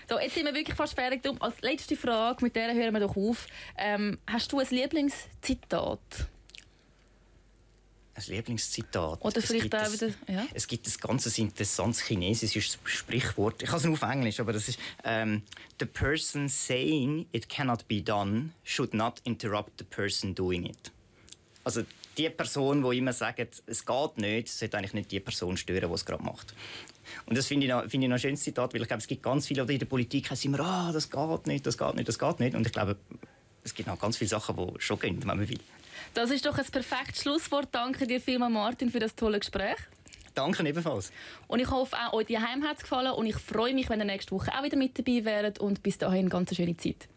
so, 0.09 0.19
jetzt 0.19 0.35
sind 0.35 0.45
wir 0.45 0.53
wirklich 0.53 0.75
fast 0.75 0.95
fertig. 0.95 1.21
Als 1.39 1.61
letzte 1.61 1.95
Frage, 1.95 2.43
mit 2.43 2.55
der 2.55 2.73
hören 2.73 2.93
wir 2.93 3.01
doch 3.01 3.15
auf. 3.15 3.47
Ähm, 3.77 4.17
hast 4.27 4.51
du 4.51 4.59
ein 4.59 4.67
Lieblingszitat? 4.69 5.99
Ein 8.15 8.23
Lieblingszitat. 8.27 9.23
Oder 9.23 9.41
vielleicht 9.41 9.73
auch 9.75 9.91
wieder. 9.91 10.07
Ja? 10.27 10.45
Es 10.53 10.67
gibt 10.67 10.87
ein 10.87 10.93
ganz 10.99 11.37
interessantes 11.37 12.01
chinesisches 12.01 12.77
Sprichwort. 12.83 13.61
Ich 13.63 13.69
habe 13.69 13.77
es 13.77 13.83
nur 13.85 13.93
auf 13.93 14.03
Englisch, 14.03 14.39
aber 14.39 14.53
das 14.53 14.67
ist: 14.67 14.79
ähm, 15.03 15.43
The 15.79 15.85
person 15.85 16.47
saying 16.49 17.27
it 17.31 17.49
cannot 17.49 17.87
be 17.87 18.01
done 18.01 18.51
should 18.63 18.93
not 18.93 19.19
interrupt 19.23 19.79
the 19.79 19.83
person 19.83 20.35
doing 20.35 20.65
it. 20.65 20.91
Also 21.63 21.83
die 22.17 22.29
Person, 22.29 22.83
die 22.89 22.97
immer 22.97 23.13
sagt, 23.13 23.63
es 23.65 23.85
geht 23.85 24.17
nicht, 24.17 24.49
sollte 24.49 24.77
eigentlich 24.77 24.93
nicht 24.93 25.11
die 25.11 25.19
Person 25.19 25.57
stören, 25.57 25.89
die 25.89 25.95
es 25.95 26.05
gerade 26.05 26.23
macht. 26.23 26.53
Und 27.25 27.37
das 27.37 27.47
finde 27.47 27.65
ich, 27.65 27.71
noch, 27.71 27.81
find 27.81 28.03
ich 28.03 28.09
noch 28.09 28.15
ein 28.15 28.19
schönes 28.19 28.41
Zitat, 28.41 28.73
weil 28.73 28.81
ich 28.81 28.87
glaube, 28.87 29.01
es 29.01 29.07
gibt 29.07 29.23
ganz 29.23 29.47
viele, 29.47 29.63
oder 29.63 29.73
in 29.73 29.79
der 29.79 29.85
Politik 29.85 30.29
heißt 30.29 30.45
immer, 30.45 30.59
ah, 30.59 30.91
das 30.91 31.09
geht 31.09 31.47
nicht, 31.47 31.65
das 31.65 31.77
geht 31.77 31.95
nicht, 31.95 32.07
das 32.07 32.19
geht 32.19 32.39
nicht. 32.39 32.55
Und 32.55 32.65
ich 32.65 32.71
glaube, 32.71 32.97
es 33.63 33.73
gibt 33.73 33.87
noch 33.87 33.99
ganz 33.99 34.17
viele 34.17 34.29
Sachen, 34.29 34.55
die 34.55 34.81
schon 34.81 34.99
gehen, 34.99 35.19
wenn 35.19 35.27
man 35.27 35.47
will. 35.47 35.59
Das 36.13 36.29
ist 36.29 36.45
doch 36.45 36.57
ein 36.57 36.65
perfektes 36.65 37.23
Schlusswort. 37.23 37.69
Danke 37.71 38.05
dir 38.05 38.21
vielmals, 38.21 38.53
Martin, 38.53 38.89
für 38.89 38.99
das 38.99 39.15
tolle 39.15 39.39
Gespräch. 39.39 39.77
Danke 40.35 40.67
ebenfalls. 40.67 41.11
Und 41.47 41.59
ich 41.59 41.69
hoffe, 41.69 41.95
auch 41.95 42.13
euch 42.13 42.25
die 42.25 42.39
Heim 42.39 42.63
hat 42.63 42.77
es 42.77 42.83
gefallen 42.83 43.13
und 43.13 43.25
ich 43.25 43.35
freue 43.35 43.73
mich, 43.73 43.89
wenn 43.89 43.99
ihr 43.99 44.05
nächste 44.05 44.31
Woche 44.31 44.51
auch 44.57 44.63
wieder 44.63 44.77
mit 44.77 44.97
dabei 44.97 45.25
wäret 45.25 45.59
und 45.59 45.83
bis 45.83 45.97
dahin 45.97 46.21
eine 46.21 46.29
ganz 46.29 46.55
schöne 46.55 46.75
Zeit. 46.75 47.07